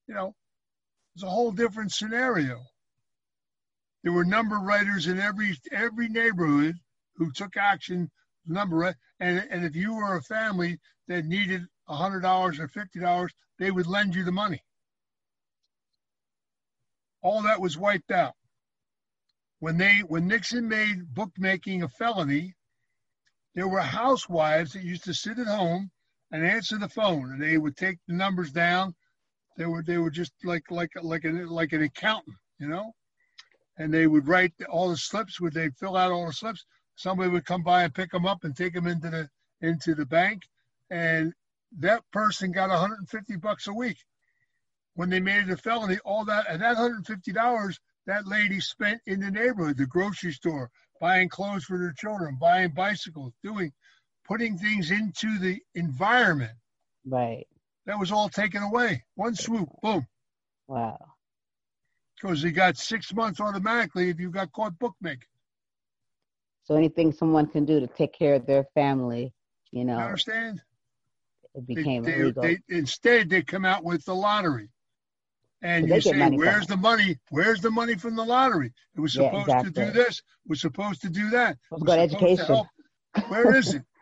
You 0.09 0.15
know, 0.15 0.35
it's 1.15 1.25
a 1.25 1.31
whole 1.31 1.53
different 1.53 1.93
scenario. 1.93 2.61
There 4.03 4.13
were 4.13 4.27
number 4.27 4.57
writers 4.57 5.07
in 5.07 5.19
every 5.19 5.57
every 5.73 6.11
neighborhood 6.11 6.75
who 7.15 7.33
took 7.33 7.57
action. 7.57 8.11
Number 8.47 8.95
and 9.19 9.43
and 9.51 9.65
if 9.65 9.75
you 9.75 9.95
were 9.95 10.17
a 10.17 10.23
family 10.23 10.79
that 11.09 11.25
needed 11.25 11.63
a 11.89 11.97
hundred 11.97 12.21
dollars 12.21 12.61
or 12.61 12.69
fifty 12.69 13.01
dollars, 13.01 13.33
they 13.59 13.71
would 13.71 13.87
lend 13.87 14.15
you 14.15 14.23
the 14.23 14.33
money. 14.33 14.63
All 17.23 17.41
that 17.45 17.59
was 17.59 17.79
wiped 17.79 18.11
out. 18.11 18.35
When 19.59 19.79
they 19.79 20.01
when 20.07 20.27
Nixon 20.27 20.69
made 20.69 21.15
bookmaking 21.15 21.83
a 21.83 21.89
felony, 21.89 22.55
there 23.55 23.69
were 23.69 23.81
housewives 23.81 24.73
that 24.73 24.83
used 24.83 25.05
to 25.05 25.15
sit 25.15 25.39
at 25.39 25.47
home 25.47 25.91
and 26.31 26.45
answer 26.45 26.79
the 26.79 26.89
phone, 26.89 27.33
and 27.33 27.43
they 27.43 27.57
would 27.57 27.77
take 27.77 27.99
the 28.07 28.15
numbers 28.15 28.53
down. 28.53 28.95
They 29.57 29.67
were 29.67 29.83
they 29.83 29.99
were 29.99 30.11
just 30.11 30.33
like 30.45 30.71
like 30.71 30.91
like 31.03 31.25
an 31.25 31.47
like 31.49 31.73
an 31.73 31.83
accountant, 31.83 32.37
you 32.59 32.69
know 32.69 32.93
and 33.79 33.93
they 33.93 34.07
would 34.07 34.27
write 34.27 34.55
all 34.71 34.89
the 34.89 34.97
slips. 34.97 35.41
Would 35.41 35.53
they 35.53 35.69
fill 35.71 35.97
out 35.97 36.11
all 36.11 36.27
the 36.27 36.33
slips? 36.33 36.65
somebody 36.97 37.31
would 37.31 37.45
come 37.45 37.63
by 37.63 37.85
and 37.85 37.95
pick 37.95 38.11
them 38.11 38.27
up 38.27 38.45
and 38.45 38.57
take 38.57 38.73
them 38.73 38.87
into 38.87 39.11
the 39.11 39.29
into 39.61 39.95
the 39.95 40.07
bank, 40.07 40.43
and 40.91 41.33
that 41.79 42.03
person 42.11 42.53
got 42.53 42.71
150 42.71 43.37
bucks 43.37 43.67
a 43.67 43.73
week. 43.73 43.99
When 44.95 45.11
they 45.11 45.21
made 45.21 45.45
it 45.45 45.51
a 45.51 45.57
felony, 45.57 45.99
all 46.05 46.25
that 46.25 46.47
and 46.49 46.63
that 46.63 46.77
150 46.77 47.33
dollars 47.33 47.79
that 48.07 48.27
lady 48.27 48.61
spent 48.61 49.01
in 49.07 49.21
the 49.21 49.31
neighborhood, 49.31 49.77
the 49.77 49.87
grocery 49.87 50.33
store, 50.33 50.71
buying 51.01 51.29
clothes 51.29 51.65
for 51.65 51.79
their 51.79 51.93
children, 51.93 52.39
buying 52.41 52.71
bicycles, 52.71 53.33
doing, 53.43 53.73
putting 54.27 54.57
things 54.57 54.91
into 54.91 55.39
the 55.39 55.61
environment. 55.75 56.53
Right. 57.05 57.47
That 57.87 57.99
was 57.99 58.11
all 58.11 58.29
taken 58.29 58.63
away. 58.63 59.05
One 59.15 59.35
swoop, 59.35 59.69
boom. 59.83 60.07
Wow. 60.67 60.99
Because 62.15 62.43
they 62.43 62.51
got 62.51 62.77
six 62.77 63.13
months 63.13 63.41
automatically 63.41 64.09
if 64.09 64.19
you 64.19 64.31
got 64.31 64.53
caught 64.53 64.79
bookmaking. 64.79 65.29
So 66.65 66.75
anything 66.75 67.13
someone 67.13 67.47
can 67.47 67.65
do 67.65 67.79
to 67.79 67.87
take 67.87 68.13
care 68.13 68.35
of 68.35 68.47
their 68.47 68.65
family, 68.75 69.33
you 69.71 69.85
know. 69.85 69.99
You 69.99 70.05
understand? 70.05 70.63
It 71.55 71.67
became 71.67 72.03
they, 72.03 72.15
illegal. 72.15 72.43
They, 72.43 72.59
instead, 72.69 73.31
they 73.31 73.43
come 73.43 73.65
out 73.65 73.85
with 73.85 74.05
the 74.05 74.15
lottery. 74.15 74.69
And 75.63 75.89
you 75.89 76.01
say, 76.01 76.31
where's 76.31 76.67
the 76.67 76.77
money? 76.77 77.19
Where's 77.31 77.61
the 77.61 77.71
money 77.71 77.97
from 77.97 78.15
the 78.15 78.25
lottery? 78.25 78.73
It 78.95 79.01
was 79.01 79.15
supposed 79.15 79.49
yeah, 79.49 79.61
exactly. 79.61 79.73
to 79.73 79.87
do 79.87 79.93
this. 79.93 80.23
Was 80.47 80.61
supposed 80.61 81.03
to 81.03 81.09
do 81.09 81.31
that. 81.31 81.57
Let's 81.71 81.83
go 81.83 81.97
to 81.97 82.01
education. 82.01 82.63
Where 83.29 83.57
is 83.57 83.75
it? 83.75 83.83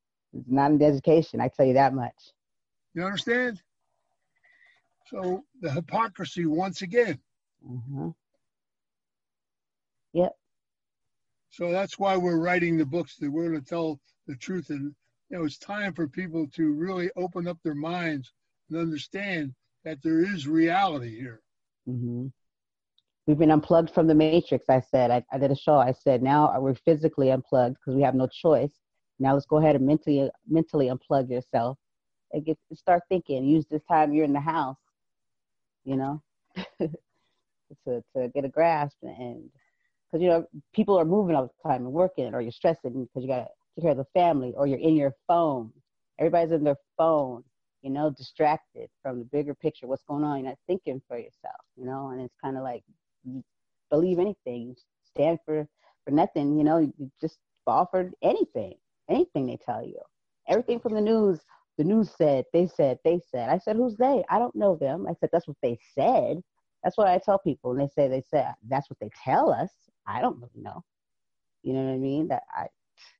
it's 0.32 0.48
not 0.48 0.72
in 0.72 0.82
education. 0.82 1.40
I 1.40 1.48
tell 1.48 1.66
you 1.66 1.74
that 1.74 1.94
much. 1.94 2.32
You 2.94 3.04
understand? 3.04 3.62
So 5.06 5.44
the 5.60 5.70
hypocrisy 5.70 6.46
once 6.46 6.82
again. 6.82 7.18
Mm-hmm. 7.68 8.10
Yep. 10.12 10.32
So 11.50 11.70
that's 11.70 11.98
why 11.98 12.16
we're 12.16 12.38
writing 12.40 12.76
the 12.76 12.86
books 12.86 13.16
that 13.16 13.30
we're 13.30 13.48
going 13.50 13.60
to 13.60 13.68
tell 13.68 14.00
the 14.26 14.36
truth. 14.36 14.70
And 14.70 14.94
you 15.28 15.38
know, 15.38 15.44
it's 15.44 15.58
time 15.58 15.94
for 15.94 16.08
people 16.08 16.46
to 16.54 16.72
really 16.72 17.10
open 17.16 17.46
up 17.46 17.58
their 17.62 17.74
minds 17.74 18.32
and 18.68 18.78
understand 18.78 19.54
that 19.84 20.02
there 20.02 20.20
is 20.20 20.46
reality 20.46 21.18
here. 21.18 21.40
Mm-hmm. 21.88 22.26
We've 23.26 23.38
been 23.38 23.50
unplugged 23.50 23.90
from 23.90 24.06
the 24.06 24.14
matrix. 24.14 24.68
I 24.68 24.80
said 24.80 25.10
I, 25.10 25.24
I 25.32 25.38
did 25.38 25.50
a 25.50 25.56
show. 25.56 25.76
I 25.76 25.92
said 25.92 26.22
now 26.22 26.58
we're 26.60 26.74
physically 26.74 27.30
unplugged 27.30 27.76
because 27.76 27.96
we 27.96 28.02
have 28.02 28.14
no 28.14 28.26
choice. 28.26 28.72
Now 29.18 29.34
let's 29.34 29.46
go 29.46 29.58
ahead 29.58 29.76
and 29.76 29.86
mentally 29.86 30.30
mentally 30.48 30.90
unplug 30.90 31.30
yourself 31.30 31.78
and 32.32 32.44
get 32.44 32.58
start 32.74 33.02
thinking. 33.08 33.44
Use 33.44 33.66
this 33.70 33.82
time 33.84 34.12
you're 34.12 34.24
in 34.24 34.32
the 34.32 34.40
house, 34.40 34.78
you 35.84 35.96
know, 35.96 36.22
to 36.80 36.90
to 37.86 38.28
get 38.34 38.44
a 38.44 38.48
grasp 38.48 38.96
and 39.02 39.50
because 40.10 40.22
you 40.22 40.28
know 40.28 40.44
people 40.74 40.98
are 40.98 41.04
moving 41.04 41.36
all 41.36 41.44
the 41.44 41.68
time 41.68 41.84
and 41.84 41.92
working, 41.92 42.34
or 42.34 42.40
you're 42.40 42.52
stressing 42.52 42.92
because 42.92 43.22
you 43.22 43.28
got 43.28 43.44
to 43.44 43.48
take 43.76 43.82
care 43.82 43.92
of 43.92 43.98
the 43.98 44.06
family, 44.14 44.52
or 44.56 44.66
you're 44.66 44.78
in 44.78 44.96
your 44.96 45.14
phone. 45.28 45.70
Everybody's 46.18 46.52
in 46.52 46.64
their 46.64 46.76
phone, 46.98 47.44
you 47.82 47.90
know, 47.90 48.10
distracted 48.10 48.88
from 49.02 49.18
the 49.18 49.24
bigger 49.26 49.54
picture. 49.54 49.86
What's 49.86 50.04
going 50.04 50.24
on? 50.24 50.40
You're 50.40 50.48
not 50.50 50.58
thinking 50.66 51.00
for 51.08 51.16
yourself, 51.16 51.60
you 51.76 51.84
know, 51.84 52.10
and 52.10 52.20
it's 52.20 52.34
kind 52.42 52.56
of 52.56 52.62
like 52.62 52.82
you 53.24 53.42
believe 53.90 54.18
anything, 54.18 54.68
you 54.68 54.74
stand 55.04 55.38
for 55.44 55.66
for 56.04 56.10
nothing, 56.10 56.58
you 56.58 56.64
know. 56.64 56.78
You 56.78 57.10
just 57.20 57.38
fall 57.64 57.86
for 57.90 58.10
anything, 58.22 58.74
anything 59.08 59.46
they 59.46 59.58
tell 59.64 59.84
you. 59.84 59.98
Everything 60.48 60.80
from 60.80 60.94
the 60.94 61.00
news. 61.00 61.40
The 61.78 61.84
news 61.84 62.10
said, 62.10 62.44
they 62.52 62.66
said, 62.66 62.98
they 63.04 63.20
said. 63.30 63.48
I 63.48 63.56
said, 63.56 63.76
who's 63.76 63.96
they? 63.96 64.22
I 64.28 64.38
don't 64.38 64.54
know 64.54 64.76
them. 64.76 65.06
I 65.08 65.14
said, 65.18 65.30
that's 65.32 65.48
what 65.48 65.56
they 65.62 65.78
said. 65.94 66.42
That's 66.84 66.98
what 66.98 67.08
I 67.08 67.18
tell 67.18 67.38
people. 67.38 67.70
And 67.70 67.80
they 67.80 67.88
say, 67.88 68.08
they 68.08 68.22
said, 68.28 68.52
that's 68.68 68.90
what 68.90 68.98
they 69.00 69.10
tell 69.24 69.50
us. 69.50 69.70
I 70.06 70.20
don't 70.20 70.36
really 70.36 70.50
know. 70.60 70.82
You 71.62 71.72
know 71.72 71.84
what 71.84 71.94
I 71.94 71.98
mean? 71.98 72.28
That 72.28 72.42
I, 72.50 72.66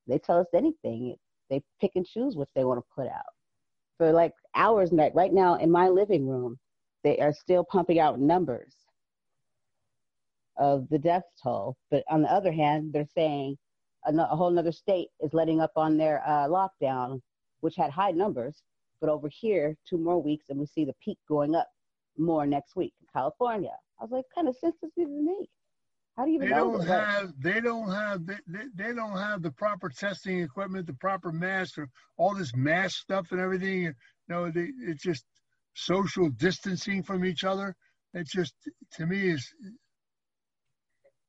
they 0.06 0.18
tell 0.18 0.40
us 0.40 0.48
anything. 0.54 1.16
They 1.48 1.62
pick 1.80 1.92
and 1.94 2.06
choose 2.06 2.36
what 2.36 2.48
they 2.54 2.64
want 2.64 2.80
to 2.80 2.94
put 2.94 3.06
out. 3.06 3.32
For 4.00 4.12
like 4.14 4.32
hours, 4.54 4.92
night 4.92 5.14
right 5.14 5.30
now 5.30 5.56
in 5.56 5.70
my 5.70 5.90
living 5.90 6.26
room, 6.26 6.58
they 7.04 7.18
are 7.18 7.34
still 7.34 7.62
pumping 7.62 7.98
out 7.98 8.18
numbers 8.18 8.74
of 10.56 10.88
the 10.88 10.98
death 10.98 11.24
toll. 11.42 11.76
But 11.90 12.04
on 12.08 12.22
the 12.22 12.32
other 12.32 12.50
hand, 12.50 12.94
they're 12.94 13.04
saying 13.14 13.58
a, 14.06 14.14
a 14.14 14.36
whole 14.36 14.58
other 14.58 14.72
state 14.72 15.08
is 15.20 15.34
letting 15.34 15.60
up 15.60 15.72
on 15.76 15.98
their 15.98 16.22
uh, 16.26 16.48
lockdown, 16.48 17.20
which 17.60 17.76
had 17.76 17.90
high 17.90 18.12
numbers. 18.12 18.62
But 19.02 19.10
over 19.10 19.28
here, 19.28 19.76
two 19.86 19.98
more 19.98 20.22
weeks, 20.22 20.46
and 20.48 20.58
we 20.58 20.64
see 20.64 20.86
the 20.86 20.94
peak 21.04 21.18
going 21.28 21.54
up 21.54 21.68
more 22.16 22.46
next 22.46 22.76
week 22.76 22.94
in 23.02 23.06
California. 23.12 23.76
I 24.00 24.04
was 24.04 24.12
like, 24.12 24.24
kind 24.34 24.48
of 24.48 24.56
sense 24.56 24.76
this 24.80 24.92
to 24.94 25.06
me. 25.06 25.46
How 26.20 26.26
do 26.26 26.32
you 26.32 26.38
they 26.38 26.48
know? 26.48 26.76
Don't 26.76 26.86
have, 26.86 27.32
they 27.38 27.60
don't 27.62 27.90
have 27.90 28.26
they, 28.26 28.34
they, 28.74 28.92
don't 28.92 29.16
have 29.16 29.40
the 29.40 29.52
proper 29.52 29.88
testing 29.88 30.42
equipment, 30.42 30.86
the 30.86 30.92
proper 30.92 31.32
masks, 31.32 31.78
or 31.78 31.88
all 32.18 32.34
this 32.34 32.54
mask 32.54 32.98
stuff 32.98 33.28
and 33.30 33.40
everything. 33.40 33.84
You 33.84 33.94
know, 34.28 34.50
they, 34.50 34.68
it's 34.86 35.02
just 35.02 35.24
social 35.72 36.28
distancing 36.28 37.02
from 37.04 37.24
each 37.24 37.42
other. 37.42 37.74
It's 38.12 38.30
just 38.30 38.52
to 38.96 39.06
me 39.06 39.30
is 39.30 39.50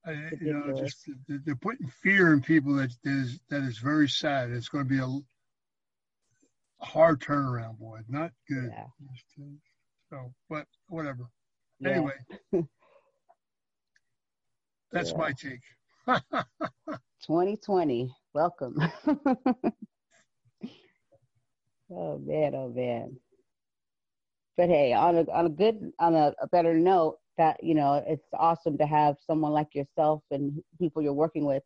I, 0.06 0.12
you 0.42 0.52
know 0.52 0.78
just 0.78 1.10
they're 1.26 1.56
putting 1.56 1.88
fear 2.04 2.34
in 2.34 2.42
people 2.42 2.74
that 2.74 2.92
is 3.06 3.40
that 3.50 3.62
is 3.64 3.78
very 3.78 4.10
sad. 4.10 4.50
It's 4.50 4.68
going 4.68 4.84
to 4.84 4.90
be 4.90 5.00
a 5.00 6.86
hard 6.86 7.22
turnaround, 7.22 7.80
boy. 7.80 8.00
Not 8.10 8.32
good. 8.46 8.70
Yeah. 8.70 8.88
So, 10.10 10.34
but 10.50 10.66
whatever. 10.90 11.30
Yeah. 11.80 11.92
Anyway. 11.92 12.14
That's 14.92 15.12
yeah. 15.12 15.18
my 15.18 15.32
take. 15.32 15.62
2020. 17.26 18.14
Welcome. 18.34 18.78
oh 21.92 22.18
man, 22.20 22.56
oh 22.56 22.72
man. 22.74 23.16
But 24.58 24.70
hey, 24.70 24.94
on 24.94 25.18
a 25.18 25.32
on 25.32 25.46
a 25.46 25.50
good 25.50 25.92
on 26.00 26.16
a, 26.16 26.34
a 26.42 26.48
better 26.48 26.74
note, 26.74 27.18
that 27.38 27.64
you 27.64 27.74
know, 27.74 28.04
it's 28.06 28.28
awesome 28.34 28.78
to 28.78 28.86
have 28.86 29.16
someone 29.26 29.52
like 29.52 29.74
yourself 29.74 30.24
and 30.32 30.62
people 30.80 31.02
you're 31.02 31.14
working 31.14 31.46
with 31.46 31.64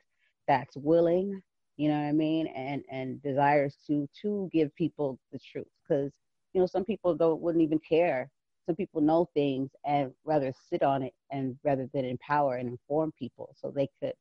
that's 0.47 0.77
willing, 0.77 1.41
you 1.77 1.89
know 1.89 1.99
what 1.99 2.07
I 2.07 2.11
mean, 2.11 2.47
and 2.47 2.83
and 2.91 3.21
desires 3.23 3.77
to 3.87 4.07
to 4.21 4.49
give 4.53 4.73
people 4.75 5.19
the 5.31 5.39
truth 5.39 5.67
because 5.87 6.11
you 6.53 6.61
know 6.61 6.67
some 6.67 6.85
people 6.85 7.15
don't 7.15 7.41
wouldn't 7.41 7.63
even 7.63 7.79
care 7.79 8.29
some 8.65 8.75
people 8.75 9.01
know 9.01 9.29
things 9.33 9.69
and 9.85 10.11
rather 10.23 10.53
sit 10.69 10.81
on 10.83 11.03
it 11.03 11.13
and 11.31 11.57
rather 11.63 11.87
than 11.93 12.05
empower 12.05 12.55
and 12.55 12.69
inform 12.69 13.11
people 13.17 13.53
so 13.59 13.71
they 13.71 13.89
could, 13.99 14.13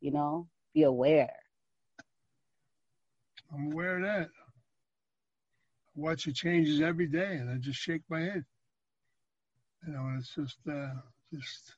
you 0.00 0.10
know, 0.10 0.46
be 0.74 0.82
aware. 0.82 1.34
I'm 3.52 3.72
aware 3.72 3.96
of 3.96 4.02
that. 4.02 4.28
I 5.96 6.00
watch 6.00 6.24
the 6.24 6.32
changes 6.32 6.80
every 6.80 7.06
day 7.06 7.36
and 7.36 7.50
I 7.50 7.56
just 7.56 7.80
shake 7.80 8.02
my 8.08 8.20
head. 8.20 8.44
You 9.86 9.92
know, 9.94 10.14
it's 10.18 10.34
just, 10.34 10.58
uh, 10.70 10.94
just, 11.32 11.74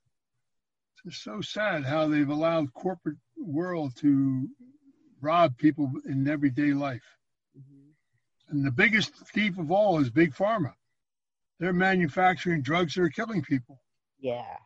just 1.04 1.22
so 1.22 1.40
sad 1.40 1.84
how 1.84 2.08
they've 2.08 2.28
allowed 2.28 2.74
corporate 2.74 3.16
world 3.36 3.96
to 3.96 4.48
rob 5.20 5.56
people 5.56 5.90
in 6.04 6.28
everyday 6.28 6.72
life. 6.72 7.16
Mm-hmm. 7.56 8.56
And 8.56 8.66
the 8.66 8.72
biggest 8.72 9.14
thief 9.14 9.56
of 9.58 9.70
all 9.70 10.00
is 10.00 10.10
big 10.10 10.34
pharma 10.34 10.72
they're 11.62 11.72
manufacturing 11.72 12.60
drugs 12.60 12.94
that 12.94 13.02
are 13.02 13.08
killing 13.08 13.40
people. 13.40 13.80
Yeah. 14.18 14.56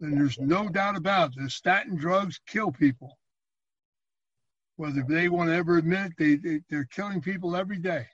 And 0.00 0.18
there's 0.20 0.40
no 0.40 0.68
doubt 0.68 0.96
about 0.96 1.30
it. 1.30 1.42
The 1.44 1.48
statin 1.48 1.94
drugs 1.94 2.40
kill 2.48 2.72
people. 2.72 3.16
Whether 4.74 5.04
they 5.08 5.28
want 5.28 5.50
to 5.50 5.54
ever 5.54 5.78
admit 5.78 6.06
it, 6.06 6.12
they, 6.18 6.34
they, 6.34 6.60
they're 6.68 6.88
killing 6.90 7.20
people 7.20 7.54
every 7.54 7.78
day. 7.78 8.06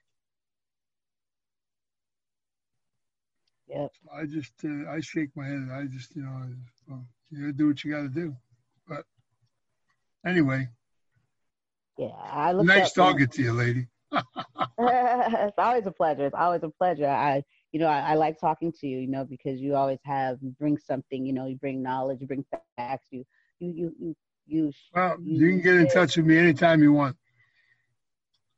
Yep. 3.69 3.93
I 4.15 4.27
just, 4.27 4.53
uh, 4.63 4.91
I 4.91 5.01
shake 5.01 5.31
my 5.35 5.47
head. 5.47 5.71
I 5.73 5.85
just, 5.85 6.15
you 6.15 6.23
know, 6.23 6.43
well, 6.87 7.07
you 7.31 7.41
gotta 7.41 7.53
do 7.55 7.69
what 7.69 7.83
you 7.83 7.91
gotta 7.91 8.11
do. 8.11 8.37
But 8.87 9.05
anyway. 10.27 10.69
Yeah, 11.97 12.09
I 12.09 12.53
look. 12.53 12.67
Nice 12.67 12.93
talking 12.93 13.27
to 13.27 13.43
you, 13.43 13.53
lady. 13.55 13.87
it's 14.13 15.59
always 15.59 15.87
a 15.87 15.91
pleasure. 15.93 16.27
It's 16.27 16.37
always 16.37 16.63
a 16.63 16.69
pleasure. 16.69 17.09
I 17.09 17.43
you 17.73 17.81
know, 17.81 17.87
I, 17.87 18.13
I, 18.13 18.15
like 18.15 18.39
talking 18.41 18.73
to 18.81 18.87
you, 18.87 18.99
you 18.99 19.09
know, 19.09 19.25
because 19.25 19.61
you 19.61 19.75
always 19.75 19.99
have 20.05 20.39
you 20.41 20.55
bring 20.59 20.79
something, 20.79 21.27
you 21.27 21.33
know, 21.33 21.47
you 21.47 21.57
bring 21.57 21.83
knowledge, 21.83 22.21
you 22.21 22.27
bring 22.27 22.45
facts, 22.79 23.09
you 23.11 23.25
you 23.59 23.73
you 23.77 23.95
you 23.99 24.17
you. 24.47 24.73
Well, 24.95 25.17
you, 25.23 25.39
you 25.41 25.51
can 25.51 25.61
get 25.61 25.77
in 25.77 25.89
touch 25.89 26.17
with 26.17 26.27
me 26.27 26.39
anytime 26.39 26.83
you 26.83 26.93
want. 26.93 27.17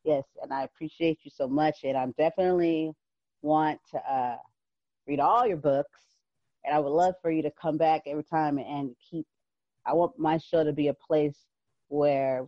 Yes, 0.05 0.25
and 0.43 0.53
I 0.53 0.63
appreciate 0.63 1.19
you 1.25 1.31
so 1.35 1.49
much, 1.49 1.79
and 1.85 1.97
I'm 1.97 2.15
definitely 2.17 2.93
want 3.43 3.81
to 3.91 3.99
uh, 3.99 4.37
read 5.07 5.21
all 5.21 5.47
your 5.47 5.57
books, 5.57 6.01
and 6.65 6.75
I 6.75 6.79
would 6.79 6.91
love 6.91 7.15
for 7.21 7.31
you 7.31 7.43
to 7.43 7.51
come 7.61 7.77
back 7.77 8.03
every 8.07 8.25
time 8.25 8.59
and 8.59 8.95
keep. 9.11 9.27
I 9.87 9.95
want 9.95 10.19
my 10.19 10.39
show 10.39 10.65
to 10.65 10.73
be 10.73 10.89
a 10.89 10.95
place 10.95 11.39
where 11.89 12.47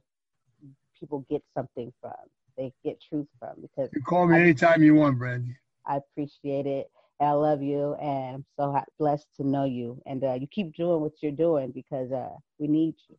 people 0.98 1.24
get 1.30 1.42
something 1.54 1.92
from, 2.00 2.12
they 2.56 2.72
get 2.84 3.00
truth 3.00 3.26
from. 3.38 3.54
Because 3.60 3.90
you 3.94 4.02
call 4.02 4.26
me 4.26 4.36
I, 4.36 4.40
anytime 4.40 4.82
you 4.82 4.94
want, 4.94 5.18
Brandy. 5.18 5.56
I 5.90 5.96
appreciate 5.96 6.66
it. 6.66 6.90
I 7.20 7.32
love 7.32 7.62
you, 7.62 7.94
and 8.00 8.36
I'm 8.36 8.44
so 8.56 8.80
blessed 8.98 9.26
to 9.36 9.46
know 9.46 9.64
you. 9.64 10.00
And 10.06 10.24
uh, 10.24 10.34
you 10.34 10.46
keep 10.46 10.74
doing 10.74 11.02
what 11.02 11.12
you're 11.20 11.32
doing 11.32 11.70
because 11.70 12.12
uh, 12.12 12.30
we 12.58 12.66
need 12.66 12.94
you. 13.08 13.16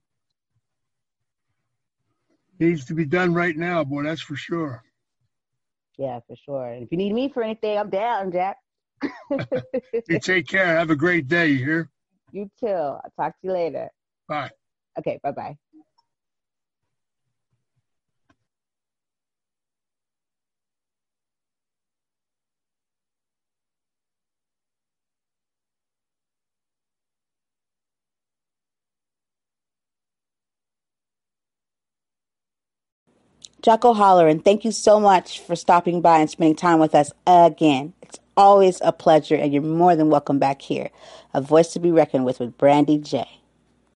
needs 2.59 2.85
to 2.85 2.93
be 2.93 3.05
done 3.05 3.33
right 3.33 3.57
now, 3.57 3.83
boy. 3.83 4.03
That's 4.03 4.21
for 4.21 4.35
sure. 4.35 4.83
Yeah, 5.97 6.19
for 6.27 6.35
sure. 6.35 6.67
And 6.67 6.83
if 6.83 6.91
you 6.91 6.97
need 6.97 7.13
me 7.13 7.29
for 7.29 7.43
anything, 7.43 7.77
I'm 7.77 7.89
down, 7.89 8.31
Jack. 8.31 8.57
you 10.07 10.19
take 10.19 10.47
care. 10.47 10.77
Have 10.77 10.89
a 10.89 10.95
great 10.95 11.27
day. 11.27 11.47
You 11.47 11.57
hear? 11.65 11.89
You 12.31 12.49
too. 12.59 12.67
I'll 12.67 13.13
talk 13.19 13.33
to 13.41 13.47
you 13.47 13.51
later. 13.51 13.89
Bye. 14.27 14.51
Okay. 14.97 15.19
Bye 15.21 15.31
bye. 15.31 15.57
Jack 33.61 33.85
O'Halloran, 33.85 34.39
thank 34.39 34.65
you 34.65 34.71
so 34.71 34.99
much 34.99 35.39
for 35.39 35.55
stopping 35.55 36.01
by 36.01 36.17
and 36.17 36.27
spending 36.27 36.55
time 36.55 36.79
with 36.79 36.95
us 36.95 37.11
again. 37.27 37.93
It's 38.01 38.17
always 38.35 38.81
a 38.81 38.91
pleasure, 38.91 39.35
and 39.35 39.53
you're 39.53 39.61
more 39.61 39.95
than 39.95 40.09
welcome 40.09 40.39
back 40.39 40.63
here. 40.63 40.89
A 41.35 41.41
voice 41.41 41.71
to 41.73 41.79
be 41.79 41.91
reckoned 41.91 42.25
with 42.25 42.39
with 42.39 42.57
Brandy 42.57 42.97
J. 42.97 43.40